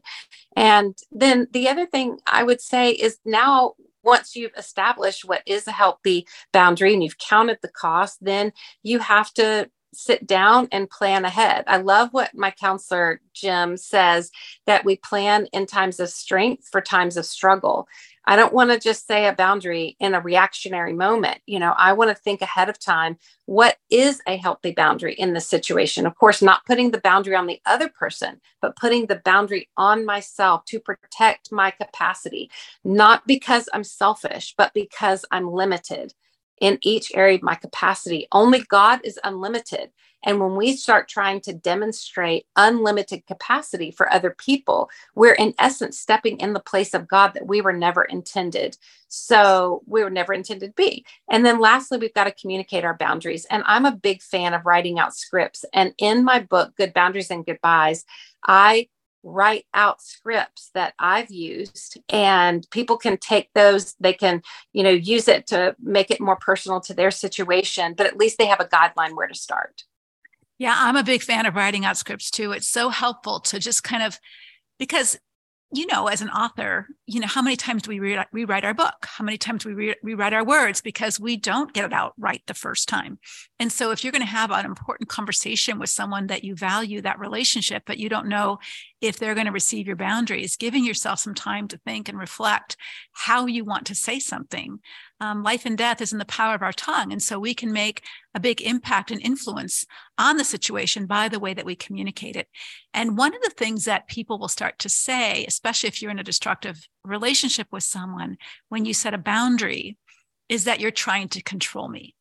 And 0.54 0.96
then 1.10 1.48
the 1.52 1.68
other 1.68 1.86
thing 1.86 2.18
i 2.26 2.42
would 2.42 2.60
say 2.60 2.90
is 2.90 3.18
now 3.24 3.74
once 4.02 4.36
you've 4.36 4.52
established 4.56 5.24
what 5.24 5.42
is 5.46 5.66
a 5.66 5.72
healthy 5.72 6.26
boundary 6.52 6.92
and 6.92 7.02
you've 7.02 7.18
counted 7.18 7.58
the 7.60 7.68
cost 7.68 8.18
then 8.22 8.52
you 8.82 9.00
have 9.00 9.32
to 9.34 9.68
sit 9.96 10.26
down 10.26 10.68
and 10.72 10.90
plan 10.90 11.24
ahead. 11.24 11.64
I 11.66 11.78
love 11.78 12.10
what 12.12 12.34
my 12.34 12.50
counselor, 12.52 13.20
Jim, 13.34 13.76
says 13.76 14.30
that 14.66 14.84
we 14.84 14.96
plan 14.96 15.46
in 15.52 15.66
times 15.66 16.00
of 16.00 16.10
strength 16.10 16.68
for 16.70 16.80
times 16.80 17.16
of 17.16 17.26
struggle. 17.26 17.88
I 18.26 18.36
don't 18.36 18.54
want 18.54 18.70
to 18.70 18.78
just 18.78 19.06
say 19.06 19.26
a 19.26 19.32
boundary 19.34 19.96
in 20.00 20.14
a 20.14 20.20
reactionary 20.20 20.92
moment. 20.92 21.40
You 21.46 21.60
know, 21.60 21.74
I 21.78 21.92
want 21.94 22.10
to 22.10 22.22
think 22.22 22.42
ahead 22.42 22.68
of 22.68 22.78
time 22.78 23.18
what 23.46 23.76
is 23.90 24.20
a 24.26 24.36
healthy 24.36 24.72
boundary 24.72 25.14
in 25.14 25.32
this 25.32 25.48
situation? 25.48 26.06
Of 26.06 26.16
course, 26.16 26.42
not 26.42 26.64
putting 26.66 26.90
the 26.90 27.00
boundary 27.00 27.34
on 27.34 27.46
the 27.46 27.60
other 27.66 27.88
person, 27.88 28.40
but 28.60 28.76
putting 28.76 29.06
the 29.06 29.22
boundary 29.24 29.68
on 29.76 30.04
myself 30.04 30.64
to 30.66 30.80
protect 30.80 31.52
my 31.52 31.70
capacity, 31.70 32.50
not 32.84 33.26
because 33.26 33.68
I'm 33.72 33.84
selfish, 33.84 34.54
but 34.56 34.74
because 34.74 35.24
I'm 35.30 35.50
limited 35.50 36.14
in 36.60 36.78
each 36.82 37.12
area 37.14 37.36
of 37.36 37.42
my 37.42 37.54
capacity. 37.54 38.26
Only 38.32 38.60
God 38.68 39.00
is 39.04 39.18
unlimited. 39.24 39.90
And 40.24 40.40
when 40.40 40.56
we 40.56 40.76
start 40.76 41.08
trying 41.08 41.40
to 41.42 41.52
demonstrate 41.52 42.46
unlimited 42.56 43.26
capacity 43.26 43.92
for 43.92 44.12
other 44.12 44.30
people, 44.30 44.90
we're 45.14 45.34
in 45.34 45.54
essence 45.58 45.98
stepping 45.98 46.40
in 46.40 46.52
the 46.52 46.60
place 46.60 46.94
of 46.94 47.06
God 47.06 47.34
that 47.34 47.46
we 47.46 47.60
were 47.60 47.72
never 47.72 48.02
intended. 48.02 48.76
So 49.08 49.82
we 49.86 50.02
were 50.02 50.10
never 50.10 50.32
intended 50.32 50.68
to 50.68 50.72
be. 50.72 51.04
And 51.30 51.46
then 51.46 51.60
lastly, 51.60 51.98
we've 51.98 52.12
got 52.12 52.24
to 52.24 52.32
communicate 52.32 52.84
our 52.84 52.96
boundaries. 52.96 53.46
And 53.50 53.62
I'm 53.66 53.86
a 53.86 53.92
big 53.92 54.20
fan 54.20 54.52
of 54.52 54.66
writing 54.66 54.98
out 54.98 55.14
scripts. 55.14 55.64
And 55.72 55.94
in 55.98 56.24
my 56.24 56.40
book, 56.40 56.74
Good 56.76 56.92
Boundaries 56.92 57.30
and 57.30 57.46
Goodbyes, 57.46 58.04
I 58.44 58.88
write 59.26 59.66
out 59.74 60.00
scripts 60.00 60.70
that 60.74 60.94
I've 60.98 61.30
used 61.30 61.98
and 62.08 62.66
people 62.70 62.96
can 62.96 63.18
take 63.18 63.50
those 63.54 63.94
they 63.98 64.12
can 64.12 64.40
you 64.72 64.84
know 64.84 64.90
use 64.90 65.26
it 65.26 65.48
to 65.48 65.74
make 65.82 66.12
it 66.12 66.20
more 66.20 66.36
personal 66.36 66.80
to 66.82 66.94
their 66.94 67.10
situation 67.10 67.94
but 67.94 68.06
at 68.06 68.16
least 68.16 68.38
they 68.38 68.46
have 68.46 68.60
a 68.60 68.68
guideline 68.68 69.16
where 69.16 69.26
to 69.26 69.34
start. 69.34 69.82
Yeah, 70.58 70.74
I'm 70.78 70.96
a 70.96 71.02
big 71.02 71.22
fan 71.22 71.44
of 71.44 71.54
writing 71.54 71.84
out 71.84 71.98
scripts 71.98 72.30
too. 72.30 72.52
It's 72.52 72.68
so 72.68 72.88
helpful 72.88 73.40
to 73.40 73.58
just 73.58 73.82
kind 73.82 74.02
of 74.02 74.18
because 74.78 75.18
you 75.72 75.86
know, 75.86 76.06
as 76.06 76.22
an 76.22 76.30
author, 76.30 76.86
you 77.06 77.18
know, 77.18 77.26
how 77.26 77.42
many 77.42 77.56
times 77.56 77.82
do 77.82 77.90
we 77.90 77.98
re- 77.98 78.24
rewrite 78.32 78.64
our 78.64 78.72
book? 78.72 78.94
How 79.04 79.24
many 79.24 79.36
times 79.36 79.64
do 79.64 79.70
we 79.70 79.74
re- 79.74 79.96
rewrite 80.02 80.32
our 80.32 80.44
words 80.44 80.80
because 80.80 81.18
we 81.18 81.36
don't 81.36 81.72
get 81.72 81.84
it 81.84 81.92
out 81.92 82.14
right 82.16 82.40
the 82.46 82.54
first 82.54 82.88
time? 82.88 83.18
And 83.58 83.72
so, 83.72 83.90
if 83.90 84.04
you're 84.04 84.12
going 84.12 84.20
to 84.20 84.26
have 84.26 84.50
an 84.50 84.66
important 84.66 85.08
conversation 85.08 85.78
with 85.78 85.88
someone 85.88 86.26
that 86.26 86.44
you 86.44 86.54
value 86.54 87.00
that 87.00 87.18
relationship, 87.18 87.84
but 87.86 87.96
you 87.96 88.10
don't 88.10 88.28
know 88.28 88.58
if 89.00 89.18
they're 89.18 89.34
going 89.34 89.46
to 89.46 89.52
receive 89.52 89.86
your 89.86 89.96
boundaries, 89.96 90.56
giving 90.56 90.84
yourself 90.84 91.20
some 91.20 91.34
time 91.34 91.66
to 91.68 91.78
think 91.78 92.08
and 92.08 92.18
reflect 92.18 92.76
how 93.12 93.46
you 93.46 93.64
want 93.64 93.86
to 93.86 93.94
say 93.94 94.18
something. 94.18 94.78
Um, 95.20 95.42
life 95.42 95.64
and 95.64 95.78
death 95.78 96.02
is 96.02 96.12
in 96.12 96.18
the 96.18 96.26
power 96.26 96.54
of 96.54 96.60
our 96.60 96.72
tongue. 96.72 97.12
And 97.12 97.22
so, 97.22 97.38
we 97.38 97.54
can 97.54 97.72
make 97.72 98.02
a 98.34 98.40
big 98.40 98.60
impact 98.60 99.10
and 99.10 99.22
influence 99.22 99.86
on 100.18 100.36
the 100.36 100.44
situation 100.44 101.06
by 101.06 101.28
the 101.30 101.40
way 101.40 101.54
that 101.54 101.64
we 101.64 101.76
communicate 101.76 102.36
it. 102.36 102.48
And 102.92 103.16
one 103.16 103.34
of 103.34 103.40
the 103.40 103.54
things 103.56 103.86
that 103.86 104.06
people 104.06 104.38
will 104.38 104.48
start 104.48 104.78
to 104.80 104.90
say, 104.90 105.46
especially 105.46 105.88
if 105.88 106.02
you're 106.02 106.10
in 106.10 106.18
a 106.18 106.24
destructive 106.24 106.86
relationship 107.04 107.68
with 107.72 107.84
someone, 107.84 108.36
when 108.68 108.84
you 108.84 108.92
set 108.92 109.14
a 109.14 109.18
boundary, 109.18 109.96
is 110.50 110.64
that 110.64 110.78
you're 110.78 110.90
trying 110.90 111.28
to 111.28 111.42
control 111.42 111.88
me 111.88 112.15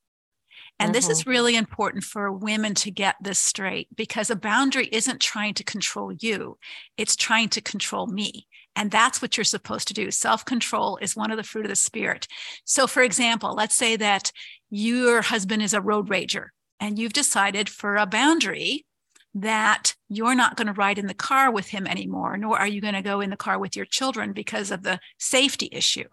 and 0.79 0.87
mm-hmm. 0.87 0.93
this 0.93 1.09
is 1.09 1.27
really 1.27 1.55
important 1.55 2.03
for 2.03 2.31
women 2.31 2.73
to 2.75 2.91
get 2.91 3.15
this 3.21 3.39
straight 3.39 3.87
because 3.95 4.29
a 4.29 4.35
boundary 4.35 4.89
isn't 4.91 5.21
trying 5.21 5.53
to 5.55 5.63
control 5.63 6.11
you, 6.11 6.57
it's 6.97 7.15
trying 7.15 7.49
to 7.49 7.61
control 7.61 8.07
me. 8.07 8.47
And 8.77 8.91
that's 8.91 9.21
what 9.21 9.37
you're 9.37 9.45
supposed 9.45 9.87
to 9.87 9.93
do. 9.93 10.11
Self 10.11 10.43
control 10.43 10.97
is 10.97 11.15
one 11.15 11.31
of 11.31 11.37
the 11.37 11.43
fruit 11.43 11.65
of 11.65 11.69
the 11.69 11.77
spirit. 11.77 12.27
So, 12.65 12.87
for 12.87 13.03
example, 13.03 13.53
let's 13.55 13.75
say 13.75 13.95
that 13.95 14.31
your 14.69 15.21
husband 15.21 15.61
is 15.61 15.73
a 15.73 15.81
road 15.81 16.09
rager 16.09 16.47
and 16.79 16.99
you've 16.99 17.13
decided 17.13 17.69
for 17.69 17.95
a 17.95 18.05
boundary 18.05 18.85
that 19.33 19.95
you're 20.09 20.35
not 20.35 20.55
going 20.55 20.67
to 20.67 20.73
ride 20.73 20.97
in 20.97 21.07
the 21.07 21.13
car 21.13 21.51
with 21.51 21.67
him 21.67 21.87
anymore, 21.87 22.37
nor 22.37 22.57
are 22.57 22.67
you 22.67 22.81
going 22.81 22.93
to 22.93 23.01
go 23.01 23.21
in 23.21 23.29
the 23.29 23.37
car 23.37 23.59
with 23.59 23.75
your 23.75 23.85
children 23.85 24.33
because 24.33 24.71
of 24.71 24.83
the 24.83 24.99
safety 25.19 25.69
issue. 25.71 26.07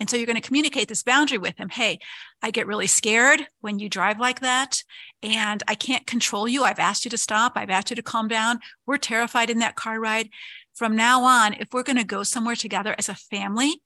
And 0.00 0.10
so 0.10 0.16
you're 0.16 0.26
going 0.26 0.40
to 0.40 0.46
communicate 0.46 0.88
this 0.88 1.02
boundary 1.02 1.38
with 1.38 1.56
him. 1.58 1.68
Hey, 1.68 1.98
I 2.42 2.50
get 2.50 2.66
really 2.66 2.86
scared 2.86 3.46
when 3.60 3.78
you 3.78 3.88
drive 3.88 4.18
like 4.18 4.40
that, 4.40 4.82
and 5.22 5.62
I 5.68 5.74
can't 5.74 6.06
control 6.06 6.48
you. 6.48 6.64
I've 6.64 6.78
asked 6.78 7.04
you 7.04 7.10
to 7.10 7.18
stop. 7.18 7.52
I've 7.56 7.70
asked 7.70 7.90
you 7.90 7.96
to 7.96 8.02
calm 8.02 8.28
down. 8.28 8.58
We're 8.86 8.98
terrified 8.98 9.50
in 9.50 9.58
that 9.60 9.76
car 9.76 10.00
ride. 10.00 10.28
From 10.74 10.96
now 10.96 11.22
on, 11.24 11.54
if 11.54 11.68
we're 11.72 11.82
going 11.82 11.98
to 11.98 12.04
go 12.04 12.22
somewhere 12.22 12.56
together 12.56 12.94
as 12.98 13.08
a 13.08 13.14
family, 13.14 13.82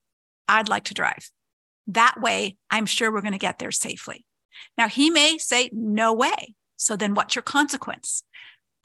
I'd 0.49 0.69
like 0.69 0.85
to 0.85 0.95
drive. 0.95 1.31
That 1.89 2.17
way, 2.21 2.57
I'm 2.71 2.87
sure 2.87 3.13
we're 3.13 3.21
going 3.21 3.33
to 3.33 3.39
get 3.39 3.59
there 3.59 3.73
safely. 3.73 4.25
Now, 4.79 4.89
he 4.89 5.11
may 5.11 5.39
say, 5.39 5.71
no 5.73 6.13
way. 6.13 6.55
So 6.77 6.97
then 6.97 7.15
what's 7.15 7.35
your 7.35 7.43
consequence? 7.43 8.23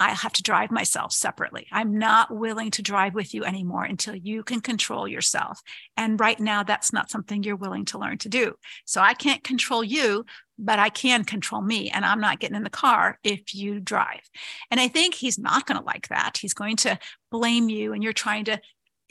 I 0.02 0.14
have 0.14 0.34
to 0.34 0.42
drive 0.42 0.72
myself 0.72 1.14
separately. 1.14 1.68
I'm 1.72 2.00
not 2.00 2.36
willing 2.36 2.72
to 2.72 2.82
drive 2.82 3.14
with 3.14 3.36
you 3.36 3.46
anymore 3.46 3.84
until 3.84 4.16
you 4.16 4.44
can 4.44 4.60
control 4.60 5.08
yourself. 5.08 5.62
And 5.96 6.20
right 6.20 6.40
now, 6.40 6.64
that's 6.64 6.92
not 6.92 7.12
something 7.12 7.44
you're 7.44 7.56
willing 7.56 7.86
to 7.86 8.00
learn 8.00 8.18
to 8.20 8.30
do. 8.30 8.56
So 8.86 9.00
I 9.00 9.14
can't 9.14 9.44
control 9.44 9.84
you, 9.84 10.26
but 10.58 10.80
I 10.80 10.90
can 10.90 11.24
control 11.24 11.62
me. 11.62 11.92
And 11.92 12.04
I'm 12.04 12.20
not 12.20 12.40
getting 12.40 12.56
in 12.56 12.64
the 12.64 12.70
car 12.72 13.20
if 13.24 13.54
you 13.54 13.80
drive. 13.80 14.28
And 14.72 14.80
I 14.80 14.88
think 14.88 15.14
he's 15.14 15.38
not 15.38 15.68
going 15.68 15.80
to 15.80 15.86
like 15.86 16.08
that. 16.08 16.38
He's 16.42 16.56
going 16.56 16.78
to 16.78 16.98
blame 17.30 17.70
you, 17.70 17.94
and 17.94 18.04
you're 18.04 18.12
trying 18.12 18.46
to, 18.46 18.60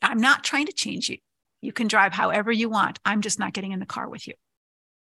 I'm 0.02 0.18
not 0.18 0.42
trying 0.42 0.66
to 0.66 0.72
change 0.72 1.08
you. 1.08 1.18
You 1.62 1.72
can 1.72 1.86
drive 1.86 2.12
however 2.12 2.50
you 2.50 2.68
want. 2.68 2.98
I'm 3.04 3.20
just 3.20 3.38
not 3.38 3.52
getting 3.52 3.70
in 3.70 3.80
the 3.80 3.86
car 3.86 4.08
with 4.08 4.26
you. 4.26 4.34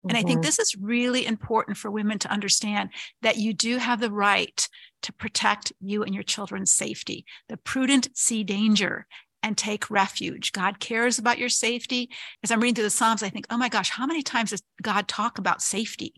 And 0.05 0.17
I 0.17 0.23
think 0.23 0.39
mm-hmm. 0.39 0.43
this 0.43 0.59
is 0.59 0.77
really 0.77 1.27
important 1.27 1.77
for 1.77 1.91
women 1.91 2.19
to 2.21 2.31
understand 2.31 2.91
that 3.23 3.37
you 3.37 3.53
do 3.53 3.79
have 3.79 4.01
the 4.01 4.13
right 4.13 4.69
to 5.03 5.13
protect 5.13 5.73
you 5.81 6.03
and 6.03 6.15
your 6.15 6.23
children's 6.23 6.73
safety. 6.73 7.25
The 7.49 7.57
prudent 7.57 8.09
see 8.15 8.45
danger 8.45 9.07
and 9.43 9.57
take 9.57 9.91
refuge. 9.91 10.53
God 10.53 10.81
cares 10.81 11.19
about 11.19 11.39
your 11.39 11.49
safety. 11.49 12.11
As 12.43 12.51
I'm 12.51 12.61
reading 12.61 12.75
through 12.75 12.85
the 12.85 12.91
Psalms, 12.91 13.23
I 13.23 13.29
think, 13.29 13.47
oh 13.51 13.57
my 13.57 13.69
gosh, 13.69 13.91
how 13.91 14.07
many 14.07 14.23
times 14.23 14.51
does 14.51 14.63
God 14.83 15.09
talk 15.09 15.39
about 15.39 15.63
safety? 15.63 16.15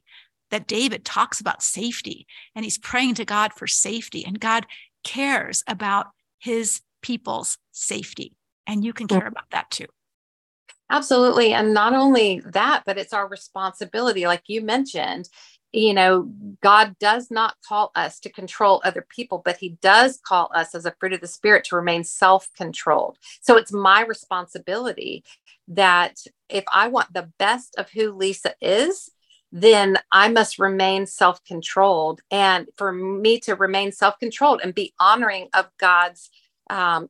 That 0.51 0.67
David 0.67 1.05
talks 1.05 1.41
about 1.41 1.63
safety 1.63 2.27
and 2.55 2.65
he's 2.65 2.79
praying 2.79 3.15
to 3.15 3.25
God 3.25 3.53
for 3.53 3.69
safety, 3.69 4.25
and 4.25 4.41
God 4.41 4.67
cares 5.05 5.63
about 5.69 6.07
his 6.39 6.81
people's 7.03 7.57
safety. 7.71 8.35
And 8.67 8.85
you 8.85 8.93
can 8.93 9.07
care 9.07 9.27
about 9.27 9.51
that 9.53 9.71
too. 9.71 9.87
Absolutely. 10.91 11.53
And 11.53 11.73
not 11.73 11.95
only 11.95 12.41
that, 12.47 12.83
but 12.85 12.99
it's 12.99 13.13
our 13.13 13.29
responsibility. 13.29 14.27
Like 14.27 14.43
you 14.49 14.61
mentioned, 14.61 15.29
you 15.73 15.95
know, 15.95 16.29
God 16.63 16.97
does 16.99 17.31
not 17.31 17.55
call 17.67 17.93
us 17.95 18.19
to 18.21 18.33
control 18.33 18.83
other 18.85 19.07
people, 19.09 19.41
but 19.45 19.57
He 19.57 19.71
does 19.81 20.19
call 20.27 20.51
us 20.53 20.75
as 20.75 20.85
a 20.85 20.95
fruit 20.99 21.13
of 21.13 21.21
the 21.21 21.29
Spirit 21.29 21.65
to 21.67 21.77
remain 21.77 22.03
self 22.03 22.49
controlled. 22.57 23.19
So 23.41 23.57
it's 23.57 23.73
my 23.73 24.03
responsibility 24.03 25.23
that 25.69 26.17
if 26.49 26.65
I 26.75 26.89
want 26.89 27.13
the 27.15 27.31
best 27.39 27.77
of 27.79 27.89
who 27.91 28.13
Lysa 28.13 28.55
is, 28.61 29.11
then 29.53 29.97
I 30.11 30.29
must 30.29 30.59
remain 30.59 31.07
self 31.07 31.45
controlled. 31.45 32.21
And 32.33 32.67
for 32.77 32.93
me 32.93 33.39
to 33.41 33.55
remain 33.55 33.93
self 33.93 34.19
controlled 34.19 34.61
and 34.65 34.75
be 34.75 34.93
honoring 34.99 35.51
of 35.55 35.69
God's 35.79 36.31
um, 36.69 37.09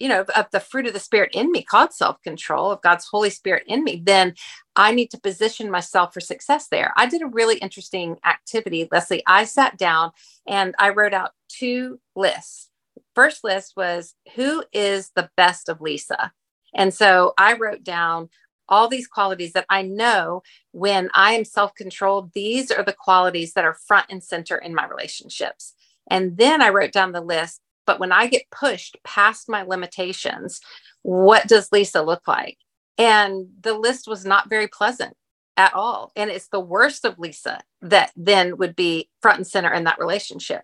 you 0.00 0.08
know, 0.08 0.24
of 0.34 0.46
the 0.50 0.58
fruit 0.58 0.86
of 0.86 0.94
the 0.94 0.98
spirit 0.98 1.30
in 1.34 1.52
me, 1.52 1.62
called 1.62 1.92
self 1.92 2.20
control, 2.22 2.72
of 2.72 2.82
God's 2.82 3.06
Holy 3.06 3.30
Spirit 3.30 3.64
in 3.66 3.84
me, 3.84 4.02
then 4.04 4.34
I 4.74 4.92
need 4.92 5.10
to 5.10 5.20
position 5.20 5.70
myself 5.70 6.12
for 6.12 6.20
success 6.20 6.68
there. 6.68 6.92
I 6.96 7.06
did 7.06 7.22
a 7.22 7.26
really 7.26 7.58
interesting 7.58 8.16
activity, 8.24 8.88
Leslie. 8.90 9.22
I 9.26 9.44
sat 9.44 9.76
down 9.76 10.12
and 10.46 10.74
I 10.78 10.88
wrote 10.88 11.12
out 11.12 11.32
two 11.48 12.00
lists. 12.16 12.70
First 13.14 13.44
list 13.44 13.74
was 13.76 14.14
who 14.34 14.64
is 14.72 15.10
the 15.14 15.30
best 15.36 15.68
of 15.68 15.78
Lysa? 15.80 16.30
And 16.74 16.94
so 16.94 17.34
I 17.36 17.54
wrote 17.54 17.84
down 17.84 18.30
all 18.70 18.88
these 18.88 19.08
qualities 19.08 19.52
that 19.52 19.66
I 19.68 19.82
know 19.82 20.42
when 20.70 21.10
I 21.12 21.32
am 21.32 21.44
self 21.44 21.74
controlled, 21.74 22.32
these 22.32 22.70
are 22.70 22.84
the 22.84 22.94
qualities 22.94 23.52
that 23.52 23.64
are 23.64 23.76
front 23.86 24.06
and 24.08 24.22
center 24.22 24.56
in 24.56 24.74
my 24.74 24.86
relationships. 24.86 25.74
And 26.08 26.38
then 26.38 26.62
I 26.62 26.70
wrote 26.70 26.92
down 26.92 27.12
the 27.12 27.20
list 27.20 27.60
but 27.90 27.98
when 27.98 28.12
I 28.12 28.28
get 28.28 28.48
pushed 28.52 28.96
past 29.02 29.48
my 29.48 29.62
limitations, 29.62 30.60
what 31.02 31.48
does 31.48 31.70
Lysa 31.70 32.06
look 32.06 32.28
like? 32.28 32.56
And 32.98 33.48
the 33.62 33.74
list 33.74 34.06
was 34.06 34.24
not 34.24 34.48
very 34.48 34.68
pleasant 34.68 35.16
at 35.56 35.74
all. 35.74 36.12
And 36.14 36.30
it's 36.30 36.46
the 36.46 36.60
worst 36.60 37.04
of 37.04 37.16
Lysa 37.16 37.58
that 37.82 38.12
then 38.14 38.58
would 38.58 38.76
be 38.76 39.10
front 39.20 39.38
and 39.38 39.46
center 39.46 39.74
in 39.74 39.82
that 39.84 39.98
relationship. 39.98 40.62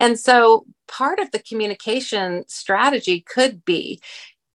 And 0.00 0.18
so 0.18 0.64
part 0.88 1.18
of 1.18 1.32
the 1.32 1.38
communication 1.38 2.44
strategy 2.48 3.20
could 3.20 3.62
be 3.66 4.00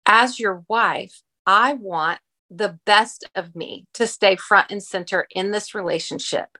as 0.06 0.40
your 0.40 0.64
wife, 0.66 1.20
I 1.44 1.74
want 1.74 2.20
the 2.48 2.78
best 2.86 3.28
of 3.34 3.54
me 3.54 3.84
to 3.92 4.06
stay 4.06 4.36
front 4.36 4.70
and 4.70 4.82
center 4.82 5.26
in 5.34 5.50
this 5.50 5.74
relationship 5.74 6.56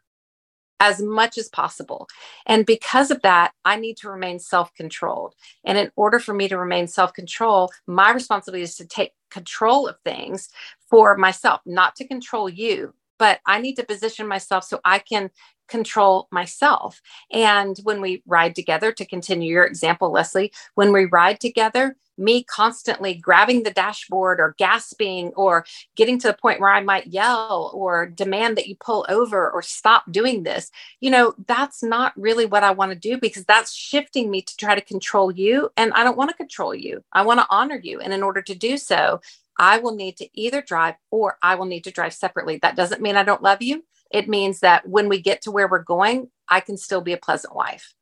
as 0.80 1.02
much 1.02 1.38
as 1.38 1.48
possible. 1.48 2.08
And 2.46 2.66
because 2.66 3.10
of 3.10 3.22
that, 3.22 3.52
I 3.64 3.76
need 3.76 3.96
to 3.98 4.10
remain 4.10 4.38
self 4.38 4.72
controlled. 4.74 5.34
And 5.64 5.78
in 5.78 5.90
order 5.96 6.18
for 6.18 6.34
me 6.34 6.48
to 6.48 6.58
remain 6.58 6.86
self 6.86 7.12
control, 7.12 7.70
my 7.86 8.12
responsibility 8.12 8.62
is 8.62 8.76
to 8.76 8.86
take 8.86 9.12
control 9.30 9.86
of 9.88 9.96
things 10.04 10.48
for 10.88 11.16
myself, 11.16 11.60
not 11.66 11.96
to 11.96 12.06
control 12.06 12.48
you, 12.48 12.94
but 13.18 13.40
I 13.46 13.60
need 13.60 13.76
to 13.76 13.84
position 13.84 14.26
myself 14.26 14.64
so 14.64 14.80
I 14.84 14.98
can 14.98 15.30
control 15.68 16.28
myself. 16.30 17.00
And 17.32 17.78
when 17.82 18.00
we 18.00 18.22
ride 18.26 18.54
together, 18.54 18.90
to 18.92 19.04
continue 19.04 19.52
your 19.52 19.64
example, 19.64 20.10
Leslie, 20.10 20.52
when 20.74 20.92
we 20.92 21.04
ride 21.04 21.40
together, 21.40 21.96
me 22.18 22.42
constantly 22.42 23.14
grabbing 23.14 23.62
the 23.62 23.70
dashboard 23.70 24.40
or 24.40 24.54
gasping 24.58 25.28
or 25.36 25.64
getting 25.94 26.18
to 26.18 26.26
the 26.26 26.34
point 26.34 26.60
where 26.60 26.70
I 26.70 26.82
might 26.82 27.06
yell 27.06 27.70
or 27.72 28.06
demand 28.06 28.56
that 28.56 28.66
you 28.66 28.74
pull 28.74 29.06
over 29.08 29.48
or 29.50 29.62
stop 29.62 30.10
doing 30.10 30.42
this, 30.42 30.70
you 31.00 31.10
know, 31.10 31.34
that's 31.46 31.82
not 31.82 32.12
really 32.16 32.44
what 32.44 32.64
I 32.64 32.72
want 32.72 32.92
to 32.92 32.98
do 32.98 33.18
because 33.18 33.44
that's 33.44 33.72
shifting 33.72 34.30
me 34.30 34.42
to 34.42 34.56
try 34.56 34.74
to 34.74 34.80
control 34.80 35.30
you. 35.30 35.70
And 35.76 35.92
I 35.92 36.02
don't 36.02 36.16
want 36.16 36.30
to 36.30 36.36
control 36.36 36.74
you. 36.74 37.04
I 37.12 37.22
want 37.22 37.38
to 37.40 37.46
honor 37.50 37.80
you. 37.80 38.00
And 38.00 38.12
in 38.12 38.22
order 38.22 38.42
to 38.42 38.54
do 38.54 38.78
so, 38.78 39.20
I 39.58 39.78
will 39.78 39.94
need 39.94 40.16
to 40.18 40.28
either 40.34 40.62
drive 40.62 40.94
or 41.10 41.36
I 41.42 41.56
will 41.56 41.66
need 41.66 41.84
to 41.84 41.90
drive 41.90 42.14
separately. 42.14 42.58
That 42.62 42.76
doesn't 42.76 43.02
mean 43.02 43.16
I 43.16 43.24
don't 43.24 43.42
love 43.42 43.60
you. 43.62 43.84
It 44.10 44.28
means 44.28 44.60
that 44.60 44.88
when 44.88 45.08
we 45.08 45.20
get 45.20 45.42
to 45.42 45.50
where 45.50 45.68
we're 45.68 45.82
going, 45.82 46.30
I 46.48 46.60
can 46.60 46.76
still 46.76 47.00
be 47.00 47.12
a 47.12 47.18
pleasant 47.18 47.54
wife. 47.54 47.94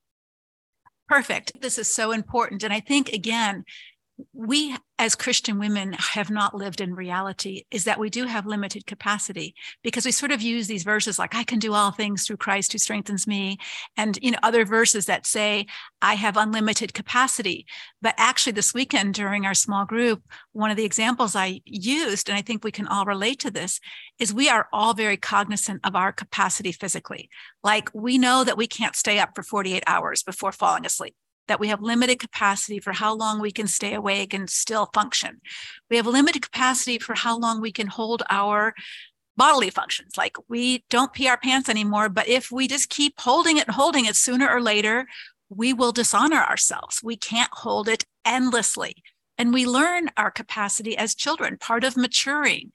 Perfect. 1.09 1.61
This 1.61 1.79
is 1.79 1.93
so 1.93 2.13
important. 2.13 2.63
And 2.63 2.73
I 2.73 2.81
think, 2.81 3.13
again, 3.13 3.65
we 4.33 4.77
as 4.99 5.15
Christian 5.15 5.59
women 5.59 5.93
have 5.93 6.31
not 6.31 6.55
lived 6.55 6.81
in 6.81 6.95
reality 6.95 7.65
is 7.71 7.85
that 7.85 7.99
we 7.99 8.09
do 8.09 8.25
have 8.25 8.47
limited 8.47 8.87
capacity 8.87 9.55
because 9.83 10.07
we 10.07 10.13
sort 10.13 10.33
of 10.33 10.41
use 10.41 10.67
these 10.67 10.85
verses 10.85 11.19
like 11.19 11.35
I 11.35 11.45
can 11.45 11.59
do 11.59 11.75
all 11.75 11.91
things 11.91 12.27
through 12.27 12.39
Christ 12.39 12.73
who 12.73 12.79
strengthens 12.79 13.27
me 13.27 13.59
and 13.97 14.19
you 14.23 14.31
know 14.31 14.39
other 14.43 14.65
verses 14.65 15.05
that 15.07 15.27
say 15.27 15.67
I 16.01 16.15
have 16.15 16.37
unlimited 16.39 16.95
capacity. 16.95 17.67
But 18.01 18.15
actually 18.17 18.53
this 18.53 18.73
weekend 18.73 19.15
during 19.15 19.45
our 19.45 19.55
small 19.55 19.85
group 19.85 20.23
one 20.53 20.71
of 20.71 20.79
the 20.79 20.85
examples 20.85 21.37
I 21.37 21.61
used 21.67 22.31
and 22.31 22.39
I 22.39 22.43
think 22.43 22.65
we 22.65 22.73
can 22.73 22.89
all 22.89 23.05
relate 23.05 23.41
to 23.41 23.51
this 23.51 23.81
is 24.19 24.33
we 24.33 24.49
are 24.49 24.69
all 24.73 24.95
very 24.95 25.19
cognizant 25.19 25.81
of 25.85 25.95
our 25.95 26.13
capacity 26.13 26.73
physically. 26.73 27.29
Like 27.63 27.91
we 27.93 28.17
know 28.17 28.45
that 28.45 28.57
we 28.57 28.67
can't 28.67 28.97
stay 28.97 29.19
up 29.19 29.31
for 29.35 29.43
48 29.43 29.83
hours 29.87 30.23
before 30.23 30.53
falling 30.53 30.87
asleep 30.87 31.15
that 31.49 31.61
we 31.61 31.69
have 31.69 31.81
limited 31.83 32.19
capacity 32.19 32.79
for 32.79 32.93
how 32.93 33.15
long 33.15 33.41
we 33.41 33.51
can 33.51 33.67
stay 33.67 33.95
awake 33.95 34.35
and 34.35 34.51
still 34.51 34.91
function. 34.93 35.41
We 35.91 35.97
have 35.97 36.07
limited 36.07 36.43
capacity 36.43 36.99
for 36.99 37.15
how 37.15 37.39
long 37.39 37.61
we 37.61 37.73
can 37.73 37.87
hold 37.87 38.23
our 38.31 38.75
bodily 39.37 39.71
functions. 39.71 40.17
Like 40.17 40.37
we 40.49 40.85
don't 40.91 41.13
pee 41.13 41.29
our 41.29 41.39
pants 41.39 41.69
anymore, 41.69 42.09
but 42.09 42.29
if 42.29 42.51
we 42.51 42.67
just 42.67 42.89
keep 42.89 43.21
holding 43.21 43.59
it 43.59 43.67
and 43.67 43.75
holding 43.75 44.07
it 44.07 44.17
sooner 44.17 44.49
or 44.49 44.61
later, 44.61 45.07
we 45.49 45.73
will 45.73 45.93
dishonor 45.93 46.43
ourselves. 46.43 47.01
We 47.03 47.17
can't 47.17 47.51
hold 47.53 47.89
it 47.89 48.05
endlessly. 48.25 48.97
And 49.39 49.53
we 49.53 49.67
learn 49.67 50.11
our 50.17 50.31
capacity 50.31 50.97
as 50.97 51.15
children. 51.15 51.59
Part 51.59 51.85
of 51.85 51.97
maturing 51.97 52.73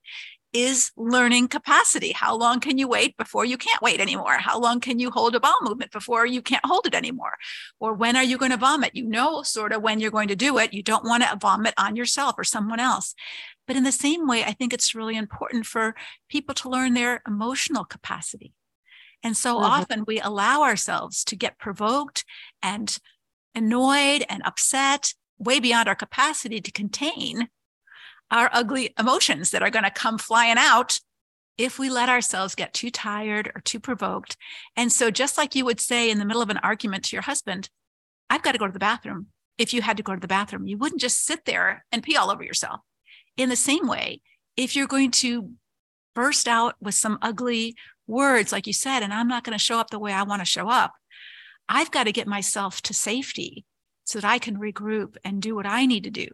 is 0.53 0.91
learning 0.97 1.47
capacity. 1.47 2.11
How 2.11 2.35
long 2.35 2.59
can 2.59 2.77
you 2.77 2.87
wait 2.87 3.15
before 3.17 3.45
you 3.45 3.57
can't 3.57 3.81
wait 3.81 4.01
anymore? 4.01 4.33
How 4.33 4.59
long 4.59 4.79
can 4.79 4.99
you 4.99 5.09
hold 5.09 5.35
a 5.35 5.39
bowel 5.39 5.59
movement 5.61 5.91
before 5.91 6.25
you 6.25 6.41
can't 6.41 6.65
hold 6.65 6.85
it 6.85 6.95
anymore? 6.95 7.37
Or 7.79 7.93
when 7.93 8.15
are 8.15 8.23
you 8.23 8.37
going 8.37 8.51
to 8.51 8.57
vomit? 8.57 8.95
You 8.95 9.05
know, 9.07 9.43
sort 9.43 9.71
of 9.71 9.81
when 9.81 9.99
you're 9.99 10.11
going 10.11 10.27
to 10.27 10.35
do 10.35 10.57
it. 10.57 10.73
You 10.73 10.83
don't 10.83 11.05
want 11.05 11.23
to 11.23 11.37
vomit 11.39 11.73
on 11.77 11.95
yourself 11.95 12.35
or 12.37 12.43
someone 12.43 12.79
else. 12.79 13.15
But 13.67 13.75
in 13.77 13.83
the 13.83 13.91
same 13.91 14.27
way, 14.27 14.43
I 14.43 14.51
think 14.51 14.73
it's 14.73 14.95
really 14.95 15.15
important 15.15 15.65
for 15.65 15.95
people 16.29 16.53
to 16.55 16.69
learn 16.69 16.93
their 16.93 17.21
emotional 17.25 17.85
capacity. 17.85 18.53
And 19.23 19.37
so 19.37 19.55
mm-hmm. 19.55 19.65
often 19.65 20.03
we 20.05 20.19
allow 20.19 20.63
ourselves 20.63 21.23
to 21.25 21.35
get 21.35 21.59
provoked 21.59 22.25
and 22.61 22.97
annoyed 23.55 24.25
and 24.29 24.41
upset 24.43 25.13
way 25.37 25.59
beyond 25.59 25.87
our 25.87 25.95
capacity 25.95 26.61
to 26.61 26.71
contain 26.71 27.49
our 28.31 28.49
ugly 28.53 28.93
emotions 28.97 29.51
that 29.51 29.61
are 29.61 29.69
going 29.69 29.83
to 29.83 29.91
come 29.91 30.17
flying 30.17 30.57
out 30.57 30.99
if 31.57 31.77
we 31.77 31.89
let 31.89 32.09
ourselves 32.09 32.55
get 32.55 32.73
too 32.73 32.89
tired 32.89 33.51
or 33.53 33.61
too 33.61 33.79
provoked. 33.79 34.37
And 34.75 34.91
so, 34.91 35.11
just 35.11 35.37
like 35.37 35.53
you 35.53 35.65
would 35.65 35.79
say 35.79 36.09
in 36.09 36.17
the 36.17 36.25
middle 36.25 36.41
of 36.41 36.49
an 36.49 36.57
argument 36.57 37.05
to 37.05 37.15
your 37.15 37.23
husband, 37.23 37.69
I've 38.29 38.41
got 38.41 38.53
to 38.53 38.57
go 38.57 38.67
to 38.67 38.73
the 38.73 38.79
bathroom. 38.79 39.27
If 39.57 39.73
you 39.73 39.81
had 39.81 39.97
to 39.97 40.03
go 40.03 40.15
to 40.15 40.19
the 40.19 40.27
bathroom, 40.27 40.65
you 40.65 40.77
wouldn't 40.77 41.01
just 41.01 41.25
sit 41.25 41.45
there 41.45 41.85
and 41.91 42.01
pee 42.01 42.15
all 42.15 42.31
over 42.31 42.43
yourself. 42.43 42.79
In 43.37 43.49
the 43.49 43.55
same 43.55 43.87
way, 43.87 44.21
if 44.55 44.75
you're 44.75 44.87
going 44.87 45.11
to 45.11 45.51
burst 46.15 46.47
out 46.47 46.75
with 46.81 46.95
some 46.95 47.19
ugly 47.21 47.75
words, 48.07 48.51
like 48.51 48.65
you 48.65 48.73
said, 48.73 49.03
and 49.03 49.13
I'm 49.13 49.27
not 49.27 49.43
going 49.43 49.57
to 49.57 49.63
show 49.63 49.77
up 49.77 49.89
the 49.89 49.99
way 49.99 50.13
I 50.13 50.23
want 50.23 50.41
to 50.41 50.45
show 50.45 50.69
up, 50.69 50.93
I've 51.69 51.91
got 51.91 52.05
to 52.05 52.11
get 52.11 52.27
myself 52.27 52.81
to 52.83 52.93
safety 52.93 53.65
so 54.03 54.19
that 54.19 54.27
I 54.27 54.39
can 54.39 54.57
regroup 54.57 55.15
and 55.23 55.41
do 55.41 55.55
what 55.55 55.65
I 55.65 55.85
need 55.85 56.05
to 56.05 56.09
do 56.09 56.27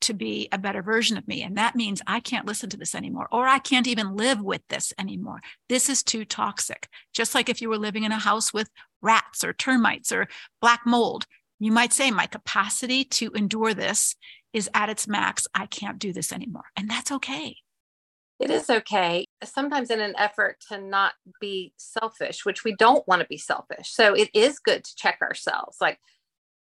to 0.00 0.14
be 0.14 0.48
a 0.52 0.58
better 0.58 0.82
version 0.82 1.16
of 1.16 1.26
me. 1.28 1.42
And 1.42 1.56
that 1.56 1.76
means 1.76 2.02
I 2.06 2.20
can't 2.20 2.46
listen 2.46 2.70
to 2.70 2.76
this 2.76 2.94
anymore, 2.94 3.28
or 3.30 3.46
I 3.46 3.58
can't 3.58 3.86
even 3.86 4.16
live 4.16 4.40
with 4.40 4.62
this 4.68 4.92
anymore. 4.98 5.40
This 5.68 5.88
is 5.88 6.02
too 6.02 6.24
toxic. 6.24 6.88
Just 7.12 7.34
like 7.34 7.48
if 7.48 7.60
you 7.60 7.68
were 7.68 7.78
living 7.78 8.04
in 8.04 8.12
a 8.12 8.18
house 8.18 8.52
with 8.52 8.70
rats 9.02 9.44
or 9.44 9.52
termites 9.52 10.12
or 10.12 10.28
black 10.60 10.80
mold, 10.86 11.26
you 11.58 11.72
might 11.72 11.92
say, 11.92 12.10
My 12.10 12.26
capacity 12.26 13.04
to 13.04 13.30
endure 13.32 13.74
this 13.74 14.16
is 14.52 14.68
at 14.74 14.88
its 14.88 15.06
max. 15.06 15.46
I 15.54 15.66
can't 15.66 15.98
do 15.98 16.12
this 16.12 16.32
anymore. 16.32 16.64
And 16.76 16.90
that's 16.90 17.12
okay. 17.12 17.56
It 18.40 18.50
is 18.50 18.70
okay. 18.70 19.26
Sometimes, 19.44 19.90
in 19.90 20.00
an 20.00 20.14
effort 20.16 20.56
to 20.70 20.80
not 20.80 21.12
be 21.40 21.74
selfish, 21.76 22.46
which 22.46 22.64
we 22.64 22.74
don't 22.74 23.06
want 23.06 23.20
to 23.20 23.28
be 23.28 23.36
selfish. 23.36 23.90
So, 23.92 24.14
it 24.14 24.30
is 24.32 24.58
good 24.58 24.82
to 24.84 24.96
check 24.96 25.18
ourselves 25.20 25.76
like, 25.80 25.98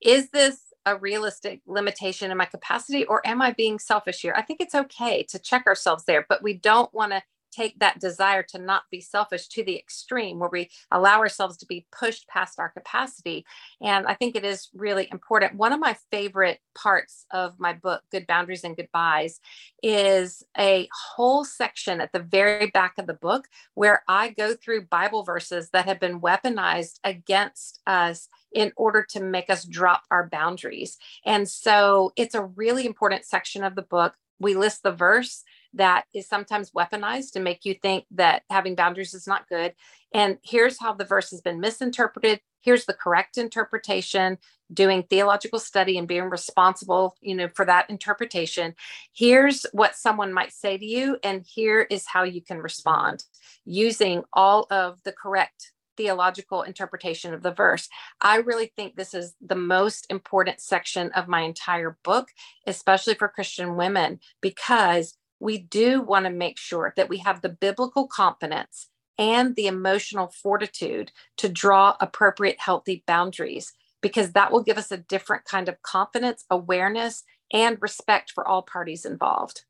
is 0.02 0.30
this 0.30 0.69
a 0.90 0.98
realistic 0.98 1.62
limitation 1.66 2.32
in 2.32 2.38
my 2.38 2.46
capacity 2.46 3.06
or 3.06 3.26
am 3.26 3.42
I 3.42 3.54
being 3.54 3.80
selfish 3.80 4.22
here? 4.22 4.34
I 4.36 4.42
think 4.42 4.62
it's 4.62 4.76
okay 4.76 5.24
to 5.30 5.40
check 5.40 5.66
ourselves 5.68 6.06
there, 6.06 6.26
but 6.28 6.44
we 6.44 6.54
don't 6.54 6.94
want 6.94 7.12
to 7.12 7.22
take 7.52 7.80
that 7.80 8.00
desire 8.00 8.44
to 8.44 8.58
not 8.58 8.84
be 8.92 9.02
selfish 9.02 9.48
to 9.50 9.64
the 9.64 9.78
extreme 9.78 10.40
where 10.40 10.50
we 10.50 10.70
allow 10.92 11.20
ourselves 11.20 11.58
to 11.58 11.66
be 11.66 11.86
pushed 11.92 12.28
past 12.28 12.60
our 12.60 12.70
capacity. 12.70 13.46
And 13.82 14.08
I 14.08 14.14
think 14.14 14.36
it 14.36 14.46
is 14.46 14.70
really 14.74 15.08
important. 15.12 15.56
One 15.56 15.74
of 15.74 15.80
my 15.80 15.96
favorite 16.12 16.60
parts 16.76 17.26
of 17.32 17.60
my 17.60 17.74
book, 17.74 18.04
Good 18.12 18.28
Boundaries 18.28 18.64
and 18.64 18.76
Goodbyes, 18.76 19.40
is 19.84 20.44
a 20.58 20.88
whole 21.16 21.44
section 21.44 22.02
at 22.02 22.12
the 22.12 22.20
very 22.20 22.68
back 22.68 22.94
of 22.98 23.08
the 23.08 23.14
book 23.14 23.48
where 23.74 24.04
I 24.08 24.30
go 24.30 24.54
through 24.54 24.88
Bible 24.88 25.24
verses 25.24 25.70
that 25.72 25.86
have 25.86 26.00
been 26.00 26.22
weaponized 26.22 27.00
against 27.04 27.80
us 27.88 28.30
in 28.52 28.72
order 28.76 29.06
to 29.10 29.22
make 29.22 29.50
us 29.50 29.64
drop 29.64 30.04
our 30.10 30.28
boundaries. 30.28 30.98
And 31.26 31.48
so 31.48 32.14
it's 32.16 32.36
a 32.36 32.44
really 32.44 32.86
important 32.86 33.26
section 33.26 33.64
of 33.64 33.76
the 33.76 33.82
book. 33.82 34.16
We 34.40 34.56
list 34.56 34.84
the 34.84 34.92
verse 34.92 35.44
that 35.74 36.06
is 36.14 36.28
sometimes 36.28 36.72
weaponized 36.72 37.32
to 37.34 37.40
make 37.40 37.66
you 37.66 37.74
think 37.74 38.06
that 38.12 38.44
having 38.50 38.76
boundaries 38.76 39.14
is 39.14 39.28
not 39.28 39.48
good. 39.48 39.74
And 40.14 40.38
here's 40.44 40.80
how 40.80 40.94
the 40.94 41.06
verse 41.06 41.30
has 41.32 41.42
been 41.42 41.60
misinterpreted. 41.60 42.42
Here's 42.62 42.86
the 42.86 42.94
correct 42.94 43.38
interpretation, 43.38 44.38
doing 44.74 45.04
theological 45.04 45.60
study 45.60 45.98
and 45.98 46.08
being 46.08 46.30
responsible, 46.30 47.16
you 47.22 47.36
know, 47.36 47.48
for 47.48 47.66
that 47.66 47.90
interpretation. 47.90 48.76
Here's 49.14 49.66
what 49.72 49.96
someone 49.96 50.34
might 50.34 50.52
say 50.52 50.78
to 50.78 50.86
you, 50.86 51.18
and 51.24 51.46
here 51.46 51.82
is 51.90 52.06
how 52.08 52.24
you 52.24 52.42
can 52.42 52.60
respond 52.60 53.24
using 53.64 54.24
all 54.34 54.68
of 54.72 55.00
the 55.04 55.14
correct 55.14 55.72
theological 55.96 56.62
interpretation 56.62 57.34
of 57.34 57.44
the 57.44 57.52
verse. 57.52 57.90
I 58.22 58.38
really 58.38 58.72
think 58.76 58.96
this 58.96 59.14
is 59.14 59.36
the 59.42 59.56
most 59.56 60.08
important 60.10 60.62
section 60.62 61.12
of 61.12 61.28
my 61.28 61.42
entire 61.42 61.98
book, 62.06 62.30
especially 62.66 63.16
for 63.16 63.28
Christian 63.28 63.76
women, 63.76 64.22
because 64.42 65.18
we 65.40 65.58
do 65.58 66.02
want 66.02 66.26
to 66.26 66.32
make 66.32 66.58
sure 66.58 66.94
that 66.98 67.10
we 67.10 67.18
have 67.20 67.42
the 67.42 67.50
biblical 67.50 68.08
confidence 68.08 68.88
and 69.18 69.56
the 69.56 69.68
emotional 69.68 70.28
fortitude 70.28 71.12
to 71.38 71.50
draw 71.50 71.96
appropriate 72.00 72.60
healthy 72.60 73.04
boundaries 73.06 73.74
because 74.02 74.32
that 74.32 74.52
will 74.52 74.64
give 74.64 74.78
us 74.78 74.92
a 74.92 74.98
different 74.98 75.44
kind 75.46 75.68
of 75.68 75.82
confidence, 75.82 76.46
awareness, 76.50 77.24
and 77.52 77.78
respect 77.82 78.32
for 78.32 78.48
all 78.48 78.62
parties 78.62 79.06
involved. 79.06 79.66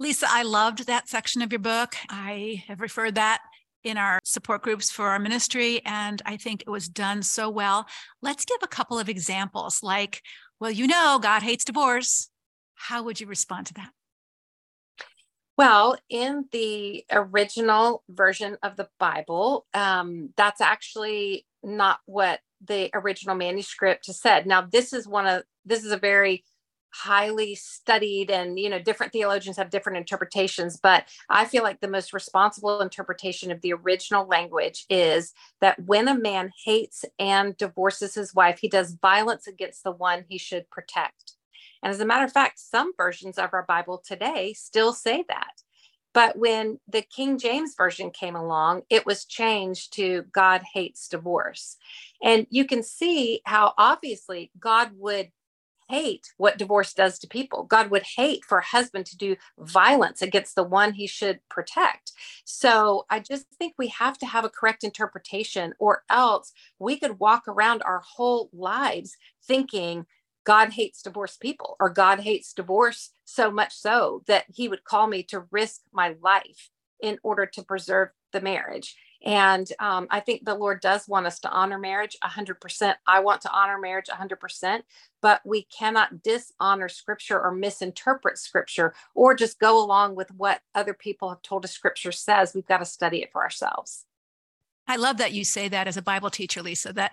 Lysa, 0.00 0.24
I 0.28 0.42
loved 0.42 0.86
that 0.86 1.08
section 1.08 1.42
of 1.42 1.52
your 1.52 1.58
book. 1.58 1.96
I 2.08 2.62
have 2.68 2.80
referred 2.80 3.14
that 3.14 3.40
in 3.82 3.96
our 3.96 4.20
support 4.24 4.62
groups 4.62 4.90
for 4.90 5.08
our 5.08 5.18
ministry, 5.18 5.80
and 5.84 6.20
I 6.26 6.36
think 6.36 6.62
it 6.62 6.70
was 6.70 6.88
done 6.88 7.22
so 7.22 7.48
well. 7.48 7.86
Let's 8.20 8.44
give 8.44 8.58
a 8.62 8.68
couple 8.68 8.98
of 8.98 9.08
examples 9.08 9.82
like, 9.82 10.22
well, 10.60 10.70
you 10.70 10.86
know, 10.86 11.18
God 11.22 11.42
hates 11.42 11.64
divorce. 11.64 12.28
How 12.74 13.02
would 13.02 13.20
you 13.20 13.26
respond 13.26 13.66
to 13.66 13.74
that? 13.74 13.90
Well, 15.56 15.96
in 16.10 16.46
the 16.52 17.04
original 17.10 18.02
version 18.10 18.58
of 18.62 18.76
the 18.76 18.88
Bible, 18.98 19.66
um, 19.72 20.30
that's 20.36 20.60
actually 20.60 21.46
not 21.62 22.00
what 22.04 22.40
the 22.66 22.90
original 22.94 23.34
manuscript 23.34 24.04
said. 24.06 24.46
Now, 24.46 24.62
this 24.62 24.92
is 24.92 25.08
one 25.08 25.26
of 25.26 25.44
this 25.64 25.84
is 25.84 25.92
a 25.92 25.96
very 25.96 26.44
highly 26.94 27.54
studied 27.54 28.30
and 28.30 28.58
you 28.58 28.70
know 28.70 28.78
different 28.78 29.12
theologians 29.12 29.58
have 29.58 29.68
different 29.68 29.98
interpretations 29.98 30.78
but 30.82 31.04
i 31.28 31.44
feel 31.44 31.62
like 31.62 31.80
the 31.80 31.88
most 31.88 32.14
responsible 32.14 32.80
interpretation 32.80 33.50
of 33.50 33.60
the 33.60 33.72
original 33.72 34.26
language 34.26 34.86
is 34.88 35.34
that 35.60 35.78
when 35.84 36.08
a 36.08 36.18
man 36.18 36.50
hates 36.64 37.04
and 37.18 37.56
divorces 37.58 38.14
his 38.14 38.34
wife 38.34 38.58
he 38.60 38.68
does 38.68 38.96
violence 39.02 39.46
against 39.46 39.84
the 39.84 39.92
one 39.92 40.24
he 40.28 40.38
should 40.38 40.70
protect 40.70 41.35
and 41.86 41.92
as 41.92 42.00
a 42.00 42.04
matter 42.04 42.24
of 42.24 42.32
fact, 42.32 42.58
some 42.58 42.90
versions 42.96 43.38
of 43.38 43.50
our 43.52 43.62
Bible 43.62 44.02
today 44.04 44.52
still 44.54 44.92
say 44.92 45.24
that. 45.28 45.62
But 46.12 46.36
when 46.36 46.80
the 46.88 47.02
King 47.02 47.38
James 47.38 47.76
Version 47.76 48.10
came 48.10 48.34
along, 48.34 48.82
it 48.90 49.06
was 49.06 49.24
changed 49.24 49.92
to 49.92 50.24
God 50.32 50.62
hates 50.74 51.06
divorce. 51.06 51.76
And 52.20 52.48
you 52.50 52.64
can 52.64 52.82
see 52.82 53.40
how 53.44 53.72
obviously 53.78 54.50
God 54.58 54.90
would 54.96 55.30
hate 55.88 56.32
what 56.38 56.58
divorce 56.58 56.92
does 56.92 57.20
to 57.20 57.28
people. 57.28 57.62
God 57.62 57.92
would 57.92 58.02
hate 58.16 58.44
for 58.44 58.58
a 58.58 58.64
husband 58.64 59.06
to 59.06 59.16
do 59.16 59.36
violence 59.56 60.22
against 60.22 60.56
the 60.56 60.64
one 60.64 60.92
he 60.92 61.06
should 61.06 61.38
protect. 61.48 62.10
So 62.44 63.06
I 63.10 63.20
just 63.20 63.46
think 63.60 63.74
we 63.78 63.86
have 63.88 64.18
to 64.18 64.26
have 64.26 64.44
a 64.44 64.50
correct 64.50 64.82
interpretation, 64.82 65.72
or 65.78 66.02
else 66.10 66.52
we 66.80 66.98
could 66.98 67.20
walk 67.20 67.46
around 67.46 67.84
our 67.84 68.00
whole 68.00 68.50
lives 68.52 69.16
thinking 69.44 70.04
God 70.46 70.72
hates 70.72 71.02
divorced 71.02 71.40
people 71.40 71.76
or 71.80 71.90
God 71.90 72.20
hates 72.20 72.52
divorce 72.52 73.10
so 73.24 73.50
much 73.50 73.74
so 73.74 74.22
that 74.28 74.44
he 74.54 74.68
would 74.68 74.84
call 74.84 75.08
me 75.08 75.24
to 75.24 75.44
risk 75.50 75.82
my 75.92 76.14
life 76.22 76.70
in 77.00 77.18
order 77.22 77.44
to 77.44 77.62
preserve 77.62 78.10
the 78.32 78.40
marriage. 78.40 78.96
And 79.24 79.68
um, 79.80 80.06
I 80.08 80.20
think 80.20 80.44
the 80.44 80.54
Lord 80.54 80.80
does 80.80 81.08
want 81.08 81.26
us 81.26 81.40
to 81.40 81.50
honor 81.50 81.78
marriage 81.78 82.16
100%. 82.22 82.94
I 83.08 83.20
want 83.20 83.40
to 83.42 83.50
honor 83.50 83.78
marriage 83.78 84.06
100%, 84.06 84.82
but 85.20 85.40
we 85.44 85.64
cannot 85.64 86.22
dishonor 86.22 86.88
scripture 86.88 87.40
or 87.40 87.50
misinterpret 87.50 88.38
scripture 88.38 88.94
or 89.14 89.34
just 89.34 89.58
go 89.58 89.82
along 89.82 90.14
with 90.14 90.30
what 90.30 90.60
other 90.76 90.94
people 90.94 91.28
have 91.28 91.42
told 91.42 91.64
us 91.64 91.72
scripture 91.72 92.12
says. 92.12 92.54
We've 92.54 92.66
got 92.66 92.78
to 92.78 92.84
study 92.84 93.22
it 93.22 93.32
for 93.32 93.42
ourselves. 93.42 94.04
I 94.86 94.94
love 94.94 95.16
that 95.16 95.32
you 95.32 95.44
say 95.44 95.68
that 95.68 95.88
as 95.88 95.96
a 95.96 96.02
Bible 96.02 96.30
teacher, 96.30 96.62
Lysa, 96.62 96.94
that 96.94 97.12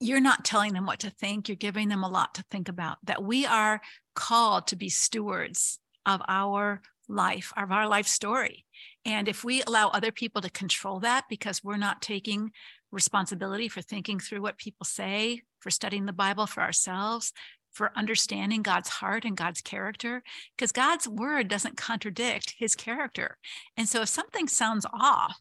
you're 0.00 0.20
not 0.20 0.44
telling 0.44 0.72
them 0.72 0.86
what 0.86 1.00
to 1.00 1.10
think. 1.10 1.48
You're 1.48 1.56
giving 1.56 1.88
them 1.88 2.02
a 2.02 2.08
lot 2.08 2.34
to 2.34 2.44
think 2.50 2.68
about, 2.68 2.98
that 3.04 3.22
we 3.22 3.46
are 3.46 3.80
called 4.14 4.66
to 4.68 4.76
be 4.76 4.88
stewards 4.88 5.78
of 6.06 6.22
our 6.26 6.80
life, 7.08 7.52
of 7.56 7.70
our 7.70 7.86
life 7.86 8.06
story. 8.06 8.64
And 9.04 9.28
if 9.28 9.44
we 9.44 9.62
allow 9.62 9.88
other 9.88 10.12
people 10.12 10.40
to 10.42 10.50
control 10.50 11.00
that 11.00 11.24
because 11.28 11.62
we're 11.62 11.76
not 11.76 12.02
taking 12.02 12.52
responsibility 12.90 13.68
for 13.68 13.82
thinking 13.82 14.18
through 14.18 14.42
what 14.42 14.58
people 14.58 14.84
say, 14.84 15.42
for 15.60 15.70
studying 15.70 16.06
the 16.06 16.12
Bible 16.12 16.46
for 16.46 16.62
ourselves, 16.62 17.32
for 17.70 17.92
understanding 17.94 18.62
God's 18.62 18.88
heart 18.88 19.24
and 19.24 19.36
God's 19.36 19.60
character 19.60 20.22
because 20.56 20.72
God's 20.72 21.06
word 21.06 21.48
doesn't 21.48 21.76
contradict 21.76 22.54
his 22.58 22.74
character. 22.74 23.38
And 23.76 23.88
so 23.88 24.02
if 24.02 24.08
something 24.08 24.48
sounds 24.48 24.86
off, 24.92 25.38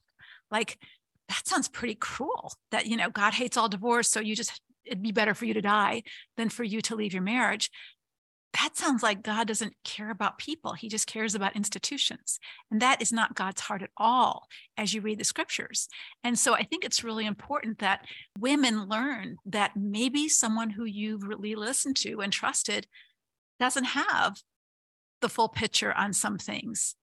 like 0.51 0.77
that 1.29 1.47
sounds 1.47 1.67
pretty 1.67 1.95
cruel 1.95 2.53
that, 2.71 2.85
you 2.85 2.97
know, 2.97 3.09
God 3.09 3.33
hates 3.33 3.55
all 3.55 3.69
divorce. 3.69 4.09
So 4.09 4.19
you 4.19 4.35
just, 4.35 4.59
it'd 4.85 5.01
be 5.01 5.11
better 5.11 5.33
for 5.33 5.45
you 5.45 5.53
to 5.53 5.61
die 5.61 6.03
than 6.37 6.49
for 6.49 6.63
you 6.63 6.81
to 6.81 6.95
leave 6.95 7.13
your 7.13 7.23
marriage 7.23 7.69
that 8.53 8.75
sounds 8.75 9.03
like 9.03 9.21
God 9.21 9.47
doesn't 9.47 9.75
care 9.83 10.09
about 10.09 10.39
people. 10.39 10.73
He 10.73 10.89
just 10.89 11.07
cares 11.07 11.35
about 11.35 11.55
institutions. 11.55 12.39
And 12.71 12.81
that 12.81 13.01
is 13.01 13.11
not 13.11 13.35
God's 13.35 13.61
heart 13.61 13.83
at 13.83 13.91
all 13.95 14.47
as 14.75 14.93
you 14.93 15.01
read 15.01 15.19
the 15.19 15.23
scriptures. 15.23 15.87
And 16.23 16.37
so 16.37 16.55
I 16.55 16.63
think 16.63 16.83
it's 16.83 17.03
really 17.03 17.25
important 17.25 17.79
that 17.79 18.05
women 18.39 18.87
learn 18.87 19.37
that 19.45 19.75
maybe 19.75 20.27
someone 20.27 20.71
who 20.71 20.85
you've 20.85 21.23
really 21.23 21.55
listened 21.55 21.95
to 21.97 22.21
and 22.21 22.33
trusted 22.33 22.87
doesn't 23.59 23.85
have 23.85 24.37
the 25.21 25.29
full 25.29 25.49
picture 25.49 25.93
on 25.93 26.13
some 26.13 26.37
things 26.37 26.95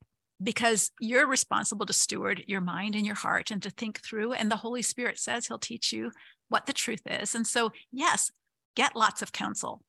because 0.42 0.90
you're 1.00 1.26
responsible 1.26 1.86
to 1.86 1.92
steward 1.92 2.44
your 2.46 2.60
mind 2.60 2.94
and 2.94 3.06
your 3.06 3.14
heart 3.14 3.50
and 3.50 3.62
to 3.62 3.70
think 3.70 4.00
through. 4.02 4.32
And 4.32 4.50
the 4.50 4.56
Holy 4.56 4.82
Spirit 4.82 5.18
says 5.18 5.46
he'll 5.46 5.58
teach 5.58 5.92
you 5.92 6.10
what 6.48 6.66
the 6.66 6.72
truth 6.72 7.02
is. 7.06 7.34
And 7.34 7.46
so, 7.46 7.72
yes, 7.90 8.30
get 8.74 8.94
lots 8.94 9.22
of 9.22 9.32
counsel 9.32 9.82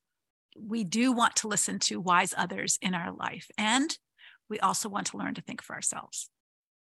we 0.59 0.83
do 0.83 1.11
want 1.11 1.35
to 1.37 1.47
listen 1.47 1.79
to 1.79 1.99
wise 1.99 2.33
others 2.37 2.77
in 2.81 2.93
our 2.93 3.11
life. 3.11 3.47
And 3.57 3.95
we 4.49 4.59
also 4.59 4.89
want 4.89 5.07
to 5.07 5.17
learn 5.17 5.33
to 5.35 5.41
think 5.41 5.61
for 5.61 5.75
ourselves. 5.75 6.29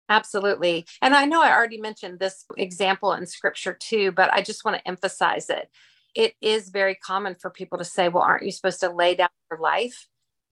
Absolutely. 0.09 0.85
And 1.01 1.13
I 1.13 1.25
know 1.25 1.41
I 1.41 1.51
already 1.51 1.81
mentioned 1.81 2.19
this 2.19 2.45
example 2.57 3.11
in 3.13 3.25
scripture 3.25 3.77
too, 3.77 4.11
but 4.11 4.31
I 4.31 4.41
just 4.41 4.63
want 4.63 4.77
to 4.77 4.87
emphasize 4.87 5.49
it. 5.49 5.69
It 6.15 6.33
is 6.41 6.69
very 6.69 6.95
common 6.95 7.35
for 7.39 7.49
people 7.49 7.77
to 7.77 7.83
say, 7.83 8.07
well, 8.07 8.23
aren't 8.23 8.45
you 8.45 8.51
supposed 8.51 8.79
to 8.79 8.89
lay 8.89 9.15
down 9.15 9.29
your 9.51 9.59
life 9.59 10.07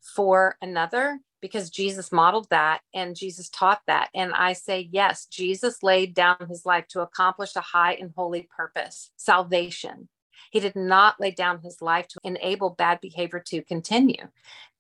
for 0.06 0.58
another? 0.62 1.20
Because 1.42 1.70
Jesus 1.70 2.12
modeled 2.12 2.50
that 2.50 2.82
and 2.94 3.16
Jesus 3.16 3.50
taught 3.50 3.82
that. 3.88 4.10
And 4.14 4.34
I 4.34 4.54
say, 4.54 4.90
yes, 4.92 5.26
Jesus 5.26 5.84
laid 5.84 6.14
down 6.14 6.38
his 6.50 6.66
life 6.66 6.88
to 6.90 7.02
accomplish 7.02 7.56
a 7.56 7.62
high 7.62 7.94
and 7.94 8.12
holy 8.16 8.48
purpose, 8.56 9.12
salvation. 9.16 10.10
He 10.52 10.60
did 10.60 10.76
not 10.76 11.20
lay 11.20 11.32
down 11.32 11.60
his 11.62 11.82
life 11.82 12.08
to 12.10 12.20
enable 12.24 12.72
bad 12.72 13.02
behavior 13.02 13.44
to 13.48 13.62
continue. 13.64 14.28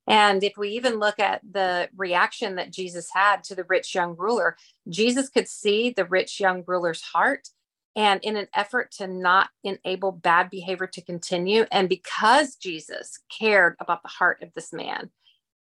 And 0.07 0.43
if 0.43 0.53
we 0.57 0.69
even 0.69 0.99
look 0.99 1.19
at 1.19 1.41
the 1.49 1.89
reaction 1.95 2.55
that 2.55 2.71
Jesus 2.71 3.09
had 3.11 3.43
to 3.45 3.55
the 3.55 3.63
rich 3.63 3.95
young 3.95 4.15
ruler, 4.15 4.55
Jesus 4.87 5.29
could 5.29 5.47
see 5.47 5.89
the 5.89 6.05
rich 6.05 6.39
young 6.39 6.63
ruler's 6.67 7.01
heart. 7.01 7.49
And 7.95 8.19
in 8.23 8.35
an 8.35 8.47
effort 8.53 8.91
to 8.97 9.07
not 9.07 9.49
enable 9.63 10.11
bad 10.11 10.49
behavior 10.49 10.87
to 10.87 11.01
continue, 11.01 11.65
and 11.71 11.87
because 11.87 12.55
Jesus 12.55 13.19
cared 13.29 13.75
about 13.79 14.03
the 14.03 14.09
heart 14.09 14.43
of 14.43 14.49
this 14.53 14.73
man, 14.73 15.11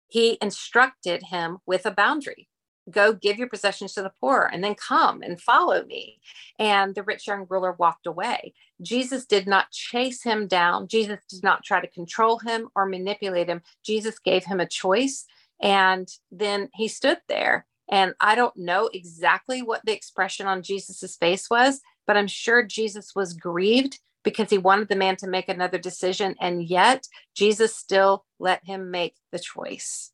he 0.07 0.37
instructed 0.41 1.23
him 1.23 1.57
with 1.65 1.85
a 1.85 1.91
boundary 1.91 2.49
go 2.89 3.13
give 3.13 3.37
your 3.37 3.47
possessions 3.47 3.93
to 3.93 4.01
the 4.01 4.11
poor 4.19 4.49
and 4.51 4.63
then 4.63 4.75
come 4.75 5.21
and 5.21 5.41
follow 5.41 5.83
me. 5.85 6.19
And 6.57 6.95
the 6.95 7.03
rich 7.03 7.27
young 7.27 7.45
ruler 7.49 7.73
walked 7.73 8.05
away. 8.05 8.53
Jesus 8.81 9.25
did 9.25 9.47
not 9.47 9.71
chase 9.71 10.23
him 10.23 10.47
down. 10.47 10.87
Jesus 10.87 11.19
did 11.29 11.43
not 11.43 11.63
try 11.63 11.81
to 11.81 11.87
control 11.87 12.39
him 12.39 12.69
or 12.75 12.85
manipulate 12.85 13.47
him. 13.47 13.61
Jesus 13.83 14.19
gave 14.19 14.45
him 14.45 14.59
a 14.59 14.67
choice. 14.67 15.25
And 15.61 16.07
then 16.31 16.69
he 16.73 16.87
stood 16.87 17.19
there. 17.27 17.65
And 17.91 18.13
I 18.19 18.35
don't 18.35 18.55
know 18.55 18.89
exactly 18.93 19.61
what 19.61 19.81
the 19.85 19.95
expression 19.95 20.45
on 20.45 20.61
Jesus's 20.61 21.15
face 21.15 21.49
was, 21.49 21.81
but 22.09 22.17
I'm 22.17 22.25
sure 22.25 22.63
Jesus 22.63 23.11
was 23.15 23.35
grieved 23.35 23.99
because 24.23 24.49
he 24.49 24.57
wanted 24.57 24.89
the 24.89 24.95
man 24.95 25.15
to 25.17 25.27
make 25.27 25.47
another 25.47 25.77
decision. 25.77 26.33
And 26.41 26.67
yet, 26.67 27.05
Jesus 27.35 27.75
still 27.75 28.25
let 28.39 28.65
him 28.65 28.89
make 28.89 29.13
the 29.31 29.37
choice. 29.37 30.09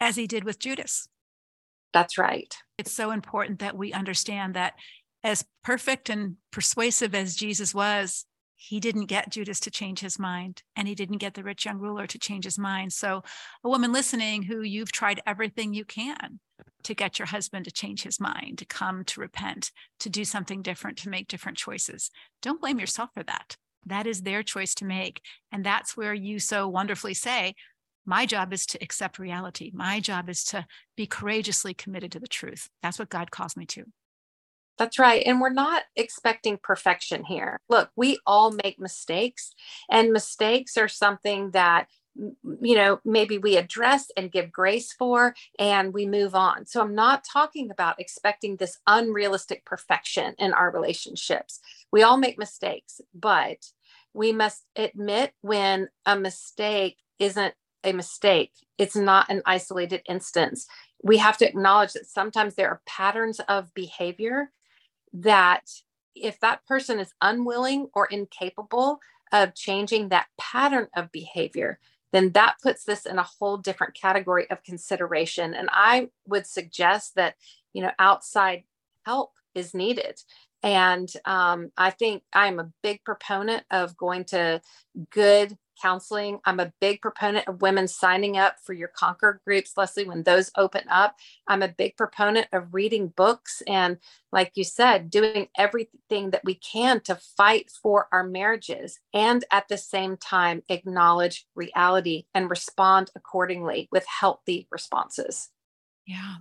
As 0.00 0.16
he 0.16 0.26
did 0.26 0.42
with 0.42 0.58
Judas. 0.58 1.08
That's 1.92 2.16
right. 2.16 2.56
It's 2.78 2.92
so 2.92 3.10
important 3.10 3.58
that 3.58 3.76
we 3.76 3.92
understand 3.92 4.54
that 4.54 4.72
as 5.22 5.44
perfect 5.62 6.08
and 6.08 6.36
persuasive 6.50 7.14
as 7.14 7.36
Jesus 7.36 7.74
was, 7.74 8.24
he 8.68 8.78
didn't 8.78 9.06
get 9.06 9.28
Judas 9.28 9.58
to 9.60 9.72
change 9.72 9.98
his 9.98 10.20
mind 10.20 10.62
and 10.76 10.86
he 10.86 10.94
didn't 10.94 11.18
get 11.18 11.34
the 11.34 11.42
rich 11.42 11.64
young 11.64 11.78
ruler 11.78 12.06
to 12.06 12.18
change 12.18 12.44
his 12.44 12.58
mind. 12.58 12.92
So, 12.92 13.24
a 13.64 13.68
woman 13.68 13.92
listening 13.92 14.44
who 14.44 14.62
you've 14.62 14.92
tried 14.92 15.20
everything 15.26 15.74
you 15.74 15.84
can 15.84 16.38
to 16.84 16.94
get 16.94 17.18
your 17.18 17.26
husband 17.26 17.64
to 17.64 17.72
change 17.72 18.04
his 18.04 18.20
mind, 18.20 18.58
to 18.58 18.64
come 18.64 19.04
to 19.06 19.20
repent, 19.20 19.72
to 19.98 20.08
do 20.08 20.24
something 20.24 20.62
different, 20.62 20.96
to 20.98 21.08
make 21.08 21.26
different 21.26 21.58
choices, 21.58 22.10
don't 22.40 22.60
blame 22.60 22.78
yourself 22.78 23.10
for 23.14 23.24
that. 23.24 23.56
That 23.84 24.06
is 24.06 24.22
their 24.22 24.44
choice 24.44 24.76
to 24.76 24.84
make. 24.84 25.20
And 25.50 25.64
that's 25.64 25.96
where 25.96 26.14
you 26.14 26.38
so 26.38 26.68
wonderfully 26.68 27.14
say, 27.14 27.56
my 28.06 28.26
job 28.26 28.52
is 28.52 28.64
to 28.66 28.82
accept 28.82 29.18
reality. 29.18 29.72
My 29.74 29.98
job 29.98 30.28
is 30.28 30.44
to 30.44 30.66
be 30.96 31.06
courageously 31.06 31.74
committed 31.74 32.12
to 32.12 32.20
the 32.20 32.28
truth. 32.28 32.68
That's 32.80 33.00
what 33.00 33.08
God 33.08 33.32
calls 33.32 33.56
me 33.56 33.66
to. 33.66 33.86
That's 34.82 34.98
right. 34.98 35.22
And 35.24 35.40
we're 35.40 35.52
not 35.52 35.84
expecting 35.94 36.58
perfection 36.60 37.22
here. 37.22 37.60
Look, 37.68 37.90
we 37.94 38.18
all 38.26 38.50
make 38.50 38.80
mistakes, 38.80 39.54
and 39.88 40.12
mistakes 40.12 40.76
are 40.76 40.88
something 40.88 41.52
that 41.52 41.86
you 42.16 42.74
know 42.74 43.00
maybe 43.04 43.38
we 43.38 43.56
address 43.56 44.10
and 44.16 44.32
give 44.32 44.50
grace 44.50 44.92
for 44.92 45.34
and 45.58 45.94
we 45.94 46.04
move 46.04 46.34
on 46.34 46.66
so 46.66 46.82
i'm 46.82 46.94
not 46.94 47.24
talking 47.24 47.70
about 47.70 47.98
expecting 47.98 48.56
this 48.56 48.78
unrealistic 48.86 49.64
perfection 49.64 50.34
in 50.38 50.52
our 50.52 50.70
relationships 50.70 51.58
we 51.90 52.02
all 52.02 52.18
make 52.18 52.38
mistakes 52.38 53.00
but 53.14 53.64
we 54.12 54.30
must 54.30 54.66
admit 54.76 55.32
when 55.40 55.88
a 56.04 56.14
mistake 56.14 56.98
isn't 57.18 57.54
a 57.84 57.92
mistake. 57.92 58.52
It's 58.78 58.96
not 58.96 59.28
an 59.28 59.42
isolated 59.44 60.02
instance. 60.08 60.66
We 61.02 61.18
have 61.18 61.36
to 61.38 61.48
acknowledge 61.48 61.94
that 61.94 62.06
sometimes 62.06 62.54
there 62.54 62.68
are 62.68 62.82
patterns 62.86 63.40
of 63.48 63.74
behavior 63.74 64.50
that, 65.12 65.70
if 66.14 66.38
that 66.40 66.64
person 66.66 66.98
is 66.98 67.12
unwilling 67.20 67.88
or 67.94 68.06
incapable 68.06 69.00
of 69.32 69.54
changing 69.54 70.10
that 70.10 70.26
pattern 70.38 70.88
of 70.94 71.10
behavior, 71.10 71.78
then 72.12 72.32
that 72.32 72.56
puts 72.62 72.84
this 72.84 73.06
in 73.06 73.18
a 73.18 73.22
whole 73.22 73.56
different 73.56 73.94
category 73.94 74.48
of 74.50 74.62
consideration. 74.62 75.54
And 75.54 75.70
I 75.72 76.08
would 76.26 76.46
suggest 76.46 77.14
that, 77.16 77.34
you 77.72 77.82
know, 77.82 77.92
outside 77.98 78.64
help 79.06 79.32
is 79.54 79.72
needed. 79.74 80.20
And 80.62 81.10
um, 81.24 81.72
I 81.76 81.90
think 81.90 82.22
I'm 82.32 82.60
a 82.60 82.70
big 82.82 83.02
proponent 83.04 83.64
of 83.70 83.96
going 83.96 84.24
to 84.26 84.60
good 85.10 85.56
counseling. 85.82 86.38
I'm 86.44 86.60
a 86.60 86.72
big 86.80 87.00
proponent 87.00 87.48
of 87.48 87.60
women 87.60 87.88
signing 87.88 88.38
up 88.38 88.56
for 88.62 88.72
your 88.72 88.88
Conquer 88.88 89.40
groups, 89.44 89.72
Leslie, 89.76 90.04
when 90.04 90.22
those 90.22 90.50
open 90.56 90.84
up. 90.88 91.16
I'm 91.48 91.62
a 91.62 91.68
big 91.68 91.96
proponent 91.96 92.46
of 92.52 92.72
reading 92.72 93.08
books 93.08 93.62
and, 93.66 93.98
like 94.30 94.52
you 94.54 94.62
said, 94.62 95.10
doing 95.10 95.48
everything 95.58 96.30
that 96.30 96.44
we 96.44 96.54
can 96.54 97.00
to 97.00 97.16
fight 97.16 97.70
for 97.70 98.06
our 98.12 98.24
marriages 98.24 99.00
and 99.12 99.44
at 99.50 99.68
the 99.68 99.78
same 99.78 100.16
time 100.16 100.62
acknowledge 100.68 101.46
reality 101.56 102.26
and 102.32 102.48
respond 102.48 103.10
accordingly 103.16 103.88
with 103.90 104.06
healthy 104.06 104.68
responses. 104.70 105.50
Yeah. 106.06 106.36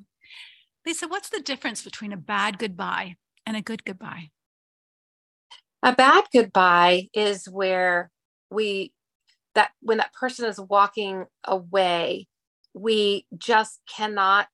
Lysa, 0.88 1.10
what's 1.10 1.30
the 1.30 1.42
difference 1.42 1.84
between 1.84 2.14
a 2.14 2.18
bad 2.18 2.60
goodbye 2.60 3.16
and 3.46 3.58
a 3.58 3.62
good 3.62 3.84
goodbye? 3.86 4.30
A 5.84 5.96
bad 5.96 6.26
goodbye 6.32 7.10
is 7.14 7.50
where 7.50 8.12
we 8.52 8.94
that 9.56 9.72
when 9.82 9.97
that 9.97 10.14
person 10.14 10.45
is 10.45 10.60
walking 10.60 11.26
away, 11.43 12.28
we 12.74 13.26
just 13.38 13.82
cannot 13.88 14.47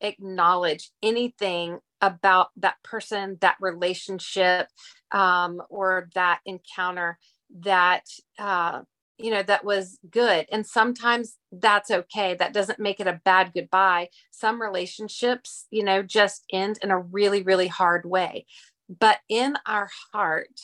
acknowledge 0.00 0.90
anything 1.02 1.78
about 2.00 2.48
that 2.56 2.76
person, 2.82 3.38
that 3.40 3.56
relationship, 3.60 4.68
um, 5.12 5.62
or 5.70 6.08
that 6.14 6.40
encounter 6.44 7.18
that 7.60 8.04
uh, 8.38 8.82
you 9.18 9.30
know 9.30 9.42
that 9.42 9.64
was 9.64 9.98
good. 10.10 10.46
And 10.52 10.66
sometimes 10.66 11.38
that's 11.50 11.90
okay. 11.90 12.34
That 12.34 12.52
doesn't 12.52 12.78
make 12.78 13.00
it 13.00 13.06
a 13.06 13.20
bad 13.24 13.52
goodbye. 13.54 14.08
Some 14.30 14.60
relationships, 14.60 15.66
you 15.70 15.84
know, 15.84 16.02
just 16.02 16.44
end 16.52 16.78
in 16.82 16.90
a 16.90 17.00
really, 17.00 17.42
really 17.42 17.68
hard 17.68 18.04
way. 18.04 18.46
But 18.88 19.18
in 19.28 19.56
our 19.66 19.88
heart, 20.12 20.60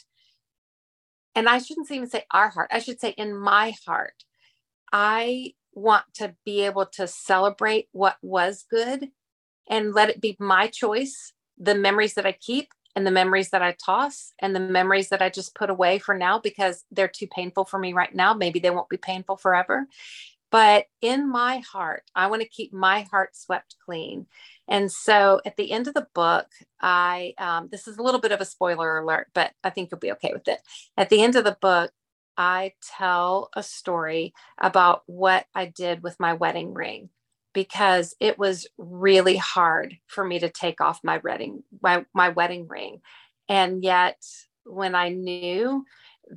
and 1.34 1.48
I 1.48 1.58
shouldn't 1.58 1.90
even 1.90 2.08
say 2.08 2.24
our 2.30 2.48
heart, 2.48 2.70
I 2.72 2.78
should 2.78 3.00
say 3.00 3.10
in 3.10 3.36
my 3.36 3.74
heart, 3.86 4.24
I 4.92 5.54
want 5.74 6.04
to 6.14 6.34
be 6.44 6.62
able 6.62 6.86
to 6.86 7.06
celebrate 7.06 7.88
what 7.92 8.16
was 8.22 8.64
good 8.70 9.08
and 9.68 9.94
let 9.94 10.10
it 10.10 10.20
be 10.20 10.36
my 10.38 10.66
choice, 10.66 11.32
the 11.58 11.74
memories 11.74 12.14
that 12.14 12.26
I 12.26 12.32
keep 12.32 12.72
and 12.94 13.06
the 13.06 13.10
memories 13.10 13.50
that 13.50 13.62
I 13.62 13.72
toss 13.72 14.32
and 14.38 14.54
the 14.54 14.60
memories 14.60 15.08
that 15.08 15.22
I 15.22 15.30
just 15.30 15.54
put 15.54 15.70
away 15.70 15.98
for 15.98 16.14
now 16.14 16.38
because 16.38 16.84
they're 16.90 17.08
too 17.08 17.26
painful 17.26 17.64
for 17.64 17.78
me 17.78 17.92
right 17.92 18.14
now. 18.14 18.34
Maybe 18.34 18.58
they 18.58 18.70
won't 18.70 18.90
be 18.90 18.98
painful 18.98 19.36
forever. 19.36 19.86
But 20.50 20.84
in 21.00 21.30
my 21.30 21.58
heart, 21.58 22.02
I 22.14 22.26
want 22.26 22.42
to 22.42 22.48
keep 22.48 22.74
my 22.74 23.02
heart 23.10 23.34
swept 23.34 23.76
clean. 23.82 24.26
And 24.72 24.90
so 24.90 25.38
at 25.44 25.58
the 25.58 25.70
end 25.70 25.86
of 25.86 25.92
the 25.92 26.06
book, 26.14 26.46
I, 26.80 27.34
um, 27.36 27.68
this 27.70 27.86
is 27.86 27.98
a 27.98 28.02
little 28.02 28.20
bit 28.20 28.32
of 28.32 28.40
a 28.40 28.46
spoiler 28.46 28.98
alert, 28.98 29.28
but 29.34 29.52
I 29.62 29.68
think 29.68 29.90
you'll 29.90 30.00
be 30.00 30.12
okay 30.12 30.30
with 30.32 30.48
it. 30.48 30.60
At 30.96 31.10
the 31.10 31.22
end 31.22 31.36
of 31.36 31.44
the 31.44 31.58
book, 31.60 31.92
I 32.38 32.72
tell 32.96 33.50
a 33.54 33.62
story 33.62 34.32
about 34.56 35.02
what 35.04 35.44
I 35.54 35.66
did 35.66 36.02
with 36.02 36.18
my 36.18 36.32
wedding 36.32 36.72
ring 36.72 37.10
because 37.52 38.16
it 38.18 38.38
was 38.38 38.66
really 38.78 39.36
hard 39.36 39.98
for 40.06 40.24
me 40.24 40.38
to 40.38 40.48
take 40.48 40.80
off 40.80 41.00
my 41.04 41.18
wedding 41.18 41.62
my, 41.82 42.06
my 42.14 42.30
wedding 42.30 42.66
ring 42.66 43.02
and 43.48 43.82
yet 43.82 44.22
when 44.64 44.94
i 44.94 45.08
knew 45.10 45.84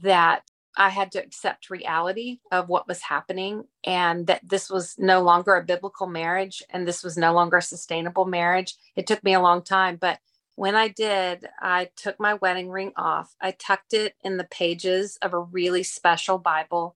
that 0.01 0.43
i 0.77 0.89
had 0.89 1.11
to 1.11 1.23
accept 1.23 1.69
reality 1.69 2.39
of 2.51 2.69
what 2.69 2.87
was 2.87 3.01
happening 3.03 3.65
and 3.85 4.27
that 4.27 4.41
this 4.47 4.69
was 4.69 4.95
no 4.99 5.21
longer 5.21 5.55
a 5.55 5.63
biblical 5.63 6.07
marriage 6.07 6.63
and 6.71 6.87
this 6.87 7.03
was 7.03 7.17
no 7.17 7.33
longer 7.33 7.57
a 7.57 7.61
sustainable 7.61 8.25
marriage 8.25 8.75
it 8.95 9.07
took 9.07 9.23
me 9.23 9.33
a 9.33 9.41
long 9.41 9.61
time 9.63 9.97
but 9.97 10.19
when 10.55 10.75
i 10.75 10.87
did 10.87 11.47
i 11.61 11.89
took 11.97 12.19
my 12.19 12.35
wedding 12.35 12.69
ring 12.69 12.91
off 12.97 13.35
i 13.41 13.51
tucked 13.51 13.93
it 13.93 14.15
in 14.23 14.37
the 14.37 14.45
pages 14.45 15.17
of 15.21 15.33
a 15.33 15.39
really 15.41 15.83
special 15.83 16.37
bible 16.39 16.87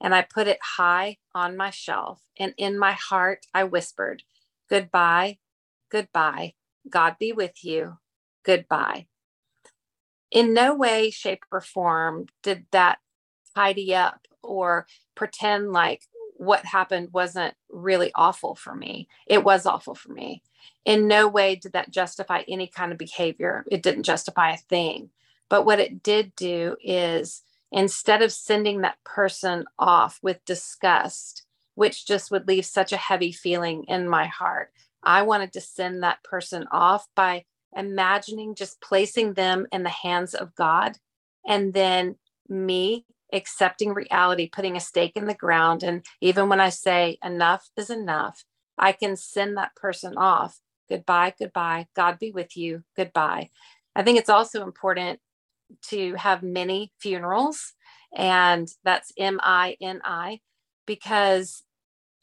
and 0.00 0.14
I 0.14 0.22
put 0.22 0.48
it 0.48 0.60
high 0.62 1.18
on 1.34 1.58
my 1.58 1.70
shelf. 1.70 2.22
And 2.38 2.54
in 2.58 2.78
my 2.78 2.92
heart, 2.92 3.46
I 3.54 3.64
whispered, 3.64 4.24
Goodbye, 4.70 5.38
goodbye. 5.90 6.54
God 6.90 7.16
be 7.18 7.32
with 7.32 7.64
you. 7.64 7.98
Goodbye. 8.44 9.08
In 10.32 10.54
no 10.54 10.74
way, 10.74 11.10
shape, 11.10 11.44
or 11.52 11.60
form 11.60 12.26
did 12.42 12.66
that 12.72 12.98
tidy 13.56 13.94
up 13.94 14.20
or 14.42 14.86
pretend 15.14 15.72
like 15.72 16.02
what 16.36 16.64
happened 16.64 17.08
wasn't 17.12 17.54
really 17.70 18.12
awful 18.14 18.54
for 18.54 18.74
me. 18.74 19.08
It 19.26 19.42
was 19.42 19.66
awful 19.66 19.94
for 19.94 20.12
me. 20.12 20.42
In 20.84 21.08
no 21.08 21.26
way 21.28 21.56
did 21.56 21.72
that 21.72 21.90
justify 21.90 22.42
any 22.46 22.66
kind 22.66 22.92
of 22.92 22.98
behavior. 22.98 23.64
It 23.70 23.82
didn't 23.82 24.02
justify 24.02 24.52
a 24.52 24.58
thing. 24.58 25.10
But 25.48 25.64
what 25.64 25.80
it 25.80 26.02
did 26.02 26.34
do 26.36 26.76
is 26.82 27.42
instead 27.72 28.22
of 28.22 28.32
sending 28.32 28.82
that 28.82 29.02
person 29.04 29.64
off 29.78 30.18
with 30.22 30.44
disgust, 30.44 31.44
which 31.74 32.06
just 32.06 32.30
would 32.30 32.46
leave 32.46 32.66
such 32.66 32.92
a 32.92 32.98
heavy 32.98 33.32
feeling 33.32 33.84
in 33.84 34.08
my 34.08 34.26
heart, 34.26 34.70
I 35.02 35.22
wanted 35.22 35.52
to 35.54 35.60
send 35.60 36.02
that 36.02 36.22
person 36.22 36.66
off 36.70 37.06
by 37.14 37.44
imagining 37.74 38.54
just 38.54 38.80
placing 38.80 39.34
them 39.34 39.66
in 39.72 39.82
the 39.82 39.88
hands 39.88 40.34
of 40.34 40.54
God 40.54 40.96
and 41.46 41.72
then 41.72 42.16
me 42.48 43.04
accepting 43.32 43.92
reality, 43.92 44.48
putting 44.48 44.76
a 44.76 44.80
stake 44.80 45.12
in 45.16 45.26
the 45.26 45.34
ground. 45.34 45.82
And 45.82 46.04
even 46.20 46.48
when 46.48 46.60
I 46.60 46.68
say 46.68 47.18
enough 47.24 47.68
is 47.76 47.90
enough, 47.90 48.44
I 48.78 48.92
can 48.92 49.16
send 49.16 49.56
that 49.56 49.74
person 49.74 50.16
off. 50.16 50.60
Goodbye, 50.88 51.34
goodbye. 51.38 51.88
God 51.96 52.18
be 52.18 52.30
with 52.30 52.56
you. 52.56 52.84
Goodbye. 52.96 53.50
I 53.94 54.02
think 54.02 54.18
it's 54.18 54.30
also 54.30 54.62
important 54.62 55.18
to 55.88 56.14
have 56.14 56.42
many 56.42 56.92
funerals, 57.00 57.72
and 58.14 58.68
that's 58.84 59.10
M 59.18 59.40
I 59.42 59.76
N 59.80 60.00
I, 60.04 60.38
because 60.86 61.64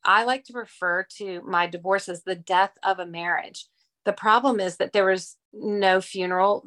I 0.06 0.24
like 0.24 0.46
to 0.46 0.54
refer 0.54 1.06
to 1.18 1.42
my 1.42 1.68
divorce 1.68 2.08
as 2.08 2.24
the 2.24 2.36
death 2.36 2.72
of 2.84 3.00
a 3.00 3.06
marriage. 3.06 3.68
The 4.06 4.14
problem 4.14 4.62
is 4.62 4.78
that 4.78 4.94
there 4.94 5.08
was 5.08 5.36
no 5.52 6.00
funeral, 6.00 6.64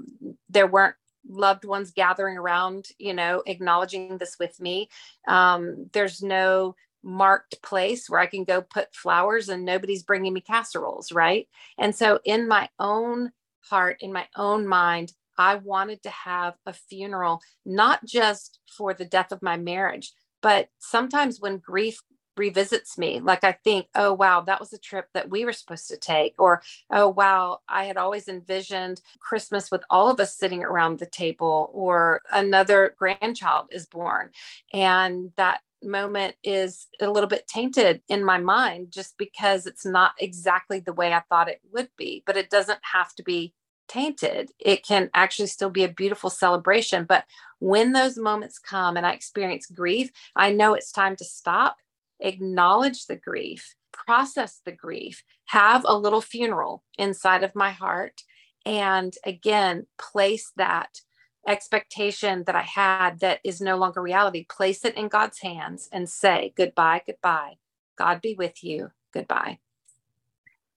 there 0.50 0.66
weren't 0.66 0.96
loved 1.28 1.64
ones 1.64 1.92
gathering 1.92 2.36
around, 2.36 2.88
you 2.98 3.14
know, 3.14 3.42
acknowledging 3.46 4.18
this 4.18 4.36
with 4.38 4.60
me. 4.60 4.88
Um, 5.28 5.88
there's 5.92 6.22
no 6.22 6.74
marked 7.02 7.62
place 7.62 8.10
where 8.10 8.20
I 8.20 8.26
can 8.26 8.44
go 8.44 8.62
put 8.62 8.94
flowers 8.94 9.48
and 9.48 9.64
nobody's 9.64 10.02
bringing 10.02 10.32
me 10.32 10.40
casseroles, 10.40 11.12
right? 11.12 11.48
And 11.78 11.94
so, 11.94 12.20
in 12.24 12.48
my 12.48 12.68
own 12.78 13.32
heart, 13.60 13.98
in 14.00 14.12
my 14.12 14.26
own 14.36 14.66
mind, 14.66 15.12
I 15.38 15.56
wanted 15.56 16.02
to 16.04 16.10
have 16.10 16.54
a 16.64 16.72
funeral, 16.72 17.40
not 17.64 18.04
just 18.04 18.60
for 18.76 18.94
the 18.94 19.04
death 19.04 19.32
of 19.32 19.42
my 19.42 19.56
marriage, 19.56 20.12
but 20.42 20.68
sometimes 20.78 21.40
when 21.40 21.58
grief 21.58 22.00
revisits 22.36 22.98
me, 22.98 23.20
like 23.20 23.44
I 23.44 23.52
think, 23.52 23.88
oh, 23.94 24.12
wow, 24.12 24.40
that 24.42 24.60
was 24.60 24.72
a 24.72 24.78
trip 24.78 25.08
that 25.14 25.30
we 25.30 25.44
were 25.44 25.52
supposed 25.52 25.88
to 25.88 25.96
take. 25.96 26.34
Or, 26.38 26.62
oh, 26.90 27.08
wow, 27.08 27.60
I 27.68 27.84
had 27.84 27.96
always 27.96 28.28
envisioned 28.28 29.00
Christmas 29.20 29.70
with 29.70 29.82
all 29.90 30.10
of 30.10 30.20
us 30.20 30.36
sitting 30.36 30.62
around 30.64 30.98
the 30.98 31.06
table, 31.06 31.70
or 31.72 32.22
another 32.32 32.94
grandchild 32.98 33.66
is 33.70 33.86
born. 33.86 34.30
And 34.72 35.32
that 35.36 35.60
moment 35.82 36.34
is 36.42 36.86
a 37.00 37.10
little 37.10 37.28
bit 37.28 37.46
tainted 37.46 38.02
in 38.08 38.24
my 38.24 38.38
mind 38.38 38.90
just 38.90 39.16
because 39.18 39.66
it's 39.66 39.86
not 39.86 40.12
exactly 40.18 40.80
the 40.80 40.92
way 40.92 41.12
I 41.12 41.22
thought 41.28 41.48
it 41.48 41.60
would 41.72 41.90
be, 41.96 42.22
but 42.26 42.36
it 42.36 42.50
doesn't 42.50 42.80
have 42.92 43.14
to 43.16 43.22
be 43.22 43.52
tainted. 43.88 44.50
It 44.58 44.84
can 44.84 45.10
actually 45.14 45.46
still 45.46 45.70
be 45.70 45.84
a 45.84 45.88
beautiful 45.88 46.30
celebration. 46.30 47.04
But 47.04 47.24
when 47.60 47.92
those 47.92 48.18
moments 48.18 48.58
come 48.58 48.96
and 48.96 49.06
I 49.06 49.12
experience 49.12 49.66
grief, 49.66 50.10
I 50.34 50.52
know 50.52 50.74
it's 50.74 50.90
time 50.90 51.16
to 51.16 51.24
stop, 51.24 51.76
acknowledge 52.20 53.06
the 53.06 53.16
grief, 53.16 53.74
process 53.92 54.60
the 54.64 54.72
grief, 54.72 55.22
have 55.46 55.84
a 55.86 55.96
little 55.96 56.20
funeral 56.20 56.82
inside 56.98 57.42
of 57.42 57.54
my 57.54 57.70
heart. 57.70 58.22
And 58.64 59.14
again, 59.24 59.86
place 59.98 60.52
that 60.56 61.00
expectation 61.46 62.44
that 62.46 62.56
I 62.56 62.62
had 62.62 63.20
that 63.20 63.40
is 63.44 63.60
no 63.60 63.76
longer 63.76 64.02
reality, 64.02 64.44
place 64.48 64.84
it 64.84 64.96
in 64.96 65.08
God's 65.08 65.40
hands 65.40 65.88
and 65.92 66.08
say, 66.08 66.52
goodbye, 66.56 67.02
goodbye. 67.06 67.54
God 67.96 68.20
be 68.20 68.34
with 68.34 68.62
you. 68.64 68.90
Goodbye. 69.12 69.58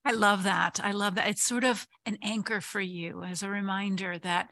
I 0.05 0.11
love 0.11 0.43
that. 0.43 0.79
I 0.81 0.91
love 0.91 1.15
that. 1.15 1.27
It's 1.27 1.43
sort 1.43 1.63
of 1.63 1.87
an 2.05 2.17
anchor 2.21 2.61
for 2.61 2.79
you 2.79 3.23
as 3.23 3.43
a 3.43 3.49
reminder 3.49 4.17
that 4.19 4.49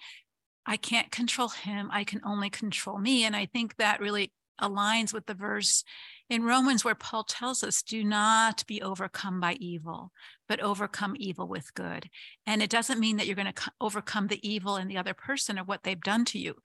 I 0.66 0.76
can't 0.76 1.12
control 1.12 1.48
him. 1.50 1.90
I 1.92 2.04
can 2.04 2.22
only 2.26 2.50
control 2.50 2.98
me. 2.98 3.24
And 3.24 3.36
I 3.36 3.46
think 3.46 3.78
that 3.78 4.02
really 4.02 4.34
aligns 4.62 5.14
with 5.14 5.26
the 5.26 5.34
verse 5.34 5.84
in 6.30 6.44
Romans 6.44 6.84
where 6.84 6.96
Paul 6.96 7.24
tells 7.24 7.64
us, 7.64 7.82
do 7.82 8.04
not 8.04 8.66
be 8.68 8.82
overcome 8.82 9.40
by 9.40 9.54
evil, 9.54 10.12
but 10.48 10.60
overcome 10.60 11.16
evil 11.18 11.48
with 11.48 11.74
good. 11.74 12.10
And 12.46 12.62
it 12.62 12.70
doesn't 12.70 13.00
mean 13.00 13.18
that 13.18 13.28
you're 13.28 13.36
going 13.36 13.52
to 13.52 13.72
overcome 13.80 14.28
the 14.28 14.48
evil 14.48 14.76
in 14.78 14.88
the 14.88 14.98
other 14.98 15.14
person 15.14 15.58
or 15.58 15.64
what 15.64 15.84
they've 15.84 16.02
done 16.02 16.26
to 16.26 16.40
you, 16.40 16.56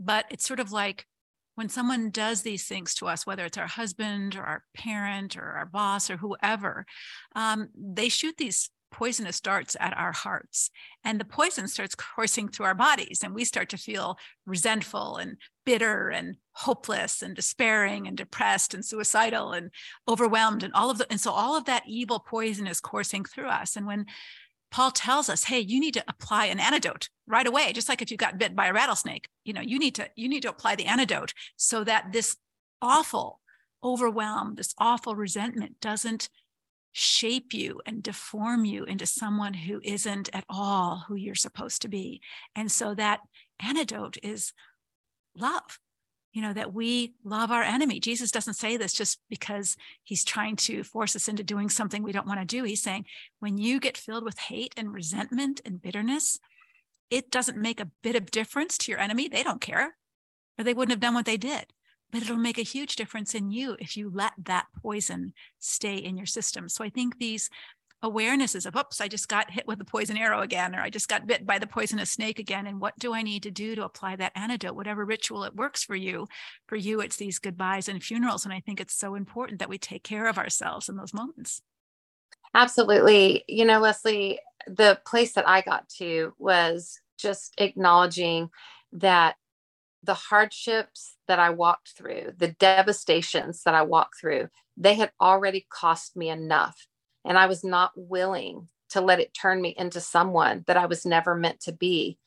but 0.00 0.24
it's 0.30 0.46
sort 0.46 0.60
of 0.60 0.72
like 0.72 1.06
when 1.54 1.68
someone 1.68 2.10
does 2.10 2.42
these 2.42 2.64
things 2.66 2.94
to 2.94 3.06
us, 3.06 3.26
whether 3.26 3.44
it's 3.44 3.58
our 3.58 3.66
husband 3.66 4.34
or 4.36 4.42
our 4.42 4.64
parent 4.74 5.36
or 5.36 5.44
our 5.44 5.66
boss 5.66 6.10
or 6.10 6.16
whoever, 6.16 6.86
um, 7.36 7.68
they 7.76 8.08
shoot 8.08 8.36
these 8.38 8.70
poisonous 8.92 9.40
darts 9.40 9.76
at 9.80 9.96
our 9.96 10.12
hearts. 10.12 10.70
And 11.02 11.18
the 11.18 11.24
poison 11.24 11.66
starts 11.66 11.96
coursing 11.96 12.48
through 12.48 12.66
our 12.66 12.74
bodies, 12.74 13.22
and 13.24 13.34
we 13.34 13.44
start 13.44 13.68
to 13.70 13.76
feel 13.76 14.18
resentful 14.46 15.16
and 15.16 15.38
bitter 15.64 16.10
and 16.10 16.36
hopeless 16.52 17.22
and 17.22 17.34
despairing 17.34 18.06
and 18.06 18.16
depressed 18.16 18.74
and 18.74 18.84
suicidal 18.84 19.52
and 19.52 19.70
overwhelmed 20.06 20.62
and 20.62 20.72
all 20.74 20.90
of 20.90 20.98
the 20.98 21.06
and 21.08 21.20
so 21.20 21.30
all 21.30 21.56
of 21.56 21.64
that 21.64 21.84
evil 21.86 22.18
poison 22.18 22.66
is 22.66 22.80
coursing 22.80 23.24
through 23.24 23.46
us 23.46 23.76
and 23.76 23.86
when 23.86 24.04
Paul 24.72 24.90
tells 24.90 25.28
us, 25.28 25.44
hey, 25.44 25.60
you 25.60 25.78
need 25.78 25.94
to 25.94 26.04
apply 26.08 26.46
an 26.46 26.58
antidote 26.58 27.10
right 27.26 27.46
away, 27.46 27.74
just 27.74 27.90
like 27.90 28.00
if 28.00 28.10
you 28.10 28.16
got 28.16 28.38
bit 28.38 28.56
by 28.56 28.68
a 28.68 28.72
rattlesnake. 28.72 29.28
You 29.44 29.52
know, 29.52 29.60
you 29.60 29.78
need 29.78 29.94
to 29.96 30.08
you 30.16 30.30
need 30.30 30.42
to 30.42 30.48
apply 30.48 30.76
the 30.76 30.86
antidote 30.86 31.34
so 31.56 31.84
that 31.84 32.10
this 32.10 32.36
awful 32.80 33.38
overwhelm, 33.84 34.54
this 34.54 34.74
awful 34.78 35.14
resentment 35.14 35.78
doesn't 35.80 36.28
shape 36.92 37.54
you 37.54 37.80
and 37.86 38.02
deform 38.02 38.64
you 38.64 38.84
into 38.84 39.06
someone 39.06 39.54
who 39.54 39.80
isn't 39.82 40.28
at 40.32 40.44
all 40.48 41.04
who 41.08 41.14
you're 41.14 41.34
supposed 41.34 41.82
to 41.82 41.88
be. 41.88 42.20
And 42.54 42.70
so 42.70 42.94
that 42.94 43.20
antidote 43.60 44.18
is 44.22 44.52
love 45.34 45.78
you 46.32 46.40
know, 46.40 46.52
that 46.54 46.72
we 46.72 47.14
love 47.24 47.50
our 47.50 47.62
enemy. 47.62 48.00
Jesus 48.00 48.30
doesn't 48.30 48.54
say 48.54 48.76
this 48.76 48.94
just 48.94 49.20
because 49.28 49.76
he's 50.02 50.24
trying 50.24 50.56
to 50.56 50.82
force 50.82 51.14
us 51.14 51.28
into 51.28 51.44
doing 51.44 51.68
something 51.68 52.02
we 52.02 52.12
don't 52.12 52.26
want 52.26 52.40
to 52.40 52.46
do. 52.46 52.64
He's 52.64 52.82
saying, 52.82 53.04
when 53.40 53.58
you 53.58 53.78
get 53.78 53.98
filled 53.98 54.24
with 54.24 54.38
hate 54.38 54.72
and 54.76 54.94
resentment 54.94 55.60
and 55.64 55.82
bitterness, 55.82 56.40
it 57.10 57.30
doesn't 57.30 57.58
make 57.58 57.80
a 57.80 57.90
bit 58.02 58.16
of 58.16 58.30
difference 58.30 58.78
to 58.78 58.90
your 58.90 59.00
enemy. 59.00 59.28
They 59.28 59.42
don't 59.42 59.60
care, 59.60 59.94
or 60.58 60.64
they 60.64 60.72
wouldn't 60.72 60.92
have 60.92 61.00
done 61.00 61.14
what 61.14 61.26
they 61.26 61.36
did. 61.36 61.66
But 62.12 62.22
it'll 62.22 62.36
make 62.36 62.58
a 62.58 62.62
huge 62.62 62.96
difference 62.96 63.34
in 63.34 63.50
you 63.50 63.76
if 63.80 63.96
you 63.96 64.10
let 64.14 64.32
that 64.44 64.66
poison 64.82 65.32
stay 65.58 65.96
in 65.96 66.16
your 66.16 66.26
system. 66.26 66.68
So 66.68 66.84
I 66.84 66.90
think 66.90 67.18
these 67.18 67.48
awarenesses 68.04 68.66
of, 68.66 68.76
oops, 68.76 69.00
I 69.00 69.08
just 69.08 69.28
got 69.28 69.50
hit 69.50 69.66
with 69.66 69.78
the 69.78 69.84
poison 69.84 70.16
arrow 70.16 70.40
again, 70.40 70.74
or 70.74 70.80
I 70.80 70.90
just 70.90 71.08
got 71.08 71.26
bit 71.26 71.46
by 71.46 71.58
the 71.58 71.66
poisonous 71.66 72.10
snake 72.10 72.38
again. 72.38 72.66
And 72.66 72.80
what 72.80 72.98
do 72.98 73.14
I 73.14 73.22
need 73.22 73.44
to 73.44 73.50
do 73.50 73.74
to 73.76 73.84
apply 73.84 74.16
that 74.16 74.32
antidote, 74.34 74.74
whatever 74.74 75.04
ritual 75.04 75.44
it 75.44 75.54
works 75.54 75.84
for 75.84 75.96
you? 75.96 76.26
For 76.66 76.76
you, 76.76 77.00
it's 77.00 77.16
these 77.16 77.38
goodbyes 77.38 77.88
and 77.88 78.02
funerals. 78.02 78.44
And 78.44 78.52
I 78.52 78.60
think 78.60 78.80
it's 78.80 78.94
so 78.94 79.14
important 79.14 79.60
that 79.60 79.68
we 79.68 79.78
take 79.78 80.02
care 80.02 80.26
of 80.26 80.36
ourselves 80.36 80.88
in 80.88 80.96
those 80.96 81.14
moments. 81.14 81.62
Absolutely. 82.54 83.44
You 83.48 83.64
know, 83.64 83.80
Leslie, 83.80 84.38
the 84.66 85.00
place 85.06 85.32
that 85.32 85.48
I 85.48 85.62
got 85.62 85.88
to 85.98 86.34
was 86.38 87.00
just 87.18 87.54
acknowledging 87.58 88.50
that 88.92 89.36
the 90.02 90.14
hardships 90.14 91.16
that 91.28 91.38
I 91.38 91.50
walked 91.50 91.90
through, 91.96 92.32
the 92.36 92.48
devastations 92.48 93.62
that 93.64 93.74
I 93.74 93.82
walked 93.82 94.20
through, 94.20 94.48
they 94.76 94.94
had 94.94 95.12
already 95.20 95.66
cost 95.70 96.16
me 96.16 96.28
enough 96.28 96.86
and 97.24 97.38
I 97.38 97.46
was 97.46 97.62
not 97.62 97.92
willing 97.94 98.68
to 98.90 99.00
let 99.00 99.20
it 99.20 99.34
turn 99.34 99.60
me 99.60 99.74
into 99.76 100.00
someone 100.00 100.64
that 100.66 100.76
I 100.76 100.86
was 100.86 101.06
never 101.06 101.34
meant 101.34 101.60
to 101.60 101.72
be. 101.72 102.18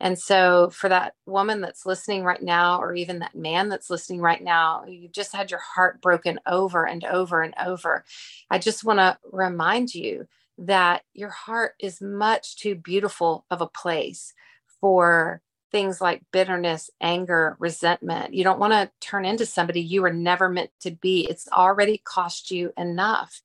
And 0.00 0.18
so, 0.18 0.70
for 0.70 0.88
that 0.88 1.14
woman 1.24 1.60
that's 1.60 1.86
listening 1.86 2.24
right 2.24 2.42
now, 2.42 2.80
or 2.80 2.94
even 2.94 3.20
that 3.20 3.34
man 3.34 3.68
that's 3.68 3.90
listening 3.90 4.20
right 4.20 4.42
now, 4.42 4.84
you've 4.86 5.12
just 5.12 5.34
had 5.34 5.50
your 5.50 5.60
heart 5.60 6.02
broken 6.02 6.40
over 6.46 6.84
and 6.84 7.04
over 7.04 7.42
and 7.42 7.54
over. 7.64 8.04
I 8.50 8.58
just 8.58 8.84
want 8.84 8.98
to 8.98 9.18
remind 9.30 9.94
you 9.94 10.26
that 10.58 11.02
your 11.12 11.30
heart 11.30 11.74
is 11.80 12.00
much 12.00 12.56
too 12.56 12.74
beautiful 12.74 13.44
of 13.50 13.60
a 13.60 13.66
place 13.66 14.34
for 14.80 15.40
things 15.74 16.00
like 16.00 16.22
bitterness, 16.32 16.88
anger, 17.00 17.56
resentment. 17.58 18.32
You 18.32 18.44
don't 18.44 18.60
want 18.60 18.74
to 18.74 18.92
turn 19.00 19.24
into 19.24 19.44
somebody 19.44 19.80
you 19.80 20.02
were 20.02 20.12
never 20.12 20.48
meant 20.48 20.70
to 20.82 20.92
be. 20.92 21.26
It's 21.28 21.48
already 21.48 21.98
cost 21.98 22.52
you 22.52 22.72
enough. 22.78 23.42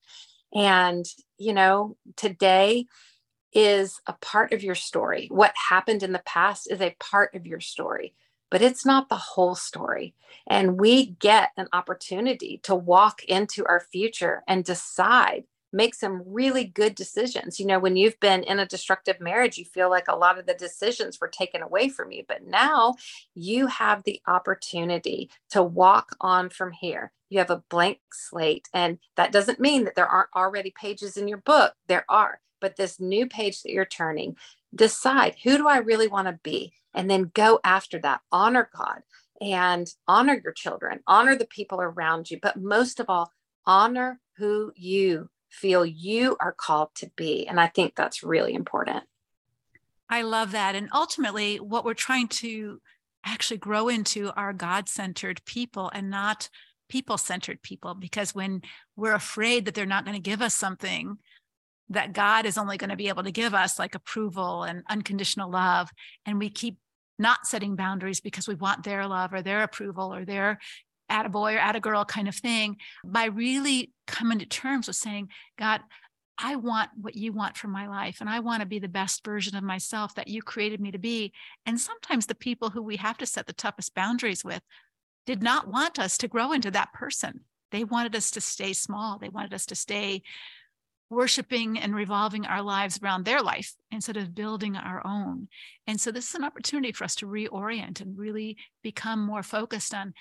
And, 0.53 1.03
you 1.39 1.53
know, 1.53 1.97
today, 2.15 2.86
is 3.51 3.99
a 4.05 4.13
part 4.13 4.53
of 4.53 4.63
your 4.63 4.75
story. 4.75 5.27
What 5.32 5.53
happened 5.69 6.03
in 6.03 6.11
the 6.11 6.21
past 6.23 6.71
is 6.71 6.82
a 6.82 6.95
part 6.99 7.34
of 7.34 7.47
your 7.47 7.59
story, 7.59 8.13
but 8.51 8.61
it's 8.61 8.86
not 8.86 9.09
the 9.09 9.15
whole 9.15 9.55
story. 9.55 10.13
And 10.45 10.80
we 10.80 11.07
get 11.07 11.49
an 11.57 11.67
opportunity 11.73 12.59
to 12.63 12.75
walk 12.75 13.23
into 13.23 13.65
our 13.65 13.80
future 13.91 14.43
and 14.47 14.63
decide, 14.63 15.45
make 15.72 15.95
some 15.95 16.24
really 16.26 16.65
good 16.65 16.95
decisions. 16.95 17.59
You 17.59 17.65
know, 17.65 17.80
when 17.80 17.95
you've 17.95 18.20
been 18.20 18.43
in 18.43 18.59
a 18.59 18.65
destructive 18.65 19.20
marriage, 19.20 19.57
you 19.57 19.65
feel 19.65 19.89
like 19.89 20.07
a 20.07 20.15
lot 20.15 20.38
of 20.38 20.45
the 20.45 20.53
decisions 20.53 21.20
were 21.20 21.28
taken 21.28 21.61
away 21.61 21.89
from 21.89 22.11
you, 22.11 22.24
but 22.28 22.45
now 22.45 22.95
you 23.36 23.67
have 23.67 24.03
the 24.03 24.22
opportunity 24.28 25.30
to 25.51 25.61
walk 25.61 26.15
on 26.22 26.49
from 26.49 26.72
here. 26.72 27.11
You 27.30 27.39
have 27.39 27.51
a 27.51 27.63
blank 27.70 27.99
slate. 28.11 28.67
And 28.74 28.97
that 29.15 29.32
doesn't 29.32 29.59
mean 29.59 29.84
that 29.84 29.95
there 29.95 30.07
aren't 30.07 30.36
already 30.36 30.74
pages 30.80 31.17
in 31.17 31.28
your 31.28 31.38
book. 31.38 31.74
There 31.88 32.05
are 32.09 32.39
but 32.59 32.76
this 32.76 32.99
new 32.99 33.28
page 33.28 33.61
that 33.61 33.72
you're 33.72 33.86
turning, 33.86 34.36
decide 34.74 35.36
who 35.43 35.57
do 35.57 35.67
I 35.67 35.78
really 35.78 36.07
want 36.07 36.28
to 36.28 36.39
be? 36.43 36.74
And 36.93 37.09
then 37.09 37.32
go 37.34 37.59
after 37.63 37.99
that. 37.99 38.22
Honor 38.32 38.70
God 38.76 39.01
and 39.41 39.91
honor 40.07 40.39
your 40.43 40.53
children, 40.53 40.99
honor 41.07 41.36
the 41.36 41.45
people 41.45 41.82
around 41.82 42.30
you, 42.30 42.39
but 42.41 42.57
most 42.57 42.99
of 42.99 43.09
all, 43.09 43.32
honor 43.65 44.20
who 44.38 44.72
you 44.76 45.30
feel 45.50 45.86
you 45.86 46.38
are 46.39 46.54
called 46.54 46.93
to 46.95 47.10
be. 47.16 47.47
And 47.47 47.60
I 47.60 47.68
think 47.68 47.95
that's 47.95 48.24
really 48.24 48.54
important. 48.54 49.04
I 50.10 50.24
love 50.24 50.52
that. 50.52 50.76
And 50.76 50.89
ultimately, 50.93 51.58
what 51.58 51.86
we're 51.86 51.93
trying 51.93 52.28
to 52.28 52.82
actually 53.24 53.58
grow 53.58 53.89
into 53.89 54.32
are 54.36 54.54
God 54.54 54.89
centered 54.89 55.43
people 55.45 55.91
and 55.93 56.10
not 56.10 56.50
people 56.88 57.18
centered 57.18 57.62
people. 57.62 57.93
Because 57.93 58.34
when 58.34 58.62
we're 58.95 59.14
afraid 59.14 59.66
that 59.66 59.76
they're 59.76 59.86
not 59.86 60.06
going 60.06 60.16
to 60.16 60.22
give 60.22 60.41
us 60.41 60.56
something, 60.56 61.18
that 61.89 62.14
God 62.14 62.45
is 62.45 62.58
only 62.58 62.78
going 62.78 62.89
to 62.89 62.95
be 62.95 63.10
able 63.10 63.24
to 63.24 63.32
give 63.32 63.54
us 63.54 63.80
like 63.80 63.95
approval 63.95 64.64
and 64.64 64.84
unconditional 64.89 65.50
love. 65.50 65.89
And 66.26 66.39
we 66.39 66.50
keep 66.50 66.78
not 67.18 67.45
setting 67.45 67.76
boundaries 67.76 68.22
because 68.22 68.47
we 68.47 68.56
want 68.56 68.84
their 68.84 69.06
love 69.08 69.34
or 69.34 69.41
their 69.41 69.64
approval 69.64 70.14
or 70.14 70.26
their 70.26 70.60
at 71.10 71.26
a 71.26 71.30
boy 71.30 71.55
or 71.55 71.60
at 71.60 71.76
a 71.76 71.80
girl 71.80 72.05
kind 72.05 72.28
of 72.28 72.36
thing. 72.36 72.78
By 73.03 73.26
really 73.26 73.91
coming 74.07 74.39
to 74.39 74.45
terms 74.45 74.88
with 74.88 74.95
saying, 74.95 75.30
God, 75.57 75.82
I 76.41 76.55
want 76.55 76.91
what 76.99 77.16
you 77.16 77.34
want 77.34 77.57
for 77.57 77.68
my 77.68 77.88
life, 77.88 78.22
and 78.22 78.30
I 78.30 78.39
want 78.39 78.62
to 78.62 78.66
be 78.66 78.80
the 78.80 78.88
best 78.88 79.26
version 79.26 79.57
of 79.57 79.64
myself 79.64 80.16
that 80.16 80.30
you 80.30 80.41
created 80.41 80.80
me 80.80 80.91
to 80.91 80.97
be. 80.97 81.34
And 81.66 81.80
sometimes 81.80 82.26
the 82.26 82.36
people 82.36 82.70
who 82.70 82.82
we 82.82 82.95
have 82.95 83.18
to 83.18 83.26
set 83.26 83.45
the 83.45 83.53
toughest 83.53 83.93
boundaries 83.93 84.45
with 84.45 84.62
did 85.26 85.43
not 85.43 85.68
want 85.68 85.99
us 85.99 86.18
to 86.20 86.30
grow 86.30 86.53
into 86.53 86.72
that 86.72 86.93
person. 86.93 87.41
They 87.72 87.84
wanted 87.84 88.16
us 88.16 88.32
to 88.32 88.41
stay 88.41 88.72
small. 88.72 89.20
They 89.20 89.30
wanted 89.30 89.53
us 89.53 89.66
to 89.68 89.76
stay 89.76 90.24
worshiping 91.10 91.78
and 91.78 91.93
revolving 91.95 92.45
our 92.45 92.62
lives 92.62 92.99
around 93.01 93.26
their 93.26 93.41
life 93.41 93.74
instead 93.91 94.16
of 94.16 94.36
building 94.36 94.76
our 94.76 95.05
own. 95.05 95.47
And 95.88 95.99
so 95.99 96.12
this 96.12 96.30
is 96.30 96.36
an 96.36 96.43
opportunity 96.43 96.91
for 96.91 97.03
us 97.03 97.16
to 97.16 97.26
reorient 97.26 97.99
and 97.99 98.18
really 98.18 98.57
become 98.84 99.20
more 99.26 99.43
focused 99.43 99.93
on 99.93 100.14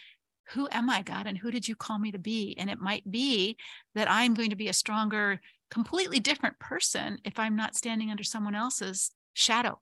who 0.50 0.68
am 0.70 0.88
I, 0.88 1.02
God, 1.02 1.26
and 1.26 1.36
who 1.36 1.50
did 1.50 1.68
you 1.68 1.76
call 1.76 1.98
me 1.98 2.12
to 2.12 2.18
be? 2.18 2.54
And 2.58 2.70
it 2.70 2.80
might 2.80 3.10
be 3.10 3.56
that 3.94 4.10
I'm 4.10 4.34
going 4.34 4.50
to 4.50 4.56
be 4.56 4.68
a 4.68 4.72
stronger, 4.72 5.40
completely 5.70 6.20
different 6.20 6.58
person 6.58 7.18
if 7.24 7.38
I'm 7.38 7.56
not 7.56 7.76
standing 7.76 8.10
under 8.10 8.24
someone 8.24 8.54
else's 8.54 9.10
shadow. 9.34 9.78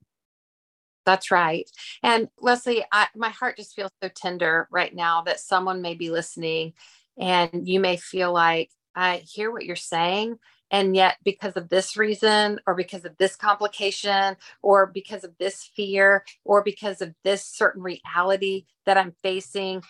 That's 1.05 1.31
right. 1.31 1.69
And 2.03 2.27
Leslie, 2.39 2.83
I, 2.91 3.07
my 3.15 3.29
heart 3.29 3.55
just 3.55 3.75
feels 3.75 3.91
so 4.03 4.09
tender 4.09 4.67
right 4.69 4.93
now 4.93 5.21
that 5.21 5.39
someone 5.39 5.81
may 5.81 5.95
be 5.95 6.09
listening 6.09 6.73
and 7.17 7.67
you 7.67 7.79
may 7.79 7.95
feel 7.97 8.33
like, 8.33 8.69
I 8.93 9.17
hear 9.17 9.51
what 9.51 9.63
you're 9.63 9.75
saying, 9.75 10.37
and 10.71 10.95
yet 10.95 11.17
because 11.23 11.57
of 11.57 11.69
this 11.69 11.97
reason 11.97 12.59
or 12.67 12.75
because 12.75 13.05
of 13.05 13.17
this 13.17 13.35
complication 13.35 14.37
or 14.61 14.87
because 14.87 15.23
of 15.23 15.37
this 15.39 15.69
fear 15.75 16.25
or 16.45 16.63
because 16.63 17.01
of 17.01 17.13
this 17.23 17.45
certain 17.45 17.81
reality 17.83 18.65
that 18.85 18.97
i'm 18.97 19.13
facing 19.23 19.81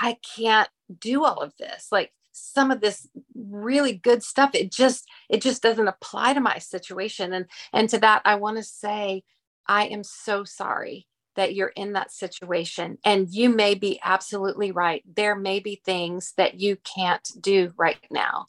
i 0.00 0.16
can't 0.36 0.68
do 1.00 1.24
all 1.24 1.38
of 1.40 1.56
this. 1.58 1.88
Like 1.92 2.12
some 2.32 2.70
of 2.70 2.80
this 2.80 3.08
really 3.36 3.94
good 3.94 4.22
stuff 4.22 4.50
it 4.54 4.72
just 4.72 5.08
it 5.30 5.42
just 5.42 5.62
doesn't 5.62 5.88
apply 5.88 6.34
to 6.34 6.40
my 6.40 6.58
situation. 6.58 7.32
And 7.32 7.46
and 7.72 7.88
to 7.90 7.98
that 8.00 8.22
i 8.26 8.36
want 8.36 8.58
to 8.58 8.62
say 8.64 9.24
i 9.68 9.86
am 9.86 10.04
so 10.04 10.44
sorry 10.44 11.06
that 11.36 11.54
you're 11.54 11.72
in 11.76 11.92
that 11.94 12.12
situation. 12.12 12.98
And 13.04 13.28
you 13.30 13.50
may 13.50 13.74
be 13.74 14.00
absolutely 14.04 14.72
right. 14.72 15.04
There 15.16 15.36
may 15.36 15.60
be 15.60 15.82
things 15.84 16.32
that 16.38 16.60
you 16.60 16.76
can't 16.78 17.28
do 17.40 17.72
right 17.76 17.98
now 18.10 18.46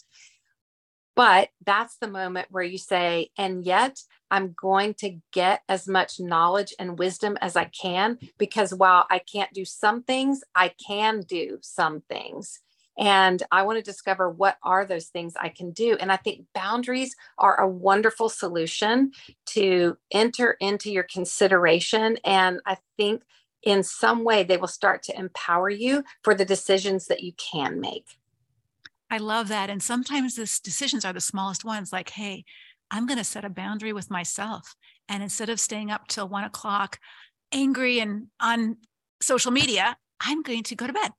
but 1.15 1.49
that's 1.65 1.97
the 1.97 2.07
moment 2.07 2.47
where 2.51 2.63
you 2.63 2.77
say, 2.77 3.29
and 3.37 3.65
yet 3.65 4.01
I'm 4.31 4.55
going 4.59 4.95
to 4.95 5.17
get 5.31 5.61
as 5.69 5.87
much 5.87 6.19
knowledge 6.19 6.73
and 6.79 6.97
wisdom 6.97 7.37
as 7.41 7.55
I 7.55 7.65
can 7.65 8.17
because 8.37 8.73
while 8.73 9.05
I 9.11 9.19
can't 9.19 9.53
do 9.53 9.65
some 9.65 10.03
things, 10.03 10.43
I 10.55 10.69
can 10.69 11.21
do 11.21 11.59
some 11.61 12.01
things. 12.09 12.61
And 12.97 13.41
I 13.51 13.63
want 13.63 13.77
to 13.77 13.83
discover 13.83 14.29
what 14.29 14.57
are 14.63 14.85
those 14.85 15.07
things 15.07 15.33
I 15.39 15.49
can 15.49 15.71
do. 15.71 15.97
And 15.99 16.11
I 16.11 16.17
think 16.17 16.45
boundaries 16.53 17.15
are 17.37 17.59
a 17.59 17.67
wonderful 17.67 18.29
solution 18.29 19.11
to 19.47 19.97
enter 20.11 20.57
into 20.59 20.91
your 20.91 21.03
consideration. 21.03 22.17
And 22.23 22.59
I 22.65 22.77
think 22.97 23.23
in 23.63 23.83
some 23.83 24.23
way 24.23 24.43
they 24.43 24.57
will 24.57 24.67
start 24.67 25.03
to 25.03 25.17
empower 25.17 25.69
you 25.69 26.03
for 26.23 26.35
the 26.35 26.45
decisions 26.45 27.07
that 27.07 27.23
you 27.23 27.33
can 27.33 27.79
make. 27.79 28.05
I 29.13 29.17
love 29.17 29.49
that. 29.49 29.69
And 29.69 29.83
sometimes 29.83 30.35
these 30.35 30.59
decisions 30.59 31.05
are 31.05 31.13
the 31.13 31.21
smallest 31.21 31.63
ones, 31.63 31.93
like, 31.93 32.09
hey, 32.09 32.45
I'm 32.89 33.05
going 33.05 33.19
to 33.19 33.23
set 33.23 33.45
a 33.45 33.49
boundary 33.49 33.93
with 33.93 34.09
myself. 34.09 34.73
And 35.07 35.21
instead 35.21 35.49
of 35.49 35.59
staying 35.59 35.91
up 35.91 36.07
till 36.07 36.27
one 36.27 36.45
o'clock 36.45 36.97
angry 37.51 37.99
and 37.99 38.29
on 38.39 38.77
social 39.21 39.51
media, 39.51 39.97
I'm 40.19 40.41
going 40.41 40.63
to 40.63 40.75
go 40.75 40.87
to 40.87 40.93
bed 40.93 41.11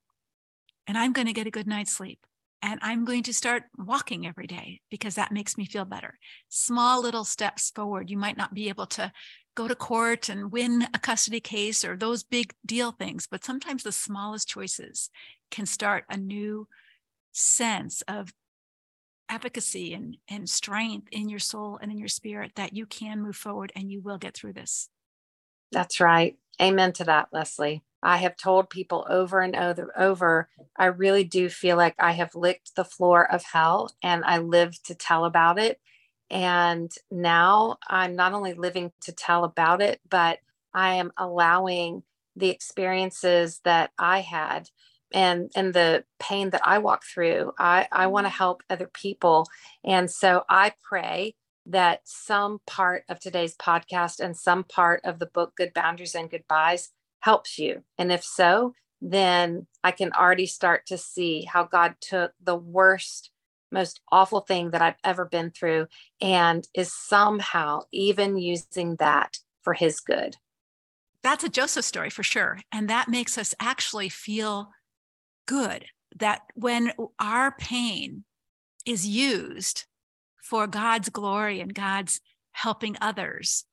and 0.89 0.99
I'm 0.99 1.13
going 1.13 1.29
to 1.29 1.33
get 1.33 1.47
a 1.47 1.53
good 1.53 1.69
night's 1.69 1.93
sleep. 1.93 2.19
And 2.63 2.81
I'm 2.83 3.05
going 3.05 3.23
to 3.25 3.33
start 3.33 3.63
walking 3.79 4.27
every 4.27 4.49
day 4.49 4.81
because 4.91 5.15
that 5.15 5.31
makes 5.31 5.57
me 5.57 5.65
feel 5.65 5.85
better. 5.85 6.19
Small 6.49 7.01
little 7.01 7.25
steps 7.25 7.71
forward. 7.71 8.11
You 8.11 8.17
might 8.19 8.37
not 8.37 8.55
be 8.55 8.69
able 8.71 8.87
to 8.87 9.13
go 9.55 9.69
to 9.69 9.77
court 9.77 10.29
and 10.29 10.51
win 10.51 10.89
a 10.93 10.99
custody 10.99 11.39
case 11.39 11.85
or 11.85 11.97
those 11.97 12.25
big 12.25 12.55
deal 12.67 12.91
things, 12.91 13.29
but 13.31 13.45
sometimes 13.45 13.85
the 13.85 13.93
smallest 13.93 14.49
choices 14.49 15.11
can 15.53 15.65
start 15.65 16.07
a 16.11 16.17
new 16.17 16.67
sense 17.35 18.03
of 18.09 18.33
efficacy 19.29 19.93
and, 19.95 20.17
and 20.29 20.49
strength 20.49 21.09
in 21.11 21.29
your 21.29 21.39
soul 21.39 21.79
and 21.81 21.91
in 21.91 21.99
your 21.99 22.09
spirit 22.09 22.53
that 22.57 22.75
you 22.75 22.87
can 22.87 23.21
move 23.21 23.37
forward 23.37 23.73
and 23.75 23.91
you 23.91 24.01
will 24.01 24.19
get 24.19 24.35
through 24.35 24.53
this. 24.53 24.89
That's 25.73 26.01
right. 26.01 26.37
Amen 26.61 26.93
to 26.95 27.05
that, 27.05 27.29
Leslie. 27.33 27.83
I 28.03 28.19
have 28.19 28.37
told 28.37 28.69
people 28.71 29.07
over 29.09 29.41
and 29.41 29.57
over, 29.57 29.91
over, 29.97 30.49
I 30.77 30.87
really 30.87 31.25
do 31.25 31.49
feel 31.49 31.77
like 31.77 31.95
I 31.99 32.13
have 32.13 32.35
licked 32.35 32.77
the 32.77 32.85
floor 32.85 33.31
of 33.33 33.43
hell 33.43 33.91
and 34.03 34.25
I 34.25 34.39
live 34.39 34.81
to 34.85 34.95
tell 34.95 35.25
about 35.25 35.59
it. 35.59 35.81
And 36.31 36.93
now 37.11 37.79
I'm 37.89 38.15
not 38.15 38.35
only 38.35 38.55
living 38.55 38.93
to 39.03 39.13
tell 39.13 39.45
about 39.45 39.81
it, 39.81 40.01
but 40.09 40.39
I 40.75 40.95
am 40.97 41.13
allowing 41.17 42.03
the 42.37 42.51
experiences 42.51 43.61
that 43.65 43.91
I 43.99 44.21
had 44.21 44.69
and 45.15 45.51
and 45.57 45.73
the 45.73 46.05
pain 46.19 46.51
that 46.51 46.61
I 46.67 46.79
walk 46.79 47.05
through. 47.05 47.53
I 47.59 47.89
I 47.91 48.09
want 48.09 48.27
to 48.27 48.29
mm-hmm. 48.29 48.37
help 48.37 48.63
other 48.69 48.91
people, 48.93 49.49
and 49.83 50.11
so 50.11 50.45
I 50.51 50.73
pray 50.83 51.35
that 51.67 52.01
some 52.05 52.59
part 52.67 53.05
of 53.09 53.21
today's 53.21 53.57
podcast 53.57 54.21
and 54.21 54.37
some 54.37 54.65
part 54.65 55.01
of 55.05 55.19
the 55.19 55.27
book 55.27 55.55
Good 55.57 55.73
Boundaries 55.73 56.15
and 56.15 56.31
Goodbyes 56.31 56.91
helps 57.21 57.59
you. 57.59 57.85
And 57.97 58.13
if 58.13 58.23
so, 58.23 58.75
then 59.01 59.67
I 59.83 59.93
can 59.93 60.13
already 60.13 60.45
start 60.45 60.85
to 60.89 60.99
see 60.99 61.45
how 61.45 61.65
God 61.65 61.95
took 62.03 62.33
the 62.43 62.57
worst 62.57 63.31
most 63.73 64.01
awful 64.13 64.41
thing 64.41 64.71
that 64.71 64.83
I've 64.83 64.99
ever 65.03 65.25
been 65.25 65.51
through 65.51 65.89
and 66.21 66.67
is 66.75 66.93
somehow 66.93 67.81
even 67.91 68.39
using 68.39 68.97
that 68.97 69.39
for 69.63 69.75
his 69.75 70.01
good. 70.01 70.37
That's 71.23 71.43
a 71.43 71.49
Joseph 71.49 71.85
story 71.85 72.11
for 72.11 72.23
sure. 72.23 72.61
And 72.71 72.89
that 72.89 73.09
makes 73.09 73.37
us 73.37 73.55
actually 73.59 74.09
feel 74.09 74.71
good 75.47 75.87
that 76.17 76.43
when 76.55 76.93
our 77.19 77.53
pain 77.53 78.25
is 78.87 79.07
used 79.07 79.87
for 80.43 80.67
God's 80.67 81.09
glory 81.09 81.61
and 81.61 81.75
God's 81.75 82.21
helping 82.53 82.97
others, 83.01 83.65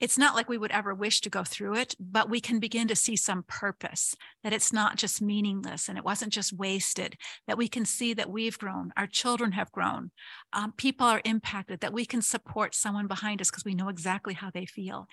it's 0.00 0.16
not 0.16 0.34
like 0.34 0.48
we 0.48 0.56
would 0.56 0.70
ever 0.70 0.94
wish 0.94 1.20
to 1.20 1.30
go 1.30 1.44
through 1.44 1.74
it, 1.74 1.94
but 2.00 2.30
we 2.30 2.40
can 2.40 2.58
begin 2.58 2.88
to 2.88 2.96
see 2.96 3.16
some 3.16 3.44
purpose, 3.46 4.14
that 4.42 4.52
it's 4.52 4.72
not 4.72 4.96
just 4.96 5.20
meaningless 5.20 5.88
and 5.88 5.98
it 5.98 6.04
wasn't 6.04 6.32
just 6.32 6.54
wasted, 6.54 7.16
that 7.46 7.58
we 7.58 7.68
can 7.68 7.84
see 7.84 8.14
that 8.14 8.30
we've 8.30 8.58
grown, 8.58 8.92
our 8.96 9.06
children 9.06 9.52
have 9.52 9.70
grown, 9.72 10.10
um, 10.54 10.72
people 10.78 11.06
are 11.06 11.20
impacted, 11.26 11.80
that 11.80 11.92
we 11.92 12.06
can 12.06 12.22
support 12.22 12.74
someone 12.74 13.08
behind 13.08 13.42
us 13.42 13.50
because 13.50 13.64
we 13.64 13.74
know 13.74 13.88
exactly 13.88 14.32
how 14.32 14.50
they 14.50 14.64
feel. 14.64 15.06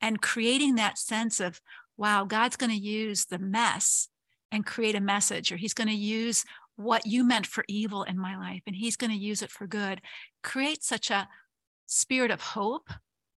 And 0.00 0.20
creating 0.20 0.74
that 0.74 0.98
sense 0.98 1.38
of, 1.38 1.60
wow, 1.96 2.24
God's 2.24 2.56
going 2.56 2.72
to 2.72 2.76
use 2.76 3.26
the 3.26 3.38
mess 3.38 4.08
and 4.52 4.64
create 4.64 4.94
a 4.94 5.00
message, 5.00 5.50
or 5.50 5.56
He's 5.56 5.74
going 5.74 5.88
to 5.88 5.94
use 5.94 6.44
what 6.76 7.06
you 7.06 7.24
meant 7.24 7.46
for 7.46 7.64
evil 7.68 8.04
in 8.04 8.18
my 8.18 8.36
life 8.36 8.62
and 8.66 8.76
He's 8.76 8.96
going 8.96 9.10
to 9.10 9.16
use 9.16 9.42
it 9.42 9.50
for 9.50 9.66
good. 9.66 10.00
Create 10.42 10.84
such 10.84 11.10
a 11.10 11.28
spirit 11.86 12.30
of 12.30 12.40
hope 12.40 12.88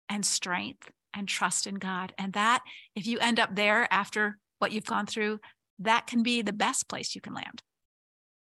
and 0.09 0.27
strength 0.27 0.91
and 1.15 1.29
trust 1.29 1.67
in 1.67 1.77
God. 1.77 2.13
And 2.19 2.33
that, 2.33 2.63
if 2.97 3.07
you 3.07 3.19
end 3.21 3.39
up 3.39 3.55
there 3.55 3.87
after 3.93 4.39
what 4.59 4.73
you've 4.73 4.85
gone 4.85 5.07
through, 5.07 5.41
that 5.79 6.07
can 6.07 6.23
be 6.23 6.43
the 6.43 6.53
best 6.53 6.89
place 6.89 7.15
you 7.15 7.21
can 7.21 7.35
land. 7.35 7.63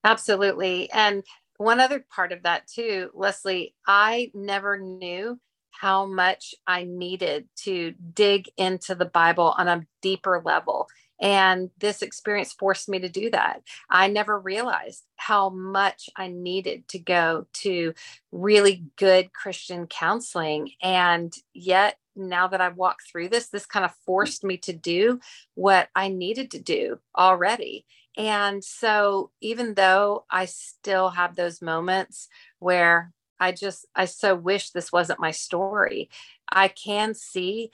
Absolutely. 0.05 0.91
And 0.91 1.23
one 1.57 1.81
other 1.81 2.05
part 2.15 2.33
of 2.33 2.43
that, 2.43 2.67
too, 2.67 3.11
Leslie, 3.15 3.75
I 3.87 4.31
never 4.35 4.79
knew 4.79 5.39
how 5.71 6.07
much 6.07 6.55
I 6.67 6.85
needed 6.85 7.49
to 7.65 7.95
dig 8.13 8.49
into 8.57 8.95
the 8.95 9.07
Bible 9.07 9.55
on 9.57 9.69
a 9.69 9.87
deeper 10.01 10.43
level. 10.45 10.87
And 11.23 11.71
this 11.79 12.03
experience 12.03 12.53
forced 12.53 12.89
me 12.89 12.99
to 12.99 13.09
do 13.09 13.31
that. 13.31 13.63
I 13.89 14.09
never 14.09 14.39
realized 14.39 15.05
how 15.17 15.51
much 15.51 16.11
I 16.17 16.27
needed 16.27 16.89
to 16.89 16.99
go 16.99 17.47
to 17.63 17.95
really 18.33 18.85
good 18.97 19.33
Christian 19.33 19.87
counseling. 19.87 20.73
And 20.83 21.33
yet, 21.55 21.99
now 22.17 22.49
that 22.49 22.61
I've 22.61 22.77
walked 22.77 23.05
through 23.11 23.29
this, 23.29 23.49
this 23.49 23.65
kind 23.65 23.85
of 23.85 23.95
forced 24.05 24.45
me 24.45 24.57
to 24.59 24.73
do 24.73 25.21
what 25.55 25.89
I 25.95 26.09
needed 26.09 26.51
to 26.51 26.61
do 26.61 26.99
already. 27.17 27.87
And 28.19 28.63
so, 28.63 29.31
even 29.41 29.75
though 29.75 30.25
I 30.31 30.47
still 30.47 31.11
have 31.11 31.37
those 31.37 31.63
moments 31.63 32.29
where 32.59 33.13
I 33.41 33.53
just, 33.53 33.87
I 33.95 34.05
so 34.07 34.35
wish 34.35 34.71
this 34.71 34.93
wasn't 34.93 35.21
my 35.21 35.31
story, 35.31 36.11
I 36.51 36.69
can 36.69 37.15
see 37.15 37.71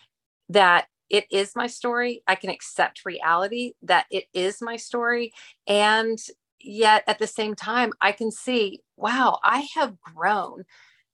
that 0.51 0.87
it 1.11 1.27
is 1.31 1.57
my 1.57 1.67
story. 1.67 2.23
I 2.27 2.35
can 2.35 2.51
accept 2.51 3.05
reality 3.05 3.73
that 3.83 4.07
it 4.11 4.25
is 4.35 4.61
my 4.63 4.77
story. 4.77 5.33
And 5.67 6.19
yet 6.61 7.05
at 7.07 7.19
the 7.19 7.27
same 7.27 7.55
time, 7.55 7.93
I 8.01 8.13
can 8.13 8.31
see, 8.31 8.83
wow, 8.97 9.39
I 9.43 9.69
have 9.75 10.01
grown 10.01 10.65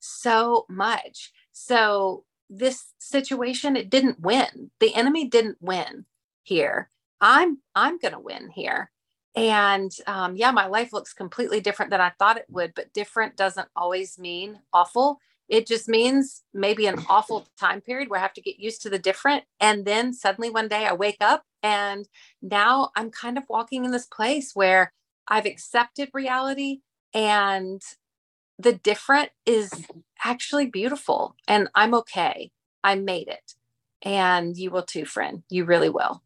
so 0.00 0.66
much. 0.68 1.32
So 1.52 2.24
this 2.50 2.92
situation, 2.98 3.76
it 3.76 3.90
didn't 3.90 4.20
win. 4.20 4.70
The 4.80 4.94
enemy 4.94 5.28
didn't 5.28 5.58
win 5.60 6.06
here. 6.42 6.90
I'm 7.20 7.58
I'm 7.74 7.98
gonna 7.98 8.20
win 8.20 8.50
here. 8.50 8.90
And 9.36 9.90
um, 10.06 10.36
yeah, 10.36 10.50
my 10.52 10.66
life 10.66 10.92
looks 10.92 11.12
completely 11.12 11.60
different 11.60 11.90
than 11.90 12.00
I 12.00 12.10
thought 12.18 12.36
it 12.36 12.46
would, 12.50 12.74
but 12.74 12.92
different 12.92 13.36
doesn't 13.36 13.68
always 13.74 14.18
mean 14.18 14.60
awful. 14.72 15.18
It 15.48 15.66
just 15.66 15.88
means 15.88 16.42
maybe 16.54 16.86
an 16.86 17.04
awful 17.08 17.46
time 17.58 17.80
period 17.80 18.08
where 18.08 18.18
I 18.18 18.22
have 18.22 18.32
to 18.34 18.40
get 18.40 18.58
used 18.58 18.82
to 18.82 18.90
the 18.90 18.98
different. 18.98 19.44
And 19.60 19.84
then 19.84 20.12
suddenly 20.12 20.50
one 20.50 20.68
day 20.68 20.86
I 20.86 20.94
wake 20.94 21.18
up 21.20 21.44
and 21.62 22.08
now 22.40 22.90
I'm 22.96 23.10
kind 23.10 23.36
of 23.36 23.44
walking 23.48 23.84
in 23.84 23.90
this 23.90 24.06
place 24.06 24.52
where 24.54 24.92
I've 25.28 25.46
accepted 25.46 26.10
reality 26.12 26.80
and 27.12 27.82
the 28.58 28.72
different 28.72 29.30
is 29.44 29.70
actually 30.24 30.66
beautiful 30.66 31.36
and 31.46 31.68
I'm 31.74 31.94
okay. 31.94 32.50
I 32.82 32.94
made 32.94 33.28
it. 33.28 33.54
And 34.02 34.56
you 34.56 34.70
will 34.70 34.82
too, 34.82 35.04
friend. 35.04 35.42
You 35.50 35.64
really 35.64 35.88
will. 35.88 36.22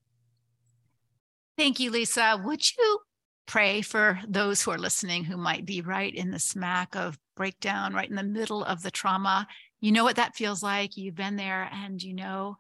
Thank 1.57 1.81
you, 1.81 1.91
Lysa. 1.91 2.43
Would 2.45 2.77
you 2.77 3.01
pray 3.49 3.81
for 3.81 4.21
those 4.29 4.63
who 4.63 4.71
are 4.71 4.79
listening 4.79 5.25
who 5.25 5.37
might 5.37 5.65
be 5.67 5.81
right 5.81 6.15
in 6.15 6.31
the 6.31 6.39
smack 6.39 6.95
of 6.95 7.19
breakdown, 7.35 7.95
right 7.95 8.09
in 8.09 8.15
the 8.15 8.23
middle 8.23 8.63
of 8.63 8.83
the 8.83 8.91
trauma. 8.91 9.49
You 9.81 9.91
know 9.91 10.05
what 10.05 10.17
that 10.17 10.37
feels 10.37 10.63
like. 10.63 10.97
You've 10.97 11.15
been 11.15 11.37
there 11.37 11.69
and 11.73 12.01
you 12.01 12.15
know 12.15 12.59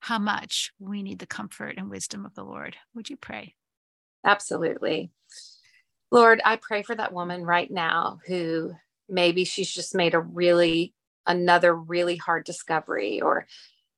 how 0.00 0.18
much 0.18 0.72
we 0.78 1.02
need 1.02 1.18
the 1.18 1.26
comfort 1.26 1.76
and 1.78 1.90
wisdom 1.90 2.26
of 2.26 2.34
the 2.34 2.44
Lord. 2.44 2.76
Would 2.94 3.08
you 3.08 3.16
pray? 3.16 3.54
Absolutely. 4.24 5.10
Lord, 6.12 6.40
I 6.44 6.56
pray 6.56 6.82
for 6.82 6.94
that 6.94 7.12
woman 7.12 7.42
right 7.42 7.70
now 7.70 8.18
who 8.26 8.72
maybe 9.08 9.44
she's 9.44 9.72
just 9.72 9.94
made 9.94 10.14
a 10.14 10.20
really, 10.20 10.92
another 11.26 11.74
really 11.74 12.16
hard 12.16 12.44
discovery, 12.44 13.20
or 13.22 13.46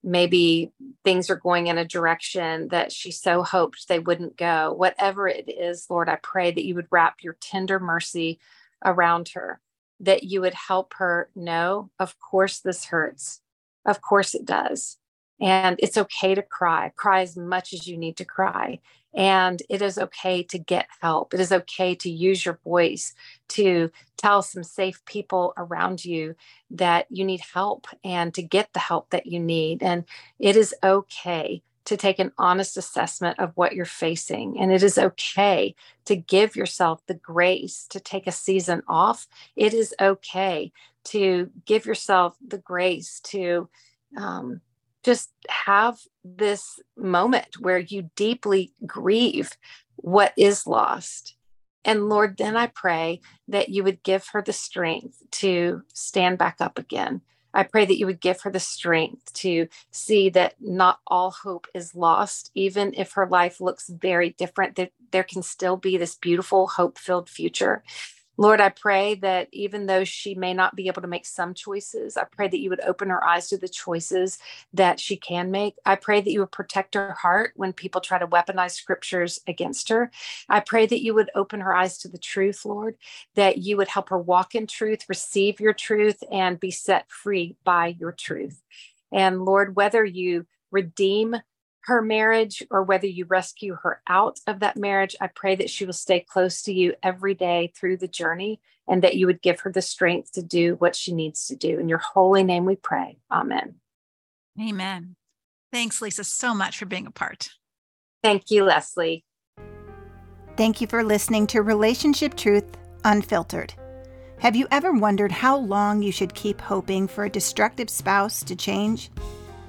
maybe 0.02 0.72
things 1.04 1.30
are 1.30 1.36
going 1.36 1.66
in 1.66 1.78
a 1.78 1.84
direction 1.84 2.68
that 2.68 2.92
she 2.92 3.10
so 3.10 3.42
hoped 3.42 3.88
they 3.88 3.98
wouldn't 3.98 4.36
go. 4.36 4.72
Whatever 4.72 5.28
it 5.28 5.48
is, 5.48 5.86
Lord, 5.90 6.08
I 6.08 6.16
pray 6.22 6.50
that 6.50 6.64
you 6.64 6.74
would 6.74 6.88
wrap 6.90 7.16
your 7.22 7.36
tender 7.40 7.80
mercy 7.80 8.38
around 8.84 9.30
her 9.30 9.60
that 10.00 10.22
you 10.22 10.40
would 10.40 10.54
help 10.54 10.94
her 10.98 11.28
know, 11.34 11.90
of 11.98 12.18
course, 12.18 12.60
this 12.60 12.86
hurts. 12.86 13.40
Of 13.84 14.00
course, 14.00 14.34
it 14.34 14.44
does. 14.44 14.98
And 15.40 15.76
it's 15.78 15.96
okay 15.96 16.34
to 16.34 16.42
cry. 16.42 16.92
Cry 16.96 17.22
as 17.22 17.36
much 17.36 17.72
as 17.72 17.86
you 17.86 17.96
need 17.96 18.16
to 18.16 18.24
cry. 18.24 18.80
And 19.14 19.62
it 19.68 19.80
is 19.82 19.98
okay 19.98 20.42
to 20.44 20.58
get 20.58 20.86
help. 21.00 21.32
It 21.32 21.40
is 21.40 21.52
okay 21.52 21.94
to 21.96 22.10
use 22.10 22.44
your 22.44 22.60
voice 22.64 23.14
to 23.48 23.90
tell 24.16 24.42
some 24.42 24.62
safe 24.62 25.04
people 25.06 25.54
around 25.56 26.04
you 26.04 26.34
that 26.70 27.06
you 27.08 27.24
need 27.24 27.40
help 27.40 27.86
and 28.04 28.34
to 28.34 28.42
get 28.42 28.72
the 28.72 28.80
help 28.80 29.10
that 29.10 29.26
you 29.26 29.40
need. 29.40 29.82
And 29.82 30.04
it 30.38 30.56
is 30.56 30.74
okay 30.82 31.62
to 31.86 31.96
take 31.96 32.18
an 32.18 32.32
honest 32.36 32.76
assessment 32.76 33.38
of 33.38 33.52
what 33.54 33.74
you're 33.74 33.86
facing. 33.86 34.60
And 34.60 34.70
it 34.70 34.82
is 34.82 34.98
okay 34.98 35.74
to 36.04 36.16
give 36.16 36.54
yourself 36.54 37.00
the 37.06 37.14
grace 37.14 37.86
to 37.88 37.98
take 37.98 38.26
a 38.26 38.32
season 38.32 38.82
off. 38.86 39.26
It 39.56 39.72
is 39.72 39.94
okay 39.98 40.70
to 41.04 41.50
give 41.64 41.86
yourself 41.86 42.36
the 42.46 42.58
grace 42.58 43.20
to 43.20 43.70
um, 44.18 44.60
just 45.04 45.30
have 45.48 45.98
this 46.24 46.80
moment 46.96 47.60
where 47.60 47.78
you 47.78 48.10
deeply 48.16 48.72
grieve 48.86 49.52
what 49.96 50.32
is 50.36 50.66
lost. 50.66 51.36
And 51.84 52.08
Lord, 52.08 52.36
then 52.36 52.56
I 52.56 52.66
pray 52.66 53.20
that 53.46 53.68
you 53.68 53.84
would 53.84 54.02
give 54.02 54.26
her 54.32 54.42
the 54.42 54.52
strength 54.52 55.22
to 55.32 55.82
stand 55.94 56.38
back 56.38 56.56
up 56.60 56.78
again, 56.78 57.22
I 57.54 57.62
pray 57.62 57.86
that 57.86 57.98
you 57.98 58.06
would 58.06 58.20
give 58.20 58.40
her 58.42 58.50
the 58.50 58.60
strength 58.60 59.32
to 59.34 59.68
see 59.90 60.28
that 60.30 60.54
not 60.60 61.00
all 61.06 61.30
hope 61.30 61.66
is 61.74 61.94
lost, 61.94 62.50
even 62.54 62.94
if 62.96 63.12
her 63.12 63.26
life 63.26 63.60
looks 63.60 63.88
very 63.88 64.30
different, 64.30 64.76
that 64.76 64.92
there 65.10 65.24
can 65.24 65.42
still 65.42 65.76
be 65.76 65.96
this 65.96 66.14
beautiful, 66.14 66.68
hope 66.68 66.98
filled 66.98 67.28
future. 67.28 67.82
Lord, 68.38 68.60
I 68.60 68.70
pray 68.70 69.16
that 69.16 69.48
even 69.52 69.86
though 69.86 70.04
she 70.04 70.36
may 70.36 70.54
not 70.54 70.76
be 70.76 70.86
able 70.86 71.02
to 71.02 71.08
make 71.08 71.26
some 71.26 71.54
choices, 71.54 72.16
I 72.16 72.24
pray 72.24 72.48
that 72.48 72.60
you 72.60 72.70
would 72.70 72.80
open 72.82 73.10
her 73.10 73.24
eyes 73.24 73.48
to 73.48 73.58
the 73.58 73.68
choices 73.68 74.38
that 74.72 75.00
she 75.00 75.16
can 75.16 75.50
make. 75.50 75.74
I 75.84 75.96
pray 75.96 76.20
that 76.20 76.30
you 76.30 76.40
would 76.40 76.52
protect 76.52 76.94
her 76.94 77.12
heart 77.14 77.52
when 77.56 77.72
people 77.74 78.00
try 78.00 78.18
to 78.18 78.28
weaponize 78.28 78.72
scriptures 78.72 79.40
against 79.48 79.88
her. 79.90 80.12
I 80.48 80.60
pray 80.60 80.86
that 80.86 81.02
you 81.02 81.14
would 81.14 81.30
open 81.34 81.60
her 81.60 81.74
eyes 81.74 81.98
to 81.98 82.08
the 82.08 82.18
truth, 82.18 82.64
Lord, 82.64 82.96
that 83.34 83.58
you 83.58 83.76
would 83.76 83.88
help 83.88 84.08
her 84.10 84.18
walk 84.18 84.54
in 84.54 84.68
truth, 84.68 85.08
receive 85.08 85.60
your 85.60 85.74
truth, 85.74 86.22
and 86.32 86.60
be 86.60 86.70
set 86.70 87.10
free 87.10 87.56
by 87.64 87.96
your 87.98 88.12
truth. 88.12 88.62
And 89.12 89.44
Lord, 89.44 89.76
whether 89.76 90.04
you 90.04 90.46
redeem 90.70 91.36
her 91.88 92.02
marriage 92.02 92.62
or 92.70 92.82
whether 92.82 93.06
you 93.06 93.24
rescue 93.24 93.74
her 93.82 94.00
out 94.06 94.38
of 94.46 94.60
that 94.60 94.76
marriage, 94.76 95.16
I 95.20 95.26
pray 95.26 95.56
that 95.56 95.70
she 95.70 95.86
will 95.86 95.94
stay 95.94 96.20
close 96.20 96.62
to 96.62 96.72
you 96.72 96.94
every 97.02 97.34
day 97.34 97.72
through 97.74 97.96
the 97.96 98.08
journey 98.08 98.60
and 98.86 99.02
that 99.02 99.16
you 99.16 99.26
would 99.26 99.42
give 99.42 99.60
her 99.60 99.72
the 99.72 99.82
strength 99.82 100.32
to 100.32 100.42
do 100.42 100.76
what 100.76 100.94
she 100.94 101.12
needs 101.12 101.46
to 101.46 101.56
do. 101.56 101.78
In 101.78 101.88
your 101.88 101.98
holy 101.98 102.44
name 102.44 102.66
we 102.66 102.76
pray. 102.76 103.18
Amen. 103.32 103.76
Amen. 104.60 105.16
Thanks, 105.72 106.00
Lysa, 106.00 106.24
so 106.24 106.54
much 106.54 106.78
for 106.78 106.86
being 106.86 107.06
a 107.06 107.10
part. 107.10 107.50
Thank 108.22 108.50
you, 108.50 108.64
Leslie. 108.64 109.24
Thank 110.56 110.80
you 110.80 110.86
for 110.86 111.02
listening 111.02 111.46
to 111.48 111.62
Relationship 111.62 112.34
Truth 112.34 112.76
Unfiltered. 113.04 113.72
Have 114.40 114.56
you 114.56 114.66
ever 114.70 114.92
wondered 114.92 115.32
how 115.32 115.56
long 115.56 116.02
you 116.02 116.12
should 116.12 116.34
keep 116.34 116.60
hoping 116.60 117.08
for 117.08 117.24
a 117.24 117.30
destructive 117.30 117.88
spouse 117.88 118.42
to 118.44 118.54
change? 118.54 119.10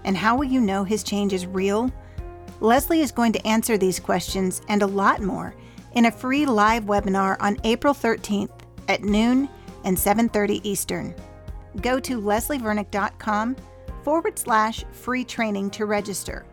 And 0.04 0.18
how 0.18 0.38
will 0.38 0.46
you 0.46 0.60
know 0.62 0.84
his 0.84 1.04
change 1.04 1.34
is 1.34 1.46
real 1.46 1.92
Leslie 2.62 3.02
is 3.02 3.12
going 3.12 3.32
to 3.34 3.48
answer 3.48 3.78
these 3.78 4.00
questions 4.00 4.62
and 4.68 4.82
a 4.82 4.88
lot 4.88 5.22
more 5.22 5.56
in 5.94 6.06
a 6.06 6.12
free 6.12 6.46
live 6.46 6.84
webinar 6.84 7.38
on 7.40 7.58
April 7.64 7.94
13th 7.94 8.52
at 8.88 9.04
noon 9.04 9.48
and 9.84 9.98
7:30 9.98 10.60
Eastern. 10.64 11.16
Go 11.82 12.00
to 12.00 12.20
leslievernick.com 12.20 13.56
forward 14.04 14.38
slash 14.38 14.84
free 14.92 15.24
training 15.24 15.70
to 15.72 15.86
register. 15.86 16.46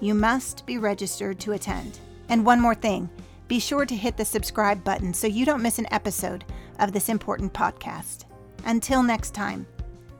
You 0.00 0.14
must 0.14 0.64
be 0.64 0.78
registered 0.78 1.38
to 1.40 1.52
attend. 1.52 1.98
And 2.28 2.46
one 2.46 2.60
more 2.60 2.74
thing 2.74 3.10
be 3.48 3.58
sure 3.58 3.84
to 3.84 3.96
hit 3.96 4.16
the 4.16 4.24
subscribe 4.24 4.84
button 4.84 5.12
so 5.12 5.26
you 5.26 5.44
don't 5.44 5.62
miss 5.62 5.80
an 5.80 5.92
episode 5.92 6.44
of 6.78 6.92
this 6.92 7.08
important 7.08 7.52
podcast. 7.52 8.24
Until 8.64 9.02
next 9.02 9.34
time, 9.34 9.66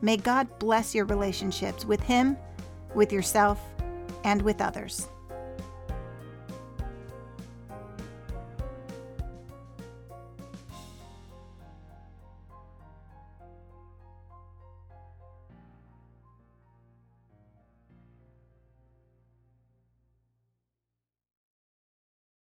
may 0.03 0.17
God 0.17 0.49
bless 0.59 0.95
your 0.95 1.05
relationships 1.05 1.85
with 1.85 2.01
Him 2.01 2.37
with 2.95 3.13
yourself 3.13 3.61
and 4.25 4.43
with 4.43 4.61
others. 4.61 5.09